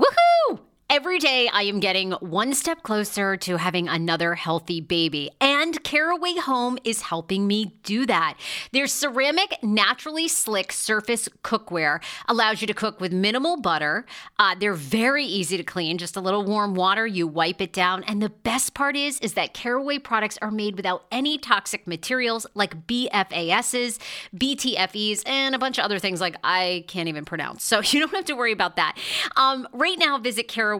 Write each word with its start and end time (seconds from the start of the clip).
Woohoo! 0.00 0.29
Every 0.90 1.20
day, 1.20 1.48
I 1.52 1.62
am 1.62 1.78
getting 1.78 2.10
one 2.14 2.52
step 2.52 2.82
closer 2.82 3.36
to 3.36 3.58
having 3.58 3.86
another 3.86 4.34
healthy 4.34 4.80
baby, 4.80 5.30
and 5.40 5.80
Caraway 5.84 6.34
Home 6.38 6.78
is 6.82 7.02
helping 7.02 7.46
me 7.46 7.76
do 7.84 8.06
that. 8.06 8.36
Their 8.72 8.88
ceramic, 8.88 9.56
naturally 9.62 10.26
slick 10.26 10.72
surface 10.72 11.28
cookware 11.44 12.02
allows 12.26 12.60
you 12.60 12.66
to 12.66 12.74
cook 12.74 13.00
with 13.00 13.12
minimal 13.12 13.60
butter. 13.60 14.04
Uh, 14.36 14.56
they're 14.58 14.74
very 14.74 15.24
easy 15.24 15.56
to 15.56 15.62
clean, 15.62 15.96
just 15.96 16.16
a 16.16 16.20
little 16.20 16.44
warm 16.44 16.74
water, 16.74 17.06
you 17.06 17.24
wipe 17.24 17.60
it 17.60 17.72
down. 17.72 18.02
And 18.02 18.20
the 18.20 18.30
best 18.30 18.74
part 18.74 18.96
is, 18.96 19.20
is 19.20 19.34
that 19.34 19.54
Caraway 19.54 20.00
products 20.00 20.38
are 20.42 20.50
made 20.50 20.74
without 20.74 21.04
any 21.12 21.38
toxic 21.38 21.86
materials 21.86 22.48
like 22.54 22.88
PFASs, 22.88 24.00
PTFEs, 24.34 25.22
and 25.24 25.54
a 25.54 25.58
bunch 25.60 25.78
of 25.78 25.84
other 25.84 26.00
things 26.00 26.20
like 26.20 26.34
I 26.42 26.84
can't 26.88 27.08
even 27.08 27.24
pronounce. 27.24 27.62
So 27.62 27.80
you 27.84 28.00
don't 28.00 28.12
have 28.12 28.24
to 28.24 28.34
worry 28.34 28.50
about 28.50 28.74
that. 28.74 28.98
Um, 29.36 29.68
right 29.72 29.96
now, 29.96 30.18
visit 30.18 30.48
Caraway 30.48 30.79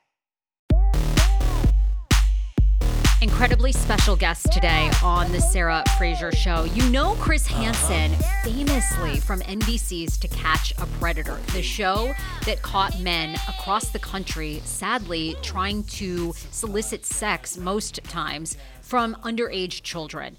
Incredibly 3.21 3.71
special 3.71 4.15
guest 4.15 4.51
today 4.51 4.89
on 5.03 5.31
the 5.31 5.39
Sarah 5.39 5.83
Fraser 5.95 6.31
Show. 6.31 6.63
You 6.63 6.89
know 6.89 7.13
Chris 7.19 7.45
Hansen 7.45 8.15
famously 8.43 9.19
from 9.19 9.41
NBC's 9.41 10.17
To 10.17 10.27
Catch 10.27 10.71
a 10.79 10.87
Predator, 10.99 11.39
the 11.53 11.61
show 11.61 12.15
that 12.47 12.63
caught 12.63 12.99
men 12.99 13.35
across 13.47 13.89
the 13.89 13.99
country, 13.99 14.59
sadly, 14.65 15.35
trying 15.43 15.83
to 15.83 16.33
solicit 16.49 17.05
sex 17.05 17.57
most 17.57 18.03
times 18.05 18.57
from 18.81 19.15
underage 19.23 19.83
children. 19.83 20.35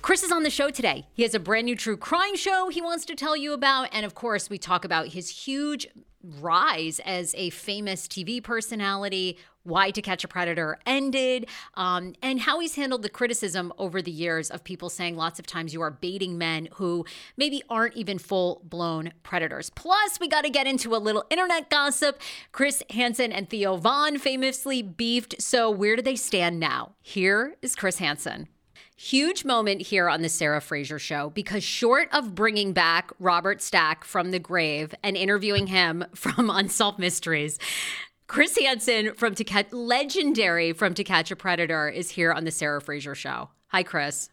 Chris 0.00 0.22
is 0.22 0.32
on 0.32 0.42
the 0.42 0.48
show 0.48 0.70
today. 0.70 1.06
He 1.12 1.24
has 1.24 1.34
a 1.34 1.38
brand 1.38 1.66
new 1.66 1.76
true 1.76 1.98
crime 1.98 2.36
show 2.36 2.70
he 2.70 2.80
wants 2.80 3.04
to 3.04 3.14
tell 3.14 3.36
you 3.36 3.52
about. 3.52 3.90
And 3.92 4.06
of 4.06 4.14
course, 4.14 4.48
we 4.48 4.56
talk 4.56 4.86
about 4.86 5.08
his 5.08 5.28
huge 5.28 5.86
rise 6.40 7.00
as 7.04 7.34
a 7.36 7.50
famous 7.50 8.06
TV 8.06 8.42
personality, 8.42 9.36
why 9.64 9.90
To 9.90 10.02
Catch 10.02 10.24
a 10.24 10.28
Predator 10.28 10.78
ended, 10.86 11.48
um, 11.74 12.14
and 12.22 12.40
how 12.40 12.60
he's 12.60 12.74
handled 12.74 13.02
the 13.02 13.08
criticism 13.08 13.72
over 13.78 14.02
the 14.02 14.10
years 14.10 14.50
of 14.50 14.64
people 14.64 14.88
saying 14.88 15.16
lots 15.16 15.38
of 15.38 15.46
times 15.46 15.72
you 15.72 15.80
are 15.82 15.90
baiting 15.90 16.38
men 16.38 16.68
who 16.74 17.04
maybe 17.36 17.62
aren't 17.68 17.96
even 17.96 18.18
full 18.18 18.62
blown 18.64 19.12
predators. 19.22 19.70
Plus, 19.70 20.18
we 20.20 20.28
got 20.28 20.42
to 20.42 20.50
get 20.50 20.66
into 20.66 20.94
a 20.94 20.98
little 20.98 21.24
internet 21.30 21.70
gossip. 21.70 22.20
Chris 22.52 22.82
Hansen 22.90 23.32
and 23.32 23.48
Theo 23.48 23.76
Von 23.76 24.18
famously 24.18 24.82
beefed. 24.82 25.40
So, 25.40 25.70
where 25.70 25.96
do 25.96 26.02
they 26.02 26.16
stand 26.16 26.60
now? 26.60 26.92
Here 27.00 27.56
is 27.62 27.76
Chris 27.76 27.98
Hansen. 27.98 28.48
Huge 28.96 29.44
moment 29.44 29.82
here 29.82 30.08
on 30.08 30.22
the 30.22 30.28
Sarah 30.28 30.60
Fraser 30.60 30.98
show 30.98 31.30
because 31.30 31.64
short 31.64 32.08
of 32.12 32.36
bringing 32.36 32.72
back 32.72 33.10
Robert 33.18 33.60
Stack 33.60 34.04
from 34.04 34.30
the 34.30 34.38
grave 34.38 34.94
and 35.02 35.16
interviewing 35.16 35.66
him 35.66 36.04
from 36.14 36.48
Unsolved 36.48 37.00
Mysteries, 37.00 37.58
Chris 38.32 38.56
Hansen 38.58 39.12
from 39.12 39.34
To 39.34 39.44
Catch, 39.44 39.72
legendary 39.72 40.72
from 40.72 40.94
To 40.94 41.04
Catch 41.04 41.30
a 41.30 41.36
Predator, 41.36 41.90
is 41.90 42.08
here 42.08 42.32
on 42.32 42.44
the 42.44 42.50
Sarah 42.50 42.80
Fraser 42.80 43.14
Show. 43.14 43.50
Hi, 43.66 43.82
Chris. 43.82 44.30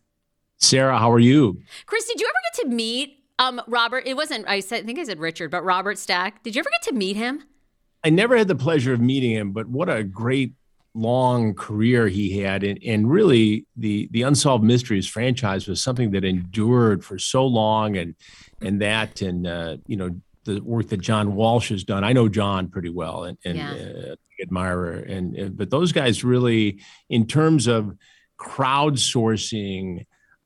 Sarah, 0.55 0.97
how 0.97 1.11
are 1.11 1.19
you? 1.19 1.61
Chris, 1.85 2.05
did 2.05 2.21
you 2.21 2.25
ever 2.25 2.37
get 2.53 2.61
to 2.63 2.73
meet 2.73 3.17
um, 3.39 3.61
Robert? 3.67 4.07
It 4.07 4.15
wasn't. 4.15 4.47
I 4.47 4.61
said. 4.61 4.83
I 4.83 4.85
think 4.85 4.99
I 4.99 5.03
said 5.03 5.19
Richard, 5.19 5.51
but 5.51 5.65
Robert 5.65 5.97
Stack. 5.97 6.43
Did 6.43 6.55
you 6.55 6.61
ever 6.61 6.69
get 6.69 6.81
to 6.83 6.93
meet 6.93 7.17
him? 7.17 7.43
I 8.01 8.09
never 8.09 8.37
had 8.37 8.47
the 8.47 8.55
pleasure 8.55 8.93
of 8.93 9.01
meeting 9.01 9.31
him, 9.31 9.51
but 9.51 9.67
what 9.67 9.89
a 9.89 10.01
great 10.01 10.53
long 10.93 11.53
career 11.53 12.07
he 12.07 12.39
had, 12.39 12.63
and, 12.63 12.79
and 12.85 13.11
really 13.11 13.65
the 13.75 14.07
the 14.13 14.21
Unsolved 14.21 14.63
Mysteries 14.63 15.07
franchise 15.07 15.67
was 15.67 15.83
something 15.83 16.11
that 16.11 16.23
endured 16.23 17.03
for 17.03 17.19
so 17.19 17.45
long, 17.45 17.97
and 17.97 18.15
and 18.61 18.81
that 18.81 19.21
and 19.21 19.45
uh, 19.45 19.75
you 19.87 19.97
know 19.97 20.15
the 20.49 20.61
work 20.61 20.87
that 20.89 21.01
John 21.01 21.35
Walsh 21.35 21.69
has 21.69 21.83
done. 21.83 22.03
I 22.03 22.13
know 22.13 22.27
John 22.27 22.69
pretty 22.69 22.89
well 22.89 23.23
and, 23.23 23.37
and 23.45 23.57
yeah. 23.57 24.11
uh, 24.11 24.15
admirer, 24.41 24.93
and 24.93 25.39
uh, 25.39 25.49
but 25.49 25.69
those 25.69 25.91
guys 25.91 26.23
really, 26.23 26.79
in 27.09 27.27
terms 27.27 27.67
of 27.67 27.95
crowdsourcing 28.39 30.05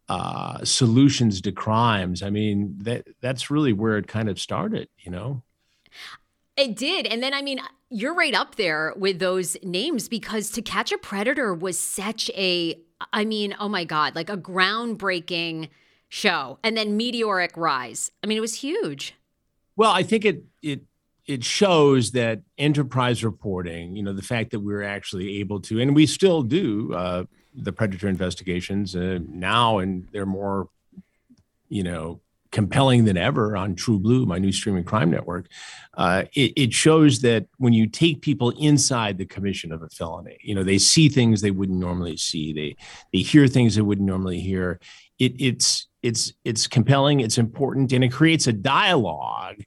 uh, 0.09 0.63
solutions 0.65 1.41
to 1.41 1.51
crimes, 1.51 2.21
I 2.21 2.29
mean 2.29 2.75
that 2.79 3.07
that's 3.21 3.49
really 3.49 3.73
where 3.73 3.97
it 3.97 4.07
kind 4.07 4.29
of 4.29 4.39
started, 4.39 4.89
you 4.99 5.11
know. 5.11 5.43
It 6.55 6.75
did, 6.75 7.07
and 7.07 7.23
then 7.23 7.33
I 7.33 7.41
mean, 7.41 7.59
you're 7.89 8.13
right 8.13 8.35
up 8.35 8.55
there 8.55 8.93
with 8.97 9.19
those 9.19 9.55
names 9.63 10.09
because 10.09 10.49
To 10.51 10.61
Catch 10.61 10.91
a 10.91 10.97
Predator 10.97 11.53
was 11.53 11.79
such 11.79 12.29
a, 12.31 12.75
I 13.11 13.25
mean, 13.25 13.55
oh 13.59 13.69
my 13.69 13.85
god, 13.85 14.15
like 14.15 14.29
a 14.29 14.37
groundbreaking 14.37 15.69
show, 16.09 16.59
and 16.63 16.75
then 16.77 16.97
meteoric 16.97 17.55
rise. 17.55 18.11
I 18.23 18.27
mean, 18.27 18.37
it 18.37 18.41
was 18.41 18.55
huge. 18.55 19.15
Well, 19.75 19.91
I 19.91 20.03
think 20.03 20.25
it 20.25 20.43
it 20.61 20.81
it 21.25 21.43
shows 21.43 22.11
that 22.11 22.41
enterprise 22.57 23.23
reporting, 23.23 23.95
you 23.95 24.03
know, 24.03 24.13
the 24.13 24.21
fact 24.21 24.51
that 24.51 24.59
we're 24.59 24.83
actually 24.83 25.39
able 25.39 25.61
to, 25.61 25.79
and 25.79 25.95
we 25.95 26.05
still 26.05 26.43
do 26.43 26.93
uh, 26.93 27.23
the 27.55 27.71
predator 27.71 28.09
investigations 28.09 28.95
uh, 28.95 29.19
now, 29.27 29.77
and 29.77 30.07
they're 30.11 30.25
more, 30.25 30.69
you 31.69 31.83
know, 31.83 32.19
compelling 32.51 33.05
than 33.05 33.17
ever 33.17 33.57
on 33.57 33.73
True 33.73 33.99
Blue, 33.99 34.25
my 34.25 34.37
new 34.37 34.51
streaming 34.51 34.83
crime 34.83 35.09
network. 35.09 35.47
Uh, 35.95 36.25
it, 36.33 36.53
it, 36.55 36.73
shows 36.73 37.21
that 37.21 37.47
when 37.57 37.73
you 37.73 37.87
take 37.87 38.21
people 38.21 38.51
inside 38.51 39.17
the 39.17 39.25
commission 39.25 39.71
of 39.71 39.81
a 39.81 39.89
felony, 39.89 40.37
you 40.41 40.53
know, 40.53 40.63
they 40.63 40.77
see 40.77 41.09
things 41.09 41.41
they 41.41 41.51
wouldn't 41.51 41.79
normally 41.79 42.17
see. 42.17 42.53
They 42.53 42.75
they 43.11 43.23
hear 43.23 43.47
things 43.47 43.75
they 43.75 43.81
wouldn't 43.81 44.07
normally 44.07 44.39
hear. 44.39 44.79
It, 45.19 45.33
it's 45.39 45.87
it's 46.03 46.33
it's 46.43 46.67
compelling. 46.67 47.21
It's 47.21 47.37
important, 47.37 47.91
and 47.93 48.03
it 48.03 48.11
creates 48.11 48.45
a 48.47 48.53
dialogue 48.53 49.63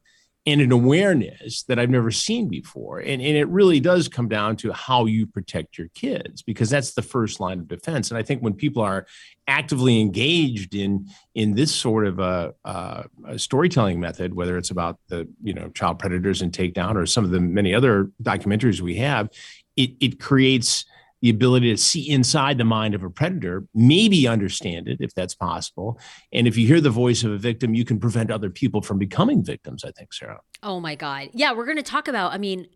and 0.47 0.61
an 0.61 0.71
awareness 0.71 1.65
that 1.65 1.77
I've 1.77 1.91
never 1.91 2.13
seen 2.13 2.49
before. 2.49 3.01
And, 3.01 3.21
and 3.21 3.37
it 3.37 3.49
really 3.49 3.81
does 3.81 4.07
come 4.07 4.29
down 4.29 4.55
to 4.59 4.73
how 4.73 5.07
you 5.07 5.27
protect 5.27 5.77
your 5.77 5.89
kids 5.89 6.41
because 6.43 6.71
that's 6.71 6.95
the 6.95 7.03
first 7.03 7.41
line 7.41 7.59
of 7.59 7.67
defense. 7.67 8.11
And 8.11 8.19
I 8.19 8.23
think 8.23 8.43
when 8.43 8.55
people 8.55 8.81
are 8.81 9.07
actively 9.49 10.01
engaged 10.01 10.77
in 10.77 11.09
in 11.35 11.55
this 11.55 11.75
sort 11.75 12.07
of 12.07 12.21
a, 12.21 12.55
a, 12.65 13.07
a 13.27 13.39
storytelling 13.41 13.99
method, 13.99 14.35
whether 14.35 14.57
it's 14.57 14.71
about 14.71 15.01
the 15.09 15.29
you 15.43 15.53
know 15.53 15.69
child 15.71 15.99
predators 15.99 16.43
and 16.43 16.53
takedown 16.53 16.95
or 16.95 17.07
some 17.07 17.25
of 17.25 17.31
the 17.33 17.41
many 17.41 17.75
other 17.75 18.13
documentaries 18.23 18.81
we 18.81 18.95
have, 18.97 19.29
it, 19.77 19.91
it 20.01 20.21
creates 20.21 20.85
the 21.23 21.31
ability 21.31 21.71
to 21.71 21.77
see 21.77 22.11
inside 22.11 22.59
the 22.59 22.65
mind 22.65 22.95
of 22.95 23.03
a 23.03 23.11
predator, 23.11 23.65
maybe 23.75 24.29
understand 24.29 24.89
it 24.89 24.99
if 25.01 25.15
that's 25.15 25.35
possible. 25.35 25.99
And 26.33 26.47
if 26.47 26.57
you 26.57 26.67
hear 26.67 26.81
the 26.81 26.91
voice 26.91 27.25
of 27.25 27.33
a 27.33 27.39
victim, 27.39 27.75
you 27.75 27.85
can 27.85 27.99
prevent 27.99 28.31
other 28.31 28.51
people 28.51 28.83
from 28.83 28.99
becoming 28.99 29.45
victims, 29.45 29.85
I 29.85 29.93
think, 29.93 30.13
Sarah. 30.13 30.41
Oh 30.63 30.81
my 30.81 30.95
God. 30.95 31.31
Yeah, 31.33 31.53
we're 31.53 31.65
going 31.65 31.79
to 31.79 31.83
talk 31.83 32.09
about, 32.09 32.33
I 32.33 32.39
mean, 32.39 32.67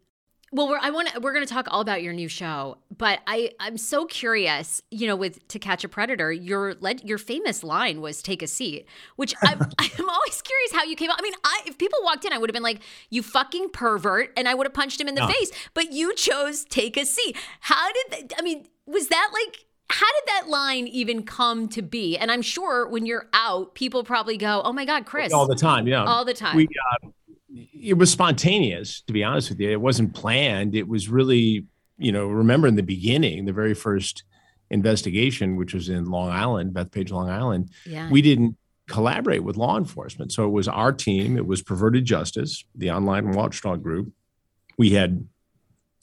well, 0.53 0.69
we're 0.69 0.79
I 0.79 0.91
want 0.91 1.23
we're 1.23 1.33
going 1.33 1.47
to 1.47 1.53
talk 1.53 1.69
all 1.71 1.81
about 1.81 2.03
your 2.03 2.13
new 2.13 2.29
show, 2.29 2.79
but 2.97 3.21
I 3.27 3.53
I'm 3.61 3.79
so 3.79 4.05
curious. 4.05 4.83
You 4.91 5.07
know, 5.07 5.15
with 5.15 5.47
To 5.49 5.61
Catch 5.61 5.85
a 5.85 5.89
Predator, 5.89 6.33
your 6.33 6.75
led, 6.75 7.05
your 7.05 7.19
famous 7.19 7.63
line 7.63 8.01
was 8.01 8.21
"Take 8.21 8.43
a 8.43 8.49
seat," 8.49 8.87
which 9.15 9.33
I'm 9.43 9.61
I'm 9.79 10.09
always 10.09 10.43
curious 10.43 10.73
how 10.73 10.83
you 10.83 10.97
came 10.97 11.09
out. 11.11 11.19
I 11.21 11.23
mean, 11.23 11.35
I 11.45 11.63
if 11.67 11.79
people 11.79 12.01
walked 12.03 12.25
in, 12.25 12.33
I 12.33 12.39
would 12.39 12.51
have 12.51 12.55
been 12.55 12.65
like, 12.65 12.81
"You 13.11 13.23
fucking 13.23 13.71
pervert," 13.71 14.33
and 14.37 14.49
I 14.49 14.55
would 14.55 14.67
have 14.67 14.75
punched 14.75 15.01
him 15.01 15.07
in 15.07 15.15
the 15.15 15.21
no. 15.21 15.29
face. 15.29 15.53
But 15.73 15.93
you 15.93 16.15
chose 16.17 16.65
"Take 16.65 16.97
a 16.97 17.07
seat." 17.07 17.37
How 17.61 17.93
did 17.93 18.31
that, 18.31 18.39
I 18.39 18.43
mean? 18.43 18.67
Was 18.87 19.09
that 19.09 19.31
like? 19.33 19.67
How 19.93 20.07
did 20.07 20.29
that 20.29 20.49
line 20.49 20.87
even 20.87 21.25
come 21.25 21.69
to 21.71 21.83
be? 21.83 22.17
And 22.17 22.31
I'm 22.31 22.43
sure 22.43 22.89
when 22.89 23.07
you're 23.07 23.29
out, 23.33 23.75
people 23.75 24.03
probably 24.03 24.37
go, 24.37 24.63
"Oh 24.65 24.73
my 24.73 24.85
God, 24.85 25.07
Chris!" 25.07 25.33
All 25.33 25.47
the 25.47 25.55
time, 25.55 25.87
yeah, 25.87 26.05
all 26.05 26.25
the 26.25 26.35
time. 26.35 26.57
We 26.57 26.67
uh, 26.67 27.09
it 27.53 27.99
was 27.99 28.11
spontaneous, 28.11 29.03
to 29.03 29.13
be 29.13 29.25
honest 29.25 29.51
with 29.51 29.61
you. 29.61 29.71
It 29.71 29.81
wasn't 29.81 30.15
planned. 30.15 30.75
It 30.75 30.89
was 30.89 31.09
really, 31.09 31.67
you 31.99 32.13
know, 32.13 32.27
remember 32.27 32.67
in 32.67 32.77
the 32.77 32.83
beginning, 32.83 33.45
the 33.45 33.53
very 33.53 33.75
first 33.75 34.25
investigation, 34.71 35.57
which 35.57 35.75
was 35.75 35.89
in 35.89 36.05
Long 36.07 36.31
Island, 36.31 36.73
Bethpage, 36.73 37.11
Long 37.11 37.29
Island, 37.29 37.71
yeah. 37.85 38.09
we 38.11 38.23
didn't 38.23 38.57
collaborate 38.89 39.45
with 39.45 39.57
law 39.57 39.77
enforcement. 39.77 40.33
So 40.33 40.45
it 40.45 40.51
was 40.51 40.69
our 40.69 40.93
team, 40.93 41.37
it 41.37 41.47
was 41.47 41.63
Perverted 41.63 42.05
Justice, 42.05 42.65
the 42.75 42.91
online 42.91 43.33
watchdog 43.33 43.83
group. 43.83 44.13
We 44.79 44.91
had 44.91 45.27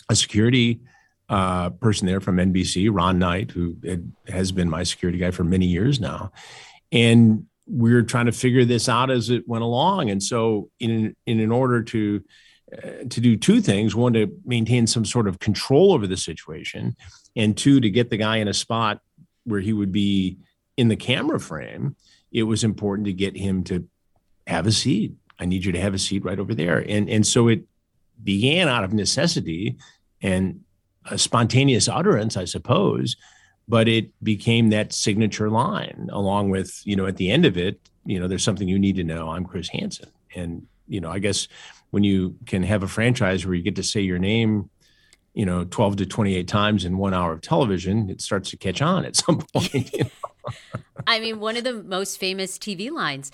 a 0.10 0.16
security 0.16 0.82
uh, 1.30 1.72
person 1.72 2.08
there 2.08 2.22
from 2.22 2.38
NBC, 2.38 2.90
Ron 2.92 3.20
Knight, 3.20 3.52
who 3.52 3.76
had, 3.86 4.12
has 4.28 4.52
been 4.52 4.70
my 4.70 4.84
security 4.84 5.18
guy 5.18 5.32
for 5.32 5.44
many 5.44 5.66
years 5.66 6.00
now. 6.00 6.32
And 6.92 7.47
we 7.70 7.94
were 7.94 8.04
trying 8.04 8.28
to 8.28 8.32
figure 8.32 8.66
this 8.66 8.88
out 8.88 9.12
as 9.12 9.30
it 9.30 9.48
went 9.48 9.64
along. 9.64 10.10
And 10.10 10.22
so, 10.22 10.70
in 10.80 11.16
in, 11.26 11.40
in 11.40 11.52
order 11.52 11.84
to 11.84 12.24
uh, 12.72 13.04
to 13.10 13.22
do 13.22 13.38
two 13.38 13.62
things: 13.62 13.96
one, 13.96 14.14
to 14.14 14.28
maintain 14.46 14.88
some 14.88 15.06
sort 15.06 15.28
of 15.28 15.40
control 15.40 15.94
over 15.94 16.08
the 16.08 16.18
situation, 16.18 16.96
and 17.36 17.58
two, 17.58 17.80
to 17.80 17.90
get 17.90 18.10
the 18.10 18.18
guy 18.18 18.38
in 18.38 18.48
a 18.48 18.54
spot 18.54 19.02
where 19.44 19.62
he 19.62 19.74
would 19.74 19.92
be 19.92 20.38
in 20.76 20.88
the 20.88 20.96
camera 20.96 21.40
frame. 21.40 21.96
It 22.32 22.44
was 22.44 22.64
important 22.64 23.06
to 23.06 23.14
get 23.14 23.38
him 23.38 23.64
to 23.66 23.88
have 24.46 24.68
a 24.68 24.72
seat. 24.72 25.14
I 25.40 25.46
need 25.46 25.66
you 25.66 25.72
to 25.72 25.80
have 25.80 25.94
a 25.94 26.00
seat 26.00 26.24
right 26.24 26.40
over 26.40 26.54
there. 26.54 26.80
And 26.80 27.10
and 27.10 27.26
so 27.26 27.48
it 27.48 27.64
began 28.24 28.68
out 28.68 28.84
of 28.84 28.94
necessity 28.94 29.78
and 30.22 30.62
a 31.06 31.18
spontaneous 31.18 31.88
utterance, 31.88 32.36
I 32.36 32.46
suppose, 32.46 33.16
but 33.68 33.88
it 33.88 34.12
became 34.24 34.70
that 34.70 34.94
signature 34.94 35.50
line 35.50 36.10
along 36.12 36.50
with 36.50 36.82
you 36.86 36.96
know 36.96 37.06
at 37.06 37.18
the 37.18 37.30
end 37.32 37.46
of 37.46 37.58
it 37.58 37.80
you 38.06 38.20
know 38.20 38.28
there's 38.28 38.44
something 38.44 38.68
you 38.68 38.80
need 38.80 38.96
to 38.96 39.04
know 39.04 39.30
i'm 39.30 39.46
chris 39.46 39.70
hansen 39.70 40.10
and 40.36 40.66
you 40.88 41.00
know 41.02 41.12
i 41.12 41.20
guess 41.20 41.48
when 41.92 42.04
you 42.04 42.36
can 42.46 42.64
have 42.64 42.84
a 42.84 42.88
franchise 42.88 43.46
where 43.46 43.56
you 43.56 43.64
get 43.64 43.76
to 43.76 43.84
say 43.84 44.02
your 44.02 44.20
name 44.20 44.70
you 45.34 45.46
know 45.46 45.66
12 45.66 45.98
to 45.98 46.06
28 46.06 46.48
times 46.48 46.86
in 46.86 46.98
one 46.98 47.14
hour 47.14 47.34
of 47.34 47.42
television 47.42 48.10
it 48.10 48.22
starts 48.22 48.50
to 48.50 48.58
catch 48.58 48.82
on 48.82 49.06
at 49.06 49.16
some 49.16 49.38
point 49.54 49.94
you 49.94 50.04
know? 50.04 50.10
I 51.06 51.20
mean, 51.20 51.40
one 51.40 51.58
of 51.58 51.64
the 51.64 51.84
most 51.84 52.20
famous 52.20 52.58
TV 52.58 52.92
lines. 52.92 53.32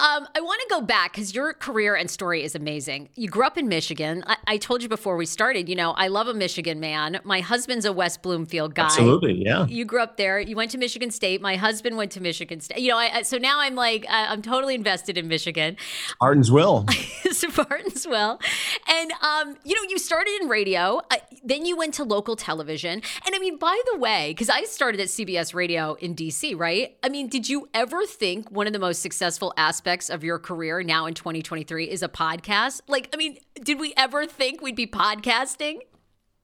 Um, 0.00 0.26
I 0.34 0.40
want 0.40 0.60
to 0.62 0.66
go 0.68 0.80
back 0.80 1.12
because 1.12 1.34
your 1.34 1.52
career 1.52 1.94
and 1.94 2.10
story 2.10 2.42
is 2.42 2.56
amazing. 2.56 3.10
You 3.14 3.28
grew 3.28 3.46
up 3.46 3.56
in 3.56 3.68
Michigan. 3.68 4.24
I, 4.26 4.36
I, 4.48 4.56
told 4.56 4.82
you 4.82 4.88
before 4.88 5.16
we 5.16 5.24
started, 5.24 5.68
you 5.68 5.76
know, 5.76 5.92
I 5.92 6.08
love 6.08 6.26
a 6.26 6.34
Michigan 6.34 6.80
man. 6.80 7.20
My 7.22 7.40
husband's 7.40 7.84
a 7.84 7.92
West 7.92 8.20
Bloomfield 8.20 8.74
guy. 8.74 8.86
Absolutely, 8.86 9.44
yeah. 9.44 9.66
You 9.66 9.84
grew 9.84 10.02
up 10.02 10.16
there. 10.16 10.40
You 10.40 10.56
went 10.56 10.72
to 10.72 10.78
Michigan 10.78 11.12
State. 11.12 11.40
My 11.40 11.54
husband 11.54 11.96
went 11.96 12.10
to 12.12 12.20
Michigan 12.20 12.58
State. 12.60 12.80
You 12.80 12.90
know, 12.90 12.96
I, 12.96 13.22
so 13.22 13.38
now 13.38 13.60
I'm 13.60 13.76
like, 13.76 14.04
I'm 14.08 14.42
totally 14.42 14.74
invested 14.74 15.16
in 15.16 15.28
Michigan. 15.28 15.76
Spartansville. 16.20 16.86
Spartansville. 16.86 18.40
And, 18.86 19.12
um, 19.22 19.56
you 19.64 19.74
know, 19.74 19.88
you 19.88 19.98
started 19.98 20.32
in 20.40 20.48
radio, 20.48 21.00
uh, 21.10 21.16
then 21.42 21.64
you 21.64 21.76
went 21.76 21.94
to 21.94 22.04
local 22.04 22.36
television. 22.36 23.02
And 23.26 23.34
I 23.34 23.38
mean, 23.38 23.56
by 23.56 23.80
the 23.92 23.98
way, 23.98 24.30
because 24.30 24.48
I 24.48 24.64
started 24.64 25.00
at 25.00 25.08
CBS 25.08 25.54
Radio 25.54 25.94
in 25.94 26.14
DC, 26.14 26.53
right? 26.54 26.96
I 27.02 27.08
mean, 27.08 27.28
did 27.28 27.48
you 27.48 27.68
ever 27.74 28.06
think 28.06 28.50
one 28.50 28.66
of 28.66 28.72
the 28.72 28.78
most 28.78 29.02
successful 29.02 29.52
aspects 29.56 30.08
of 30.10 30.24
your 30.24 30.38
career 30.38 30.82
now 30.82 31.06
in 31.06 31.14
2023 31.14 31.90
is 31.90 32.02
a 32.02 32.08
podcast? 32.08 32.80
Like, 32.88 33.08
I 33.12 33.16
mean, 33.16 33.38
did 33.62 33.78
we 33.78 33.92
ever 33.96 34.26
think 34.26 34.60
we'd 34.60 34.76
be 34.76 34.86
podcasting? 34.86 35.80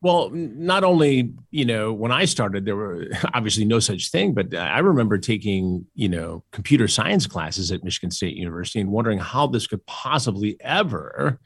Well, 0.03 0.31
not 0.31 0.83
only, 0.83 1.35
you 1.51 1.67
know, 1.67 1.93
when 1.93 2.11
I 2.11 2.25
started, 2.25 2.65
there 2.65 2.77
were 2.77 3.07
obviously 3.35 3.65
no 3.65 3.81
such 3.81 4.11
thing, 4.11 4.33
but 4.33 4.55
uh, 4.55 4.59
I 4.59 4.79
remember 4.79 5.19
taking, 5.19 5.87
you 5.95 6.09
know, 6.09 6.43
computer 6.53 6.89
science 6.89 7.27
classes 7.27 7.71
at 7.71 7.85
Michigan 7.85 8.11
State 8.11 8.37
University 8.37 8.81
and 8.81 8.91
wondering 8.91 9.19
how 9.19 9.47
this 9.47 9.67
could 9.67 9.85
possibly 9.87 10.57
ever 10.61 11.39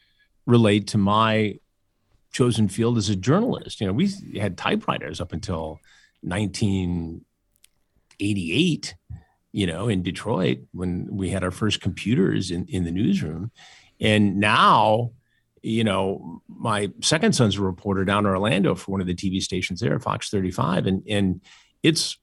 relate 0.47 0.87
to 0.89 0.99
my 0.99 1.59
chosen 2.33 2.69
field 2.69 2.99
as 2.99 3.09
a 3.09 3.17
journalist. 3.17 3.81
You 3.81 3.89
know, 3.89 3.93
we 3.93 4.11
had 4.39 4.57
typewriters 4.57 5.21
up 5.21 5.33
until 5.33 5.81
19 6.23 7.25
88, 8.21 8.95
you 9.53 9.67
know, 9.67 9.89
in 9.89 10.03
Detroit 10.03 10.59
when 10.73 11.09
we 11.11 11.31
had 11.31 11.45
our 11.45 11.51
first 11.51 11.81
computers 11.81 12.51
in, 12.51 12.67
in 12.67 12.85
the 12.85 12.91
newsroom. 12.91 13.51
And 14.01 14.39
now, 14.41 15.13
you 15.63 15.85
know, 15.85 16.43
my 16.49 16.91
second 17.01 17.35
son's 17.35 17.57
a 17.57 17.63
reporter 17.63 18.05
down 18.05 18.27
in 18.27 18.31
Orlando 18.31 18.75
for 18.75 18.93
one 18.93 19.01
of 19.01 19.07
the 19.07 19.15
TV 19.15 19.41
stations 19.41 19.81
there, 19.81 19.99
Fox 19.99 20.29
35. 20.31 20.87
And 20.87 21.03
and 21.09 21.41
it's, 21.83 22.19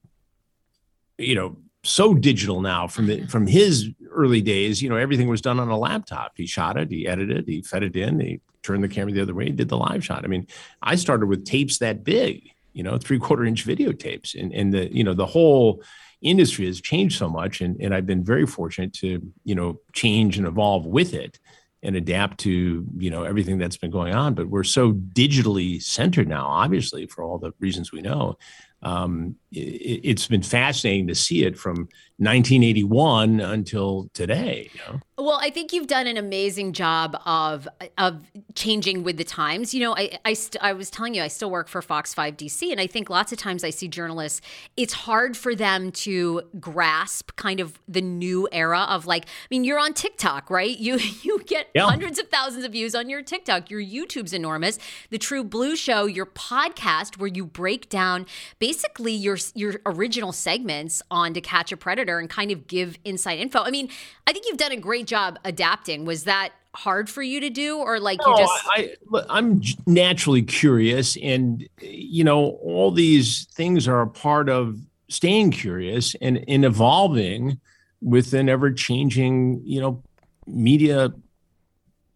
you 1.17 1.35
know, 1.35 1.57
so 1.83 2.13
digital 2.13 2.61
now 2.61 2.87
from 2.87 3.07
the, 3.07 3.25
from 3.27 3.47
his 3.47 3.89
early 4.11 4.41
days, 4.41 4.81
you 4.81 4.89
know, 4.89 4.97
everything 4.97 5.27
was 5.27 5.41
done 5.41 5.59
on 5.59 5.69
a 5.69 5.77
laptop. 5.77 6.33
He 6.35 6.45
shot 6.45 6.77
it, 6.77 6.91
he 6.91 7.07
edited, 7.07 7.47
he 7.47 7.61
fed 7.61 7.83
it 7.83 7.95
in, 7.95 8.19
he 8.19 8.41
turned 8.61 8.83
the 8.83 8.89
camera 8.89 9.13
the 9.13 9.21
other 9.21 9.33
way, 9.33 9.45
he 9.45 9.51
did 9.51 9.69
the 9.69 9.77
live 9.77 10.03
shot. 10.03 10.23
I 10.23 10.27
mean, 10.27 10.47
I 10.81 10.95
started 10.95 11.27
with 11.27 11.45
tapes 11.45 11.79
that 11.79 12.03
big 12.03 12.51
you 12.73 12.83
know, 12.83 12.97
three 12.97 13.19
quarter 13.19 13.45
inch 13.45 13.65
videotapes. 13.65 14.39
And, 14.39 14.53
and 14.53 14.73
the, 14.73 14.95
you 14.95 15.03
know, 15.03 15.13
the 15.13 15.25
whole 15.25 15.83
industry 16.21 16.65
has 16.65 16.79
changed 16.81 17.17
so 17.17 17.29
much. 17.29 17.61
And, 17.61 17.79
and 17.81 17.93
I've 17.93 18.05
been 18.05 18.23
very 18.23 18.45
fortunate 18.45 18.93
to, 18.93 19.21
you 19.43 19.55
know, 19.55 19.79
change 19.93 20.37
and 20.37 20.47
evolve 20.47 20.85
with 20.85 21.13
it 21.13 21.39
and 21.83 21.95
adapt 21.95 22.39
to, 22.41 22.85
you 22.97 23.09
know, 23.09 23.23
everything 23.23 23.57
that's 23.57 23.77
been 23.77 23.91
going 23.91 24.13
on. 24.13 24.35
But 24.35 24.47
we're 24.47 24.63
so 24.63 24.93
digitally 24.93 25.81
centered 25.81 26.27
now, 26.27 26.45
obviously, 26.45 27.07
for 27.07 27.23
all 27.23 27.39
the 27.39 27.53
reasons 27.59 27.91
we 27.91 28.01
know. 28.01 28.37
Um, 28.83 29.35
it, 29.51 30.19
has 30.19 30.27
been 30.27 30.43
fascinating 30.43 31.07
to 31.07 31.15
see 31.15 31.43
it 31.43 31.57
from 31.57 31.89
1981 32.17 33.39
until 33.39 34.09
today. 34.13 34.69
You 34.73 34.79
know? 34.79 34.99
Well, 35.17 35.39
I 35.41 35.49
think 35.49 35.73
you've 35.73 35.87
done 35.87 36.07
an 36.07 36.17
amazing 36.17 36.73
job 36.73 37.19
of 37.25 37.67
of 37.97 38.23
changing 38.55 39.03
with 39.03 39.17
the 39.17 39.23
times. 39.23 39.73
You 39.73 39.81
know, 39.81 39.95
I 39.95 40.19
I, 40.23 40.33
st- 40.33 40.63
I 40.63 40.73
was 40.73 40.89
telling 40.89 41.15
you 41.15 41.23
I 41.23 41.27
still 41.27 41.49
work 41.49 41.67
for 41.67 41.81
Fox 41.81 42.13
5 42.13 42.37
DC, 42.37 42.71
and 42.71 42.79
I 42.79 42.87
think 42.87 43.09
lots 43.09 43.31
of 43.31 43.37
times 43.39 43.63
I 43.63 43.71
see 43.71 43.87
journalists. 43.87 44.41
It's 44.77 44.93
hard 44.93 45.35
for 45.35 45.55
them 45.55 45.91
to 45.91 46.43
grasp 46.59 47.35
kind 47.35 47.59
of 47.59 47.79
the 47.87 48.01
new 48.01 48.47
era 48.51 48.85
of 48.89 49.05
like. 49.05 49.25
I 49.25 49.47
mean, 49.49 49.63
you're 49.63 49.79
on 49.79 49.93
TikTok, 49.93 50.49
right? 50.49 50.77
You 50.77 50.97
you 51.23 51.43
get 51.45 51.69
yeah. 51.73 51.85
hundreds 51.85 52.19
of 52.19 52.29
thousands 52.29 52.63
of 52.63 52.71
views 52.71 52.95
on 52.95 53.09
your 53.09 53.21
TikTok. 53.21 53.69
Your 53.69 53.81
YouTube's 53.81 54.33
enormous. 54.33 54.77
The 55.09 55.17
True 55.17 55.43
Blue 55.43 55.75
Show, 55.75 56.05
your 56.05 56.27
podcast, 56.27 57.17
where 57.17 57.29
you 57.29 57.45
break 57.45 57.89
down 57.89 58.27
basically 58.59 59.13
your 59.13 59.37
your 59.55 59.81
original 59.85 60.31
segments 60.31 61.01
on 61.09 61.33
To 61.33 61.41
Catch 61.41 61.71
a 61.71 61.77
Predator 61.77 62.19
and 62.19 62.29
kind 62.29 62.51
of 62.51 62.67
give 62.67 62.97
inside 63.05 63.39
info. 63.39 63.59
I 63.63 63.71
mean, 63.71 63.89
I 64.27 64.33
think 64.33 64.45
you've 64.47 64.57
done 64.57 64.71
a 64.71 64.77
great 64.77 65.07
job 65.07 65.39
adapting. 65.43 66.05
Was 66.05 66.25
that 66.25 66.51
hard 66.73 67.09
for 67.09 67.21
you 67.21 67.39
to 67.41 67.49
do 67.49 67.77
or 67.77 67.99
like 67.99 68.19
no, 68.25 68.31
you 68.31 68.37
just 68.37 68.63
I, 68.67 68.95
i'm 69.29 69.61
naturally 69.85 70.41
curious 70.41 71.17
and 71.17 71.67
you 71.81 72.23
know 72.23 72.51
all 72.63 72.91
these 72.91 73.45
things 73.53 73.89
are 73.89 73.99
a 73.99 74.07
part 74.07 74.47
of 74.47 74.79
staying 75.09 75.51
curious 75.51 76.15
and 76.21 76.37
in 76.37 76.63
evolving 76.63 77.59
with 78.01 78.33
an 78.33 78.47
ever 78.47 78.71
changing 78.71 79.61
you 79.65 79.81
know 79.81 80.01
media 80.47 81.13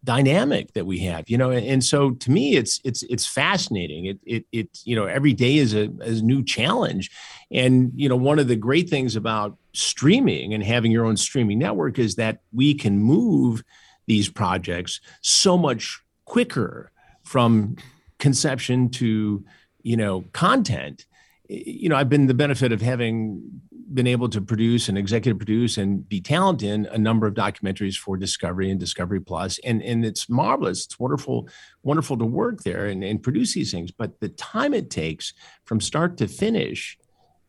dynamic 0.06 0.72
that 0.74 0.86
we 0.86 1.00
have 1.00 1.28
you 1.28 1.36
know 1.36 1.50
and 1.50 1.84
so 1.84 2.12
to 2.12 2.30
me 2.30 2.54
it's 2.54 2.80
it's 2.84 3.02
it's 3.04 3.26
fascinating. 3.26 4.06
It 4.06 4.18
it, 4.24 4.46
it 4.52 4.78
you 4.84 4.96
know 4.96 5.06
every 5.06 5.32
day 5.32 5.56
is 5.56 5.74
a, 5.74 5.90
is 6.02 6.20
a 6.20 6.24
new 6.24 6.44
challenge. 6.44 7.10
And 7.50 7.92
you 7.94 8.08
know 8.08 8.16
one 8.16 8.38
of 8.38 8.48
the 8.48 8.56
great 8.56 8.88
things 8.88 9.16
about 9.16 9.56
streaming 9.72 10.54
and 10.54 10.62
having 10.62 10.92
your 10.92 11.04
own 11.04 11.16
streaming 11.16 11.58
network 11.58 11.98
is 11.98 12.16
that 12.16 12.40
we 12.52 12.74
can 12.74 12.98
move 12.98 13.62
these 14.06 14.28
projects 14.28 15.00
so 15.20 15.58
much 15.58 16.00
quicker 16.24 16.90
from 17.24 17.76
conception 18.18 18.88
to 18.90 19.44
you 19.82 19.96
know 19.96 20.24
content. 20.32 21.06
You 21.48 21.88
know 21.88 21.96
i've 21.96 22.08
been 22.08 22.26
the 22.26 22.34
benefit 22.34 22.72
of 22.72 22.80
having 22.82 23.60
been 23.94 24.06
able 24.06 24.28
to 24.28 24.40
produce 24.40 24.88
and 24.88 24.98
executive 24.98 25.38
produce 25.38 25.78
and 25.78 26.08
be 26.08 26.20
talented 26.20 26.68
in 26.68 26.86
a 26.86 26.98
number 26.98 27.26
of 27.26 27.34
documentaries 27.34 27.96
for 27.96 28.16
discovery 28.16 28.70
and 28.70 28.80
discovery 28.80 29.20
plus. 29.20 29.58
And 29.64 29.82
and 29.82 30.04
it's 30.04 30.28
marvelous. 30.28 30.84
It's 30.86 30.98
wonderful 30.98 31.48
wonderful 31.82 32.16
to 32.18 32.24
work 32.24 32.62
there 32.62 32.86
and, 32.86 33.04
and 33.04 33.22
produce 33.22 33.54
these 33.54 33.70
things. 33.70 33.90
But 33.90 34.20
the 34.20 34.28
time 34.30 34.74
it 34.74 34.90
takes 34.90 35.32
from 35.64 35.80
start 35.80 36.16
to 36.18 36.28
finish 36.28 36.98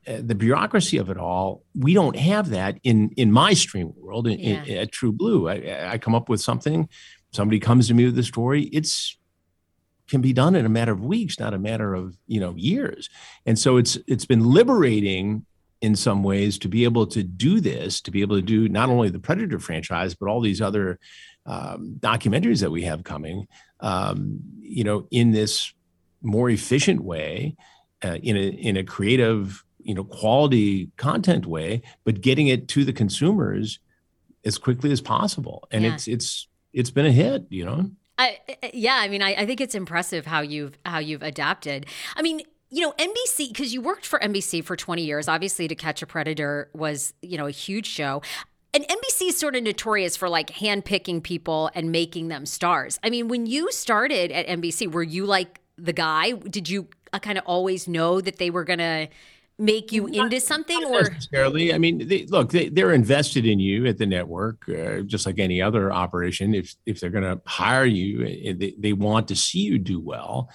uh, 0.08 0.20
the 0.22 0.36
bureaucracy 0.36 0.98
of 0.98 1.10
it 1.10 1.18
all 1.18 1.64
we 1.76 1.94
don't 1.94 2.16
have 2.16 2.50
that 2.50 2.80
in 2.84 3.10
in 3.18 3.32
my 3.32 3.54
stream 3.54 3.94
world 3.98 4.28
in, 4.28 4.40
yeah. 4.40 4.64
in, 4.64 4.78
at 4.78 4.92
true 4.92 5.12
blue. 5.12 5.50
I, 5.50 5.92
I 5.94 5.98
come 5.98 6.16
up 6.16 6.30
with 6.30 6.42
something 6.42 6.88
somebody 7.32 7.60
comes 7.60 7.88
to 7.88 7.94
me 7.94 8.06
with 8.06 8.18
a 8.18 8.24
story 8.24 8.64
it's 8.66 9.18
can 10.08 10.22
be 10.22 10.32
done 10.32 10.56
in 10.56 10.66
a 10.66 10.70
matter 10.70 10.94
of 10.94 11.04
weeks 11.04 11.40
not 11.40 11.54
a 11.54 11.60
matter 11.60 11.94
of 11.94 12.16
you 12.28 12.40
know 12.40 12.54
years. 12.56 13.10
And 13.46 13.58
so 13.58 13.78
it's 13.78 13.98
it's 14.08 14.26
been 14.26 14.46
liberating 14.46 15.46
in 15.82 15.96
some 15.96 16.24
ways 16.24 16.58
to 16.60 16.68
be 16.68 16.84
able 16.84 17.06
to 17.08 17.24
do 17.24 17.60
this, 17.60 18.02
to 18.02 18.12
be 18.12 18.22
able 18.22 18.36
to 18.36 18.42
do 18.42 18.68
not 18.68 18.90
only 18.90 19.10
the 19.10 19.20
Predator 19.20 19.60
franchise, 19.60 20.16
but 20.16 20.28
all 20.28 20.42
these 20.42 20.62
other 20.62 21.00
um, 21.46 21.98
documentaries 22.00 22.62
that 22.62 22.72
we 22.72 22.84
have 22.84 23.04
coming, 23.04 23.48
um, 23.80 24.40
you 24.60 24.84
know, 24.84 25.08
in 25.12 25.32
this 25.32 25.74
more 26.22 26.50
efficient 26.50 27.04
way, 27.04 27.56
uh, 28.04 28.18
in 28.22 28.36
a 28.36 28.48
in 28.50 28.78
a 28.78 28.84
creative, 28.84 29.64
you 29.80 29.94
know, 29.94 30.04
quality 30.04 30.92
content 30.98 31.46
way, 31.46 31.82
but 32.04 32.22
getting 32.22 32.48
it 32.48 32.68
to 32.70 32.84
the 32.84 32.94
consumers 32.94 33.80
as 34.46 34.58
quickly 34.58 34.92
as 34.92 35.02
possible. 35.02 35.68
And 35.72 35.84
yeah. 35.84 35.94
it's 35.94 36.08
it's 36.08 36.48
it's 36.74 36.92
been 36.92 37.06
a 37.06 37.12
hit, 37.12 37.46
you 37.50 37.66
know. 37.66 37.92
I, 38.20 38.40
yeah, 38.74 38.96
I 38.96 39.10
mean, 39.10 39.22
I, 39.22 39.36
I 39.36 39.46
think 39.46 39.62
it's 39.62 39.76
impressive 39.76 40.26
how 40.26 40.42
you've 40.42 40.78
how 40.86 41.00
you've 41.00 41.22
adapted. 41.22 41.86
I 42.16 42.22
mean, 42.24 42.42
you 42.70 42.82
know, 42.82 42.94
NBC, 42.98 43.50
because 43.50 43.74
you 43.74 43.82
worked 43.82 44.06
for 44.06 44.20
NBC 44.20 44.64
for 44.64 44.76
20 44.76 45.04
years, 45.04 45.28
obviously 45.28 45.68
To 45.68 45.76
Catch 45.76 46.02
a 46.02 46.08
Predator 46.08 46.70
was, 46.74 47.14
you 47.22 47.38
know, 47.38 47.48
a 47.48 47.52
huge 47.52 47.88
show. 47.88 48.22
And 48.74 48.86
NBC 48.86 49.30
is 49.30 49.40
sort 49.40 49.56
of 49.56 49.64
notorious 49.64 50.18
for 50.18 50.30
like 50.30 50.50
handpicking 50.50 51.24
people 51.24 51.72
and 51.74 51.92
making 51.92 52.28
them 52.28 52.46
stars. 52.46 53.00
I 53.04 53.10
mean, 53.10 53.28
when 53.28 53.46
you 53.46 53.72
started 53.72 54.32
at 54.32 54.48
NBC, 54.48 54.92
were 54.92 55.04
you 55.04 55.26
like 55.26 55.62
the 55.78 55.94
guy? 55.94 56.32
Did 56.32 56.70
you 56.70 56.88
uh, 57.14 57.20
kind 57.20 57.38
of 57.38 57.46
always 57.46 57.88
know 57.88 58.20
that 58.20 58.38
they 58.38 58.50
were 58.50 58.66
going 58.66 58.80
to 58.80 59.08
make 59.60 59.92
you 59.92 60.08
not, 60.08 60.26
into 60.26 60.40
something 60.40 60.84
or 60.86 61.02
necessarily 61.02 61.74
i 61.74 61.80
mean 61.80 62.08
they, 62.08 62.28
look 62.28 62.52
they, 62.52 62.70
they're 62.70 62.94
invested 62.94 63.44
in 63.44 63.60
you 63.60 63.88
at 63.88 63.98
the 63.98 64.06
network 64.06 64.70
uh, 64.70 65.00
just 65.02 65.26
like 65.26 65.40
any 65.40 65.60
other 65.60 65.92
operation 65.92 66.54
if 66.54 66.76
if 66.86 67.00
they're 67.00 67.10
going 67.10 67.24
to 67.24 67.42
hire 67.48 67.84
you 67.84 68.24
eh, 68.24 68.54
they, 68.56 68.76
they 68.78 68.94
want 68.94 69.28
to 69.28 69.36
see 69.36 69.62
you 69.62 69.80
do 69.80 70.00
well 70.00 70.48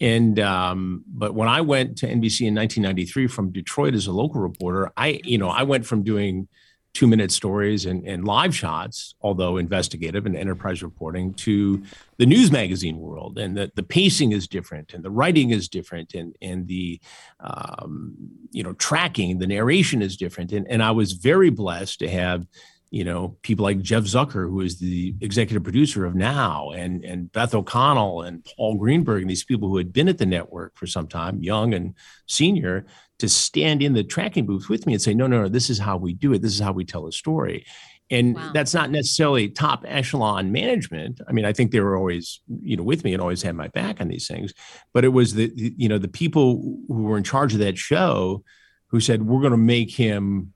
and 0.00 0.38
um, 0.40 1.04
but 1.06 1.34
when 1.34 1.48
I 1.48 1.60
went 1.60 1.98
to 1.98 2.06
NBC 2.06 2.46
in 2.46 2.54
1993 2.54 3.26
from 3.26 3.52
Detroit 3.52 3.94
as 3.94 4.06
a 4.06 4.12
local 4.12 4.40
reporter, 4.40 4.92
I 4.96 5.20
you 5.24 5.38
know 5.38 5.48
I 5.48 5.62
went 5.62 5.86
from 5.86 6.02
doing 6.02 6.48
two 6.92 7.06
minute 7.06 7.30
stories 7.30 7.86
and, 7.86 8.04
and 8.06 8.24
live 8.24 8.54
shots, 8.54 9.14
although 9.20 9.58
investigative 9.58 10.26
and 10.26 10.36
enterprise 10.36 10.82
reporting, 10.82 11.32
to 11.34 11.82
the 12.18 12.26
news 12.26 12.50
magazine 12.50 12.98
world. 12.98 13.38
And 13.38 13.56
the, 13.56 13.70
the 13.76 13.82
pacing 13.82 14.32
is 14.32 14.48
different 14.48 14.92
and 14.92 15.04
the 15.04 15.10
writing 15.10 15.50
is 15.50 15.68
different 15.68 16.14
and, 16.14 16.34
and 16.42 16.66
the, 16.66 17.00
um, 17.38 18.16
you 18.50 18.64
know, 18.64 18.72
tracking, 18.72 19.38
the 19.38 19.46
narration 19.46 20.02
is 20.02 20.16
different. 20.16 20.52
And, 20.52 20.66
and 20.68 20.82
I 20.82 20.90
was 20.90 21.12
very 21.12 21.50
blessed 21.50 22.00
to 22.00 22.10
have 22.10 22.46
you 22.90 23.04
know, 23.04 23.36
people 23.42 23.62
like 23.62 23.80
Jeff 23.80 24.02
Zucker, 24.02 24.48
who 24.48 24.60
is 24.60 24.80
the 24.80 25.14
executive 25.20 25.62
producer 25.62 26.04
of 26.04 26.16
Now, 26.16 26.70
and 26.70 27.04
and 27.04 27.30
Beth 27.30 27.54
O'Connell 27.54 28.22
and 28.22 28.44
Paul 28.44 28.76
Greenberg, 28.76 29.22
and 29.22 29.30
these 29.30 29.44
people 29.44 29.68
who 29.68 29.76
had 29.76 29.92
been 29.92 30.08
at 30.08 30.18
the 30.18 30.26
network 30.26 30.76
for 30.76 30.86
some 30.86 31.06
time, 31.06 31.40
young 31.40 31.72
and 31.72 31.94
senior, 32.26 32.86
to 33.20 33.28
stand 33.28 33.82
in 33.82 33.92
the 33.92 34.02
tracking 34.02 34.44
booth 34.44 34.68
with 34.68 34.86
me 34.86 34.94
and 34.94 35.02
say, 35.02 35.14
no, 35.14 35.28
no, 35.28 35.42
no, 35.42 35.48
this 35.48 35.70
is 35.70 35.78
how 35.78 35.96
we 35.96 36.12
do 36.12 36.32
it. 36.32 36.42
This 36.42 36.52
is 36.52 36.60
how 36.60 36.72
we 36.72 36.84
tell 36.84 37.06
a 37.06 37.12
story. 37.12 37.64
And 38.10 38.34
wow. 38.34 38.50
that's 38.52 38.74
not 38.74 38.90
necessarily 38.90 39.48
top 39.48 39.84
echelon 39.86 40.50
management. 40.50 41.20
I 41.28 41.32
mean, 41.32 41.44
I 41.44 41.52
think 41.52 41.70
they 41.70 41.78
were 41.78 41.96
always, 41.96 42.40
you 42.60 42.76
know, 42.76 42.82
with 42.82 43.04
me 43.04 43.12
and 43.12 43.22
always 43.22 43.42
had 43.42 43.54
my 43.54 43.68
back 43.68 44.00
on 44.00 44.08
these 44.08 44.26
things. 44.26 44.52
But 44.92 45.04
it 45.04 45.10
was 45.10 45.34
the, 45.34 45.52
you 45.54 45.88
know, 45.88 45.98
the 45.98 46.08
people 46.08 46.76
who 46.88 47.02
were 47.02 47.16
in 47.16 47.22
charge 47.22 47.52
of 47.52 47.60
that 47.60 47.78
show 47.78 48.42
who 48.88 48.98
said, 48.98 49.22
we're 49.22 49.40
going 49.40 49.52
to 49.52 49.56
make 49.56 49.92
him 49.92 50.52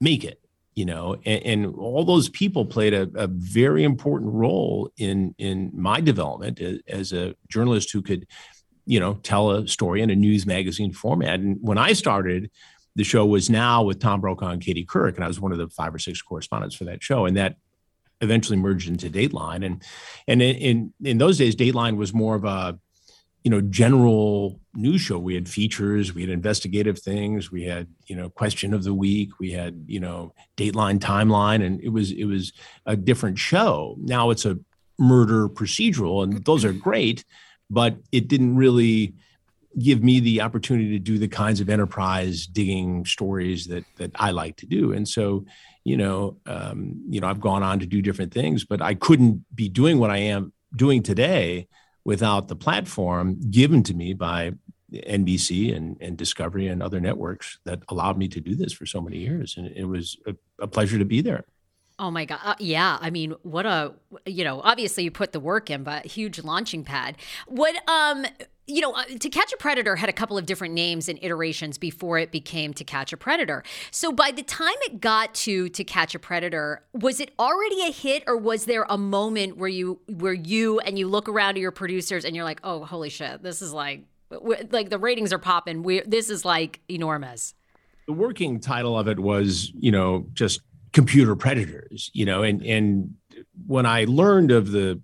make 0.00 0.22
it 0.22 0.38
you 0.78 0.84
know 0.84 1.16
and, 1.24 1.42
and, 1.42 1.74
all 1.74 2.04
those 2.04 2.28
people 2.28 2.64
played 2.64 2.94
a, 2.94 3.10
a, 3.16 3.26
very 3.26 3.82
important 3.82 4.32
role 4.32 4.92
in 4.96 5.34
in 5.36 5.72
my 5.74 6.00
development 6.00 6.60
as, 6.86 7.12
a 7.12 7.34
journalist 7.48 7.90
who 7.90 8.00
could 8.00 8.28
you 8.86 9.00
know 9.00 9.14
tell 9.24 9.50
a 9.50 9.66
story 9.66 10.02
in 10.02 10.10
a 10.10 10.14
news 10.14 10.46
magazine 10.46 10.92
format. 10.92 11.40
And 11.40 11.58
when 11.60 11.78
i 11.78 11.92
started 11.92 12.50
the 12.94 13.02
show 13.02 13.26
was 13.26 13.50
now 13.50 13.82
with 13.82 13.98
tom 13.98 14.20
brokaw 14.20 14.50
and 14.50 14.62
katie 14.62 14.86
couric 14.86 15.16
and 15.16 15.24
i 15.24 15.28
was 15.28 15.40
one 15.40 15.50
of 15.50 15.58
the 15.58 15.68
five 15.68 15.92
or 15.92 15.98
six 15.98 16.22
correspondents 16.22 16.76
for 16.76 16.84
that 16.84 17.02
show. 17.02 17.26
And 17.26 17.36
that 17.36 17.56
eventually 18.20 18.58
merged 18.58 18.88
into 18.88 19.10
dateline. 19.10 19.64
And 19.66 19.82
and 20.28 20.40
in, 20.40 20.92
in 21.02 21.18
those 21.18 21.38
days 21.38 21.56
dateline 21.56 21.96
was 21.96 22.14
more 22.14 22.36
of 22.36 22.44
a 22.44 22.78
you 23.48 23.50
know 23.50 23.62
general 23.62 24.60
news 24.74 25.00
show. 25.00 25.18
We 25.18 25.34
had 25.34 25.48
features 25.48 26.14
we 26.14 26.20
had 26.20 26.28
investigative 26.28 26.98
things 26.98 27.50
we 27.50 27.64
had 27.64 27.86
you 28.06 28.14
know 28.14 28.28
question 28.28 28.74
of 28.74 28.84
the 28.84 28.92
week 28.92 29.40
we 29.40 29.52
had 29.52 29.86
you 29.86 30.00
know 30.00 30.34
dateline 30.58 30.98
timeline 30.98 31.64
and 31.64 31.80
it 31.80 31.88
was 31.88 32.12
it 32.12 32.26
was 32.26 32.52
a 32.84 32.94
different 32.94 33.38
show. 33.38 33.96
Now 34.00 34.28
it's 34.28 34.44
a 34.44 34.58
murder 34.98 35.48
procedural 35.48 36.22
and 36.22 36.44
those 36.44 36.62
are 36.62 36.74
great 36.74 37.24
but 37.70 37.96
it 38.12 38.28
didn't 38.28 38.54
really 38.54 39.14
give 39.78 40.02
me 40.04 40.20
the 40.20 40.42
opportunity 40.42 40.90
to 40.90 40.98
do 40.98 41.16
the 41.16 41.28
kinds 41.28 41.60
of 41.60 41.70
enterprise 41.70 42.46
digging 42.46 43.06
stories 43.06 43.66
that 43.68 43.84
that 43.96 44.10
I 44.16 44.32
like 44.32 44.58
to 44.58 44.66
do. 44.66 44.92
And 44.92 45.08
so 45.08 45.46
you 45.84 45.96
know 45.96 46.36
um, 46.44 47.02
you 47.08 47.22
know 47.22 47.28
I've 47.28 47.40
gone 47.40 47.62
on 47.62 47.78
to 47.78 47.86
do 47.86 48.02
different 48.02 48.34
things 48.34 48.66
but 48.66 48.82
I 48.82 48.92
couldn't 48.92 49.46
be 49.54 49.70
doing 49.70 49.98
what 49.98 50.10
I 50.10 50.18
am 50.18 50.52
doing 50.76 51.02
today 51.02 51.66
without 52.08 52.48
the 52.48 52.56
platform 52.56 53.38
given 53.50 53.82
to 53.82 53.92
me 53.92 54.14
by 54.14 54.50
NBC 54.90 55.76
and, 55.76 55.94
and 56.00 56.16
Discovery 56.16 56.66
and 56.66 56.82
other 56.82 57.00
networks 57.00 57.58
that 57.64 57.82
allowed 57.90 58.16
me 58.16 58.28
to 58.28 58.40
do 58.40 58.54
this 58.54 58.72
for 58.72 58.86
so 58.86 59.02
many 59.02 59.18
years. 59.18 59.58
And 59.58 59.66
it 59.66 59.84
was 59.84 60.16
a, 60.26 60.34
a 60.58 60.66
pleasure 60.66 60.98
to 60.98 61.04
be 61.04 61.20
there. 61.20 61.44
Oh 61.98 62.10
my 62.10 62.24
God. 62.24 62.40
Uh, 62.42 62.54
yeah. 62.60 62.96
I 62.98 63.10
mean, 63.10 63.34
what 63.42 63.66
a, 63.66 63.92
you 64.24 64.42
know, 64.42 64.62
obviously 64.62 65.04
you 65.04 65.10
put 65.10 65.32
the 65.32 65.40
work 65.40 65.68
in, 65.68 65.82
but 65.82 66.06
huge 66.06 66.42
launching 66.42 66.82
pad. 66.82 67.18
What, 67.46 67.76
um, 67.86 68.24
you 68.68 68.82
know, 68.82 68.92
uh, 68.92 69.04
To 69.04 69.30
Catch 69.30 69.52
a 69.52 69.56
Predator 69.56 69.96
had 69.96 70.08
a 70.08 70.12
couple 70.12 70.36
of 70.36 70.46
different 70.46 70.74
names 70.74 71.08
and 71.08 71.18
iterations 71.22 71.78
before 71.78 72.18
it 72.18 72.30
became 72.30 72.74
To 72.74 72.84
Catch 72.84 73.12
a 73.12 73.16
Predator. 73.16 73.64
So 73.90 74.12
by 74.12 74.30
the 74.30 74.42
time 74.42 74.74
it 74.82 75.00
got 75.00 75.34
to 75.36 75.68
To 75.70 75.84
Catch 75.84 76.14
a 76.14 76.18
Predator, 76.18 76.82
was 76.92 77.18
it 77.18 77.32
already 77.38 77.82
a 77.82 77.90
hit 77.90 78.22
or 78.26 78.36
was 78.36 78.66
there 78.66 78.86
a 78.88 78.98
moment 78.98 79.56
where 79.56 79.70
you 79.70 80.00
where 80.06 80.34
you 80.34 80.78
and 80.80 80.98
you 80.98 81.08
look 81.08 81.28
around 81.28 81.56
at 81.56 81.58
your 81.58 81.72
producers 81.72 82.24
and 82.24 82.36
you're 82.36 82.44
like, 82.44 82.60
"Oh, 82.62 82.84
holy 82.84 83.08
shit. 83.08 83.42
This 83.42 83.62
is 83.62 83.72
like 83.72 84.04
like 84.70 84.90
the 84.90 84.98
ratings 84.98 85.32
are 85.32 85.38
popping. 85.38 85.82
We 85.82 86.02
this 86.02 86.28
is 86.28 86.44
like 86.44 86.80
enormous." 86.88 87.54
The 88.06 88.12
working 88.12 88.60
title 88.60 88.98
of 88.98 89.08
it 89.08 89.18
was, 89.18 89.72
you 89.74 89.90
know, 89.90 90.26
just 90.34 90.60
computer 90.92 91.36
predators, 91.36 92.10
you 92.12 92.26
know, 92.26 92.42
and 92.42 92.62
and 92.62 93.14
when 93.66 93.86
I 93.86 94.04
learned 94.04 94.50
of 94.50 94.72
the 94.72 95.00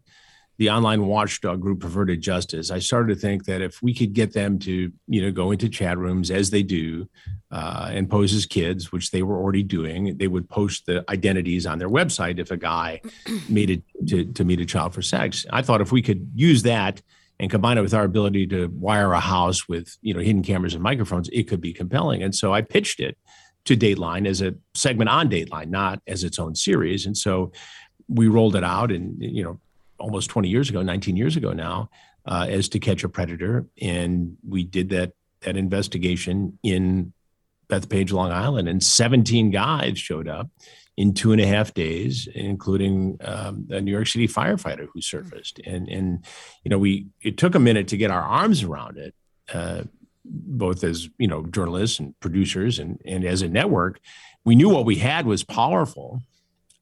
the 0.59 0.71
online 0.71 1.07
watchdog 1.07 1.61
group 1.61 1.81
perverted 1.81 2.21
justice 2.21 2.71
i 2.71 2.79
started 2.79 3.15
to 3.15 3.21
think 3.21 3.45
that 3.45 3.61
if 3.61 3.83
we 3.83 3.95
could 3.95 4.13
get 4.13 4.33
them 4.33 4.59
to 4.59 4.93
you 5.07 5.23
know 5.23 5.31
go 5.31 5.51
into 5.51 5.69
chat 5.69 5.99
rooms 5.99 6.31
as 6.31 6.51
they 6.51 6.63
do 6.63 7.09
uh, 7.51 7.89
and 7.93 8.11
pose 8.11 8.35
as 8.35 8.47
kids 8.47 8.91
which 8.91 9.11
they 9.11 9.23
were 9.23 9.39
already 9.39 9.63
doing 9.63 10.17
they 10.19 10.29
would 10.29 10.49
post 10.49 10.87
the 10.87 11.05
identities 11.09 11.67
on 11.67 11.79
their 11.79 11.89
website 11.89 12.39
if 12.39 12.51
a 12.51 12.57
guy 12.57 13.01
made 13.49 13.71
it 13.71 13.83
to, 14.07 14.25
to 14.33 14.45
meet 14.45 14.61
a 14.61 14.67
child 14.67 14.95
for 14.95 15.03
sex. 15.03 15.47
I 15.51 15.63
thought 15.63 15.81
if 15.81 15.93
we 15.93 16.03
could 16.03 16.31
use 16.35 16.63
that 16.63 17.03
and 17.41 17.51
combine 17.51 17.79
it 17.79 17.83
with 17.83 17.95
our 17.95 18.05
ability 18.05 18.47
to 18.49 18.69
wire 18.69 19.13
a 19.13 19.21
house 19.21 19.69
with 19.69 19.97
you 20.03 20.15
know 20.15 20.21
hidden 20.21 20.43
cameras 20.43 20.75
and 20.75 20.83
microphones 20.83 21.29
it 21.33 21.45
could 21.45 21.61
be 21.61 21.73
compelling. 21.73 22.23
And 22.23 22.35
so 22.35 22.53
i 22.53 22.63
pitched 22.63 23.01
it 23.01 23.17
to 23.65 23.77
dateline 23.77 24.27
as 24.27 24.43
a 24.43 24.55
segment 24.75 25.11
on 25.11 25.29
dateline 25.29 25.69
not 25.69 26.01
as 26.07 26.25
its 26.25 26.39
own 26.39 26.55
series. 26.55 27.07
And 27.07 27.17
so 27.17 27.53
we 28.09 28.29
rolled 28.29 28.55
it 28.55 28.65
out 28.65 28.93
and 28.93 29.17
you 29.21 29.43
know 29.43 29.61
almost 30.05 30.29
20 30.29 30.49
years 30.49 30.69
ago, 30.69 30.83
19 30.83 31.17
years 31.17 31.37
ago 31.37 31.53
now, 31.53 31.89
uh, 32.27 32.47
as 32.49 32.69
to 32.69 32.79
catch 32.79 33.05
a 33.05 33.09
predator, 33.09 33.67
and 33.81 34.37
we 34.47 34.65
did 34.65 34.91
that 34.91 35.13
that 35.41 35.57
investigation 35.57 36.59
in 36.63 37.13
Bethpage, 37.69 38.13
Long 38.13 38.31
Island, 38.31 38.69
and 38.69 38.83
17 38.83 39.51
guys 39.51 39.99
showed 39.99 40.29
up 40.29 40.49
in 40.97 41.13
two 41.13 41.33
and 41.33 41.41
a 41.41 41.47
half 41.47 41.75
days, 41.75 42.29
including 42.35 43.19
um, 43.23 43.67
a 43.71 43.81
New 43.81 43.91
York 43.91 44.07
City 44.07 44.29
firefighter 44.29 44.87
who 44.93 45.01
surfaced. 45.01 45.59
And 45.67 45.89
and 45.89 46.25
you 46.65 46.69
know, 46.69 46.79
we 46.79 47.07
it 47.23 47.39
took 47.39 47.55
a 47.55 47.59
minute 47.59 47.89
to 47.89 47.97
get 47.97 48.11
our 48.11 48.23
arms 48.23 48.63
around 48.63 48.99
it, 48.99 49.15
uh, 49.53 49.85
both 50.25 50.85
as 50.85 51.09
you 51.19 51.29
know 51.29 51.47
journalists 51.47 51.99
and 51.99 52.19
producers, 52.21 52.79
and 52.79 53.01
and 53.07 53.25
as 53.25 53.41
a 53.41 53.49
network, 53.49 54.01
we 54.45 54.55
knew 54.55 54.69
what 54.69 54.85
we 54.85 54.97
had 54.97 55.27
was 55.27 55.45
powerful. 55.45 56.21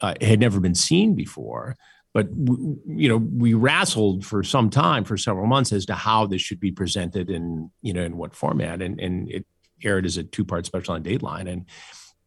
Uh, 0.00 0.14
it 0.20 0.26
had 0.26 0.40
never 0.40 0.58
been 0.58 0.74
seen 0.74 1.14
before, 1.14 1.76
but 2.14 2.28
you 2.36 3.08
know 3.08 3.16
we 3.16 3.54
wrestled 3.54 4.24
for 4.24 4.42
some 4.42 4.70
time 4.70 5.04
for 5.04 5.16
several 5.16 5.46
months 5.46 5.72
as 5.72 5.86
to 5.86 5.94
how 5.94 6.26
this 6.26 6.42
should 6.42 6.60
be 6.60 6.72
presented 6.72 7.30
and 7.30 7.70
you 7.80 7.92
know 7.92 8.02
in 8.02 8.16
what 8.16 8.34
format 8.34 8.82
and 8.82 9.00
and 9.00 9.30
it 9.30 9.46
aired 9.84 10.06
as 10.06 10.16
a 10.16 10.22
two 10.22 10.44
part 10.44 10.66
special 10.66 10.94
on 10.94 11.02
Dateline 11.02 11.50
and 11.50 11.66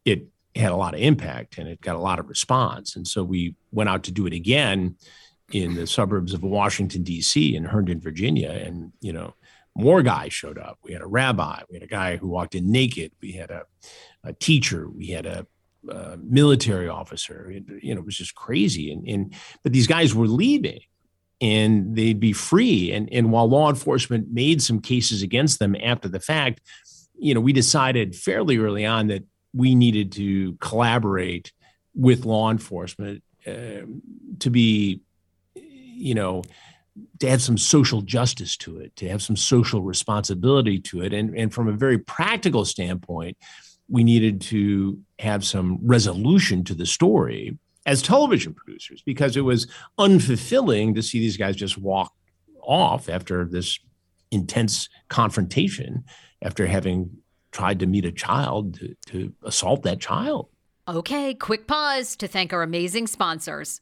it 0.03 0.27
had 0.55 0.71
a 0.71 0.75
lot 0.75 0.93
of 0.93 0.99
impact 0.99 1.57
and 1.57 1.67
it 1.67 1.81
got 1.81 1.95
a 1.95 1.99
lot 1.99 2.19
of 2.19 2.29
response 2.29 2.95
and 2.95 3.07
so 3.07 3.23
we 3.23 3.55
went 3.71 3.89
out 3.89 4.03
to 4.03 4.11
do 4.11 4.25
it 4.25 4.33
again 4.33 4.95
in 5.51 5.75
the 5.75 5.85
suburbs 5.85 6.33
of 6.33 6.43
Washington 6.43 7.03
D.C. 7.03 7.55
in 7.55 7.65
Herndon, 7.65 7.99
Virginia, 7.99 8.49
and 8.49 8.91
you 8.99 9.13
know 9.13 9.35
more 9.75 10.01
guys 10.01 10.33
showed 10.33 10.57
up. 10.57 10.79
We 10.83 10.93
had 10.93 11.01
a 11.01 11.07
rabbi, 11.07 11.61
we 11.69 11.75
had 11.75 11.83
a 11.83 11.87
guy 11.87 12.17
who 12.17 12.29
walked 12.29 12.55
in 12.55 12.71
naked, 12.71 13.11
we 13.21 13.33
had 13.33 13.51
a, 13.51 13.63
a 14.23 14.33
teacher, 14.33 14.89
we 14.89 15.07
had 15.07 15.25
a 15.25 15.45
uh, 15.89 16.17
military 16.21 16.87
officer. 16.87 17.51
It, 17.51 17.63
you 17.81 17.93
know, 17.93 18.01
it 18.01 18.05
was 18.05 18.17
just 18.17 18.35
crazy. 18.35 18.91
And, 18.91 19.07
and 19.07 19.33
but 19.63 19.73
these 19.73 19.87
guys 19.87 20.13
were 20.13 20.27
leaving, 20.27 20.81
and 21.41 21.95
they'd 21.95 22.19
be 22.19 22.33
free. 22.33 22.91
And 22.91 23.09
and 23.11 23.31
while 23.31 23.47
law 23.47 23.69
enforcement 23.69 24.31
made 24.31 24.61
some 24.61 24.81
cases 24.81 25.21
against 25.21 25.59
them 25.59 25.75
after 25.75 26.07
the 26.07 26.19
fact, 26.19 26.61
you 27.17 27.33
know, 27.33 27.41
we 27.41 27.53
decided 27.53 28.15
fairly 28.15 28.57
early 28.57 28.85
on 28.85 29.07
that 29.07 29.23
we 29.53 29.75
needed 29.75 30.11
to 30.13 30.53
collaborate 30.55 31.51
with 31.93 32.25
law 32.25 32.51
enforcement 32.51 33.23
uh, 33.47 33.85
to 34.39 34.49
be, 34.49 35.01
you 35.55 36.13
know, 36.13 36.43
to 37.19 37.29
have 37.29 37.41
some 37.41 37.57
social 37.57 38.01
justice 38.01 38.57
to 38.57 38.79
it, 38.79 38.95
to 38.95 39.07
have 39.07 39.21
some 39.21 39.35
social 39.35 39.81
responsibility 39.81 40.79
to 40.79 41.01
it, 41.01 41.13
and 41.13 41.37
and 41.37 41.53
from 41.53 41.67
a 41.67 41.73
very 41.73 41.97
practical 41.97 42.65
standpoint 42.65 43.37
we 43.89 44.03
needed 44.03 44.41
to 44.41 44.99
have 45.19 45.45
some 45.45 45.79
resolution 45.81 46.63
to 46.63 46.73
the 46.73 46.85
story 46.85 47.57
as 47.85 48.01
television 48.01 48.53
producers 48.53 49.01
because 49.05 49.37
it 49.37 49.41
was 49.41 49.67
unfulfilling 49.99 50.95
to 50.95 51.03
see 51.03 51.19
these 51.19 51.37
guys 51.37 51.55
just 51.55 51.77
walk 51.77 52.13
off 52.61 53.09
after 53.09 53.45
this 53.45 53.79
intense 54.31 54.89
confrontation 55.07 56.03
after 56.41 56.65
having 56.65 57.09
tried 57.51 57.79
to 57.79 57.85
meet 57.85 58.05
a 58.05 58.11
child 58.11 58.75
to, 58.79 58.95
to 59.05 59.33
assault 59.43 59.83
that 59.83 59.99
child. 59.99 60.49
Okay, 60.87 61.33
quick 61.33 61.67
pause 61.67 62.15
to 62.17 62.27
thank 62.27 62.53
our 62.53 62.61
amazing 62.61 63.07
sponsors. 63.07 63.81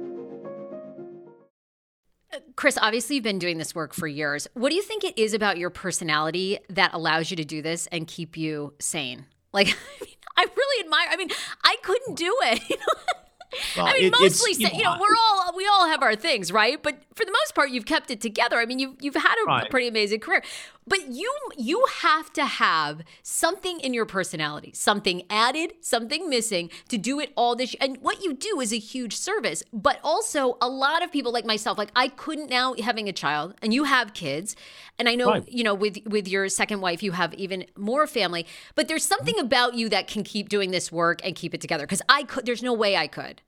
Chris, 2.61 2.77
obviously 2.79 3.15
you've 3.15 3.23
been 3.23 3.39
doing 3.39 3.57
this 3.57 3.73
work 3.73 3.91
for 3.91 4.05
years. 4.05 4.47
What 4.53 4.69
do 4.69 4.75
you 4.75 4.83
think 4.83 5.03
it 5.03 5.17
is 5.17 5.33
about 5.33 5.57
your 5.57 5.71
personality 5.71 6.59
that 6.69 6.93
allows 6.93 7.31
you 7.31 7.37
to 7.37 7.43
do 7.43 7.63
this 7.63 7.87
and 7.87 8.05
keep 8.05 8.37
you 8.37 8.75
sane? 8.77 9.25
Like, 9.51 9.75
I 10.37 10.45
really 10.55 10.85
admire. 10.85 11.07
I 11.09 11.17
mean, 11.17 11.29
I 11.63 11.77
couldn't 11.81 12.13
do 12.17 12.31
it. 12.43 12.61
Well, 13.75 13.87
I 13.87 13.93
mean, 13.93 14.05
it, 14.05 14.13
mostly, 14.19 14.53
you 14.53 14.67
know, 14.67 14.77
you 14.77 14.83
know, 14.83 14.97
we're 14.99 15.15
all 15.15 15.55
we 15.55 15.67
all 15.67 15.87
have 15.87 16.01
our 16.01 16.15
things, 16.15 16.51
right? 16.51 16.81
But 16.81 17.01
for 17.15 17.25
the 17.25 17.31
most 17.31 17.55
part, 17.55 17.69
you've 17.69 17.85
kept 17.85 18.11
it 18.11 18.21
together. 18.21 18.57
I 18.57 18.65
mean, 18.65 18.79
you've 18.79 18.95
you've 18.99 19.15
had 19.15 19.35
a, 19.43 19.45
right. 19.45 19.67
a 19.67 19.69
pretty 19.69 19.87
amazing 19.87 20.19
career, 20.19 20.43
but 20.87 21.07
you 21.09 21.33
you 21.57 21.85
have 22.01 22.31
to 22.33 22.45
have 22.45 23.01
something 23.23 23.79
in 23.81 23.93
your 23.93 24.05
personality, 24.05 24.71
something 24.73 25.23
added, 25.29 25.73
something 25.81 26.29
missing 26.29 26.69
to 26.89 26.97
do 26.97 27.19
it 27.19 27.31
all 27.35 27.55
this. 27.55 27.75
And 27.79 27.97
what 28.01 28.23
you 28.23 28.33
do 28.33 28.59
is 28.61 28.73
a 28.73 28.77
huge 28.77 29.15
service. 29.15 29.63
But 29.73 29.99
also, 30.03 30.57
a 30.61 30.69
lot 30.69 31.03
of 31.03 31.11
people 31.11 31.31
like 31.31 31.45
myself, 31.45 31.77
like 31.77 31.91
I 31.95 32.07
couldn't 32.07 32.49
now 32.49 32.73
having 32.81 33.09
a 33.09 33.13
child, 33.13 33.55
and 33.61 33.73
you 33.73 33.83
have 33.83 34.13
kids, 34.13 34.55
and 34.99 35.09
I 35.09 35.15
know 35.15 35.27
right. 35.27 35.47
you 35.47 35.63
know 35.63 35.73
with 35.73 35.97
with 36.05 36.27
your 36.27 36.47
second 36.49 36.81
wife, 36.81 37.01
you 37.01 37.11
have 37.11 37.33
even 37.35 37.65
more 37.77 38.07
family. 38.07 38.45
But 38.75 38.87
there's 38.87 39.05
something 39.05 39.35
mm-hmm. 39.35 39.45
about 39.45 39.73
you 39.75 39.89
that 39.89 40.07
can 40.07 40.23
keep 40.23 40.49
doing 40.49 40.71
this 40.71 40.91
work 40.91 41.21
and 41.23 41.35
keep 41.35 41.53
it 41.53 41.61
together. 41.61 41.85
Because 41.85 42.01
I 42.07 42.23
could, 42.23 42.45
there's 42.45 42.63
no 42.63 42.73
way 42.73 42.95
I 42.95 43.07
could. 43.07 43.41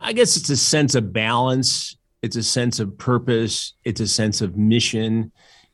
I 0.00 0.12
guess 0.12 0.36
it's 0.36 0.50
a 0.50 0.56
sense 0.56 0.94
of 0.94 1.12
balance. 1.12 1.96
It's 2.22 2.36
a 2.36 2.42
sense 2.42 2.80
of 2.80 2.96
purpose. 2.96 3.74
It's 3.84 4.00
a 4.00 4.06
sense 4.06 4.40
of 4.40 4.56
mission. 4.56 5.32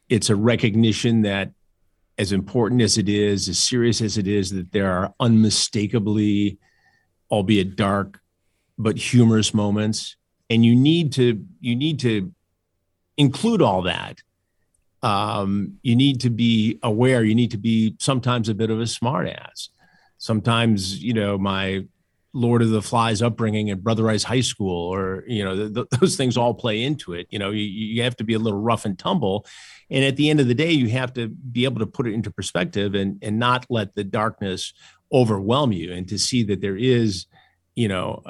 It's 0.08 0.30
a 0.30 0.36
recognition 0.36 1.22
that, 1.22 1.52
as 2.18 2.32
important 2.32 2.82
as 2.82 2.98
it 2.98 3.08
is, 3.08 3.48
as 3.48 3.58
serious 3.58 4.00
as 4.00 4.18
it 4.18 4.26
is, 4.26 4.50
that 4.50 4.72
there 4.72 4.90
are 4.90 5.14
unmistakably, 5.20 6.58
albeit 7.30 7.76
dark, 7.76 8.20
but 8.78 8.96
humorous 8.96 9.54
moments, 9.54 10.16
and 10.48 10.64
you 10.64 10.74
need 10.74 11.12
to 11.12 11.44
you 11.60 11.76
need 11.76 12.00
to 12.00 12.32
include 13.16 13.62
all 13.62 13.82
that. 13.82 14.22
Um, 15.02 15.78
you 15.82 15.96
need 15.96 16.20
to 16.22 16.30
be 16.30 16.78
aware. 16.82 17.24
You 17.24 17.34
need 17.34 17.52
to 17.52 17.58
be 17.58 17.96
sometimes 17.98 18.48
a 18.48 18.54
bit 18.54 18.70
of 18.70 18.80
a 18.80 18.84
smartass. 18.84 19.68
Sometimes, 20.18 21.02
you 21.02 21.14
know, 21.14 21.38
my 21.38 21.84
Lord 22.32 22.62
of 22.62 22.70
the 22.70 22.82
Flies 22.82 23.22
upbringing 23.22 23.70
at 23.70 23.82
Brother 23.82 24.04
Rice 24.04 24.22
High 24.22 24.42
School, 24.42 24.94
or 24.94 25.24
you 25.26 25.42
know, 25.42 25.68
th- 25.68 25.88
those 26.00 26.16
things 26.16 26.36
all 26.36 26.54
play 26.54 26.82
into 26.82 27.12
it. 27.12 27.26
You 27.30 27.38
know, 27.38 27.50
you, 27.50 27.62
you 27.62 28.02
have 28.02 28.16
to 28.16 28.24
be 28.24 28.34
a 28.34 28.38
little 28.38 28.60
rough 28.60 28.84
and 28.84 28.98
tumble, 28.98 29.46
and 29.90 30.04
at 30.04 30.16
the 30.16 30.30
end 30.30 30.40
of 30.40 30.46
the 30.46 30.54
day, 30.54 30.70
you 30.70 30.88
have 30.90 31.12
to 31.14 31.28
be 31.28 31.64
able 31.64 31.80
to 31.80 31.86
put 31.86 32.06
it 32.06 32.14
into 32.14 32.30
perspective 32.30 32.94
and 32.94 33.18
and 33.22 33.38
not 33.38 33.66
let 33.68 33.94
the 33.94 34.04
darkness 34.04 34.72
overwhelm 35.12 35.72
you, 35.72 35.92
and 35.92 36.08
to 36.08 36.18
see 36.18 36.44
that 36.44 36.60
there 36.60 36.76
is, 36.76 37.26
you 37.74 37.88
know, 37.88 38.22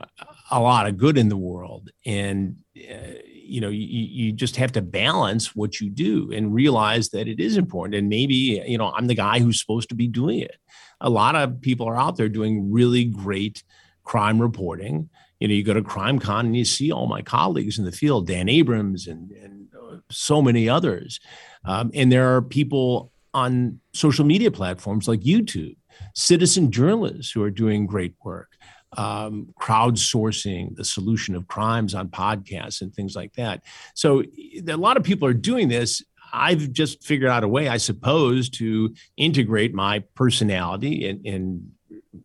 a 0.51 0.61
lot 0.61 0.87
of 0.87 0.97
good 0.97 1.19
in 1.19 1.29
the 1.29 1.37
world, 1.37 1.91
and 2.07 2.57
uh, 2.79 3.19
you 3.51 3.61
know, 3.61 3.69
you, 3.69 3.87
you 3.87 4.33
just 4.33 4.57
have 4.57 4.73
to 4.73 4.83
balance 4.83 5.57
what 5.57 5.81
you 5.81 5.91
do 5.91 6.31
and 6.33 6.55
realize 6.55 7.11
that 7.11 7.29
it 7.29 7.41
is 7.41 7.57
important. 7.57 7.95
And 7.97 8.09
maybe 8.09 8.63
you 8.67 8.79
know, 8.79 8.93
I'm 8.93 9.07
the 9.07 9.15
guy 9.15 9.41
who's 9.41 9.61
supposed 9.61 9.89
to 9.89 9.95
be 9.95 10.07
doing 10.07 10.39
it. 10.39 10.57
A 11.01 11.11
lot 11.11 11.35
of 11.35 11.61
people 11.61 11.89
are 11.89 11.99
out 11.99 12.17
there 12.17 12.29
doing 12.29 12.71
really 12.71 13.05
great 13.05 13.65
crime 14.05 14.41
reporting. 14.41 15.09
You 15.41 15.49
know, 15.49 15.55
you 15.55 15.65
go 15.65 15.75
to 15.75 15.83
CrimeCon 15.83 16.41
and 16.41 16.57
you 16.57 16.65
see 16.65 16.93
all 16.93 17.07
my 17.07 17.23
colleagues 17.23 17.79
in 17.79 17.85
the 17.85 17.93
field, 17.93 18.27
Dan 18.27 18.49
Abrams 18.49 19.07
and, 19.07 19.31
and 19.33 19.69
uh, 19.75 19.97
so 20.11 20.43
many 20.43 20.69
others. 20.69 21.19
Um, 21.65 21.91
and 21.95 22.13
there 22.13 22.37
are 22.37 22.43
people 22.43 23.11
on 23.33 23.81
social 23.93 24.25
media 24.25 24.51
platforms 24.51 25.09
like 25.09 25.21
YouTube, 25.21 25.77
citizen 26.15 26.71
journalists 26.71 27.33
who 27.33 27.43
are 27.43 27.51
doing 27.51 27.87
great 27.87 28.15
work, 28.25 28.53
um, 28.97 29.49
crowdsourcing 29.61 30.75
the 30.77 30.85
solution 30.85 31.35
of 31.35 31.47
crimes 31.47 31.95
on 31.95 32.09
podcasts 32.09 32.81
and 32.81 32.95
things 32.95 33.15
like 33.15 33.33
that. 33.35 33.63
So 33.95 34.23
a 34.67 34.77
lot 34.77 34.97
of 34.97 35.05
people 35.05 35.29
are 35.29 35.35
doing 35.35 35.69
this. 35.69 36.03
I've 36.33 36.73
just 36.73 37.03
figured 37.03 37.31
out 37.31 37.45
a 37.45 37.49
way, 37.49 37.69
I 37.69 37.77
suppose, 37.77 38.49
to 38.51 38.95
integrate 39.17 39.75
my 39.75 40.05
personality 40.15 41.09
and, 41.09 41.27
and 41.27 41.73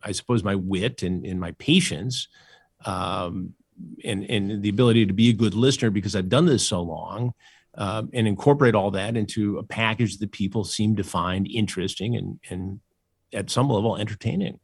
I 0.02 0.12
suppose 0.12 0.44
my 0.44 0.54
wit 0.54 1.02
and, 1.02 1.24
and 1.24 1.40
my 1.40 1.52
patience 1.52 2.28
um, 2.84 3.54
and, 4.04 4.24
and 4.24 4.62
the 4.62 4.68
ability 4.68 5.06
to 5.06 5.12
be 5.12 5.30
a 5.30 5.34
good 5.34 5.54
listener 5.54 5.90
because 5.90 6.16
I've 6.16 6.28
done 6.28 6.46
this 6.46 6.66
so 6.66 6.82
long 6.82 7.34
um, 7.74 8.10
and 8.12 8.26
incorporate 8.26 8.74
all 8.74 8.90
that 8.92 9.16
into 9.16 9.58
a 9.58 9.62
package 9.62 10.18
that 10.18 10.32
people 10.32 10.64
seem 10.64 10.96
to 10.96 11.04
find 11.04 11.46
interesting 11.48 12.16
and, 12.16 12.40
and 12.48 12.80
at 13.32 13.50
some 13.50 13.68
level 13.68 13.96
entertaining. 13.96 14.58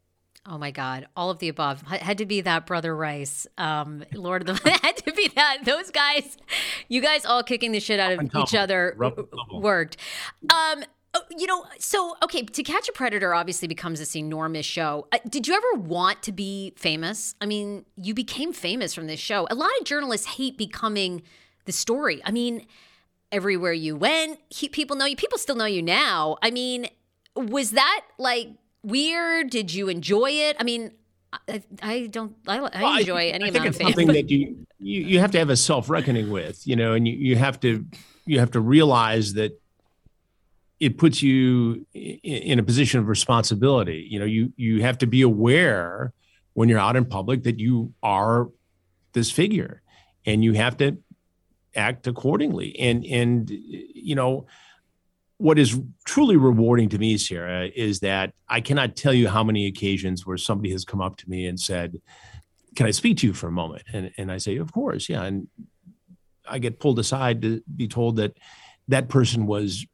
Oh 0.45 0.59
my 0.59 0.73
God! 0.73 1.07
All 1.17 1.31
of 1.31 1.39
the 1.39 1.49
above 1.49 1.83
had 1.83 2.19
to 2.19 2.27
be 2.27 2.41
that 2.41 2.67
brother 2.67 2.97
Rice, 2.97 3.47
um, 3.59 4.05
Lord 4.13 4.49
of 4.49 4.61
the 4.61 4.71
had 4.83 4.97
to 4.99 5.13
be 5.13 5.29
that 5.37 5.59
those 5.65 5.91
guys. 5.91 6.37
You 6.89 7.01
guys 7.01 7.25
all 7.25 7.45
kicking 7.45 7.71
the 7.71 7.79
shit 7.79 8.01
out 8.01 8.13
of 8.13 8.23
each 8.37 8.55
other 8.55 8.97
worked. 9.53 9.97
Um, 10.53 10.85
Oh, 11.15 11.21
you 11.37 11.47
know, 11.47 11.67
so 11.79 12.17
okay, 12.23 12.43
to 12.43 12.63
catch 12.63 12.89
a 12.89 12.93
predator 12.93 13.35
obviously 13.35 13.69
becomes 13.69 13.99
this 13.99 14.17
enormous 14.17 14.65
show. 14.65 15.07
Uh, 15.13 15.19
did 15.29 15.47
you 15.47 15.55
ever 15.55 15.83
want 15.83 16.23
to 16.23 16.33
be 16.33 16.73
famous? 16.77 17.35
I 17.39 17.45
mean, 17.45 17.85
you 17.97 18.15
became 18.15 18.55
famous 18.55 18.95
from 18.95 19.09
this 19.09 19.21
show. 19.21 19.47
A 19.51 19.55
lot 19.55 19.69
of 19.79 19.85
journalists 19.85 20.27
hate 20.27 20.57
becoming 20.57 21.23
the 21.67 21.73
story. 21.73 22.23
I 22.25 22.31
mean, 22.31 22.67
everywhere 23.31 23.75
you 23.75 23.95
went, 23.95 24.41
he, 24.49 24.71
people 24.71 24.97
know 24.97 25.05
you. 25.05 25.17
People 25.17 25.37
still 25.37 25.55
know 25.55 25.67
you 25.67 25.83
now. 25.83 26.39
I 26.41 26.51
mean, 26.51 26.87
was 27.37 27.73
that 27.73 28.03
like 28.19 28.49
weird? 28.83 29.51
Did 29.51 29.73
you 29.73 29.89
enjoy 29.89 30.31
it? 30.31 30.57
I 30.59 30.65
mean, 30.65 30.93
I, 31.33 31.63
I 31.83 32.07
don't. 32.07 32.35
I, 32.47 32.59
I 32.59 32.83
well, 32.83 32.99
enjoy 32.99 33.17
I, 33.17 33.25
any 33.27 33.47
I 33.47 33.49
amount 33.49 33.53
think 33.53 33.67
it's 33.67 33.77
of 33.77 33.83
something 33.83 34.07
that 34.09 34.31
you, 34.31 34.67
you 34.79 35.01
you 35.03 35.19
have 35.21 35.31
to 35.33 35.39
have 35.39 35.51
a 35.51 35.57
self 35.57 35.89
reckoning 35.89 36.31
with, 36.31 36.67
you 36.67 36.77
know, 36.77 36.93
and 36.93 37.07
you, 37.07 37.15
you 37.15 37.37
have 37.37 37.59
to 37.61 37.85
you 38.27 38.39
have 38.39 38.51
to 38.53 38.61
realize 38.61 39.35
that 39.35 39.59
it 40.79 40.99
puts 40.99 41.23
you 41.23 41.87
in 41.95 42.59
a 42.59 42.63
position 42.63 43.01
of 43.01 43.09
responsibility. 43.09 44.07
You 44.11 44.19
know, 44.19 44.25
you 44.25 44.53
you 44.57 44.83
have 44.83 44.99
to 44.99 45.07
be 45.07 45.23
aware 45.23 46.13
when 46.55 46.69
you're 46.69 46.79
out 46.79 46.97
in 46.97 47.05
public 47.05 47.45
that 47.45 47.59
you 47.59 47.95
are 48.03 48.49
this 49.13 49.31
figure, 49.31 49.83
and 50.27 50.45
you 50.45 50.53
have 50.55 50.77
to 50.79 50.99
act 51.75 52.07
accordingly. 52.07 52.79
And 52.79 53.05
and 53.07 53.49
you 53.49 54.15
know, 54.15 54.47
what 55.43 55.59
is 55.59 55.77
truly 56.05 56.37
rewarding 56.37 56.89
to 56.89 56.99
me, 56.99 57.19
Sarah, 57.19 57.67
is 57.75 57.99
that 57.99 58.33
I 58.49 58.61
cannot 58.61 58.95
tell 58.95 59.13
you 59.13 59.27
how 59.27 59.43
many 59.43 59.67
occasions 59.67 60.25
where 60.25 60.37
somebody 60.37 60.71
has 60.71 60.85
come 60.85 61.01
up 61.01 61.17
to 61.17 61.29
me 61.29 61.47
and 61.47 61.59
said, 61.59 62.01
"Can 62.77 62.87
I 62.87 62.93
speak 62.93 63.17
to 63.19 63.27
you 63.27 63.33
for 63.33 63.49
a 63.49 63.53
moment?" 63.53 63.83
And 63.93 64.13
and 64.17 64.31
I 64.31 64.39
say, 64.39 64.57
"Of 64.57 64.71
course, 64.71 65.09
yeah." 65.09 65.25
And 65.25 65.49
I 66.49 66.61
get 66.61 66.79
pulled 66.79 67.01
aside 67.01 67.43
to 67.43 67.61
be 67.75 67.89
told 67.89 68.17
that 68.17 68.39
that 68.87 69.09
person 69.09 69.47
was 69.47 69.85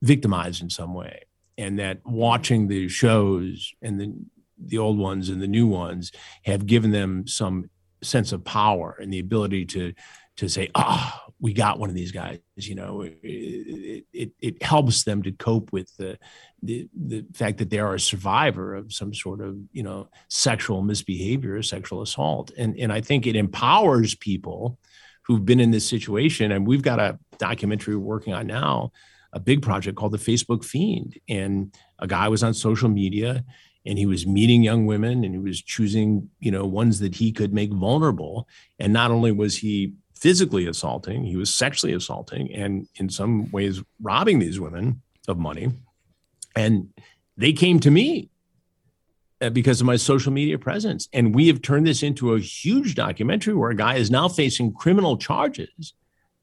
victimized 0.00 0.62
in 0.62 0.70
some 0.70 0.94
way 0.94 1.24
and 1.58 1.78
that 1.78 2.00
watching 2.06 2.68
the 2.68 2.88
shows 2.88 3.74
and 3.82 4.00
the 4.00 4.14
the 4.58 4.78
old 4.78 4.96
ones 4.96 5.28
and 5.28 5.42
the 5.42 5.46
new 5.46 5.66
ones 5.66 6.10
have 6.44 6.64
given 6.64 6.90
them 6.90 7.26
some 7.26 7.68
sense 8.02 8.32
of 8.32 8.44
power 8.44 8.96
and 8.98 9.12
the 9.12 9.18
ability 9.18 9.66
to 9.66 9.92
to 10.36 10.48
say 10.48 10.70
ah 10.74 11.22
oh, 11.28 11.29
we 11.40 11.52
got 11.52 11.78
one 11.78 11.88
of 11.88 11.94
these 11.94 12.12
guys 12.12 12.38
you 12.56 12.74
know 12.74 13.02
it, 13.02 14.04
it, 14.12 14.32
it 14.38 14.62
helps 14.62 15.04
them 15.04 15.22
to 15.22 15.32
cope 15.32 15.72
with 15.72 15.94
the, 15.96 16.18
the 16.62 16.88
the 16.94 17.24
fact 17.32 17.58
that 17.58 17.70
they 17.70 17.78
are 17.78 17.94
a 17.94 18.00
survivor 18.00 18.74
of 18.74 18.92
some 18.92 19.14
sort 19.14 19.40
of 19.40 19.56
you 19.72 19.82
know 19.82 20.08
sexual 20.28 20.82
misbehavior 20.82 21.56
or 21.56 21.62
sexual 21.62 22.02
assault 22.02 22.50
and 22.58 22.76
and 22.78 22.92
i 22.92 23.00
think 23.00 23.26
it 23.26 23.36
empowers 23.36 24.14
people 24.14 24.78
who've 25.22 25.44
been 25.44 25.60
in 25.60 25.70
this 25.70 25.88
situation 25.88 26.52
and 26.52 26.66
we've 26.66 26.82
got 26.82 26.98
a 26.98 27.18
documentary 27.38 27.96
we're 27.96 28.02
working 28.02 28.34
on 28.34 28.46
now 28.46 28.90
a 29.32 29.40
big 29.40 29.62
project 29.62 29.96
called 29.96 30.12
the 30.12 30.18
Facebook 30.18 30.64
Fiend. 30.64 31.18
And 31.28 31.74
a 31.98 32.06
guy 32.06 32.28
was 32.28 32.42
on 32.42 32.54
social 32.54 32.88
media 32.88 33.44
and 33.86 33.98
he 33.98 34.06
was 34.06 34.26
meeting 34.26 34.62
young 34.62 34.86
women 34.86 35.24
and 35.24 35.34
he 35.34 35.38
was 35.38 35.62
choosing, 35.62 36.28
you 36.40 36.50
know, 36.50 36.66
ones 36.66 36.98
that 37.00 37.14
he 37.14 37.32
could 37.32 37.52
make 37.52 37.72
vulnerable. 37.72 38.48
And 38.78 38.92
not 38.92 39.10
only 39.10 39.32
was 39.32 39.56
he 39.56 39.94
physically 40.20 40.66
assaulting, 40.66 41.24
he 41.24 41.36
was 41.36 41.52
sexually 41.52 41.94
assaulting 41.94 42.52
and 42.52 42.86
in 42.96 43.08
some 43.08 43.50
ways 43.50 43.82
robbing 44.02 44.38
these 44.38 44.60
women 44.60 45.00
of 45.26 45.38
money. 45.38 45.70
And 46.54 46.90
they 47.36 47.52
came 47.52 47.80
to 47.80 47.90
me 47.90 48.28
uh, 49.40 49.48
because 49.50 49.80
of 49.80 49.86
my 49.86 49.96
social 49.96 50.32
media 50.32 50.58
presence. 50.58 51.08
And 51.12 51.34
we 51.34 51.46
have 51.46 51.62
turned 51.62 51.86
this 51.86 52.02
into 52.02 52.34
a 52.34 52.40
huge 52.40 52.94
documentary 52.94 53.54
where 53.54 53.70
a 53.70 53.76
guy 53.76 53.94
is 53.94 54.10
now 54.10 54.28
facing 54.28 54.74
criminal 54.74 55.16
charges 55.16 55.94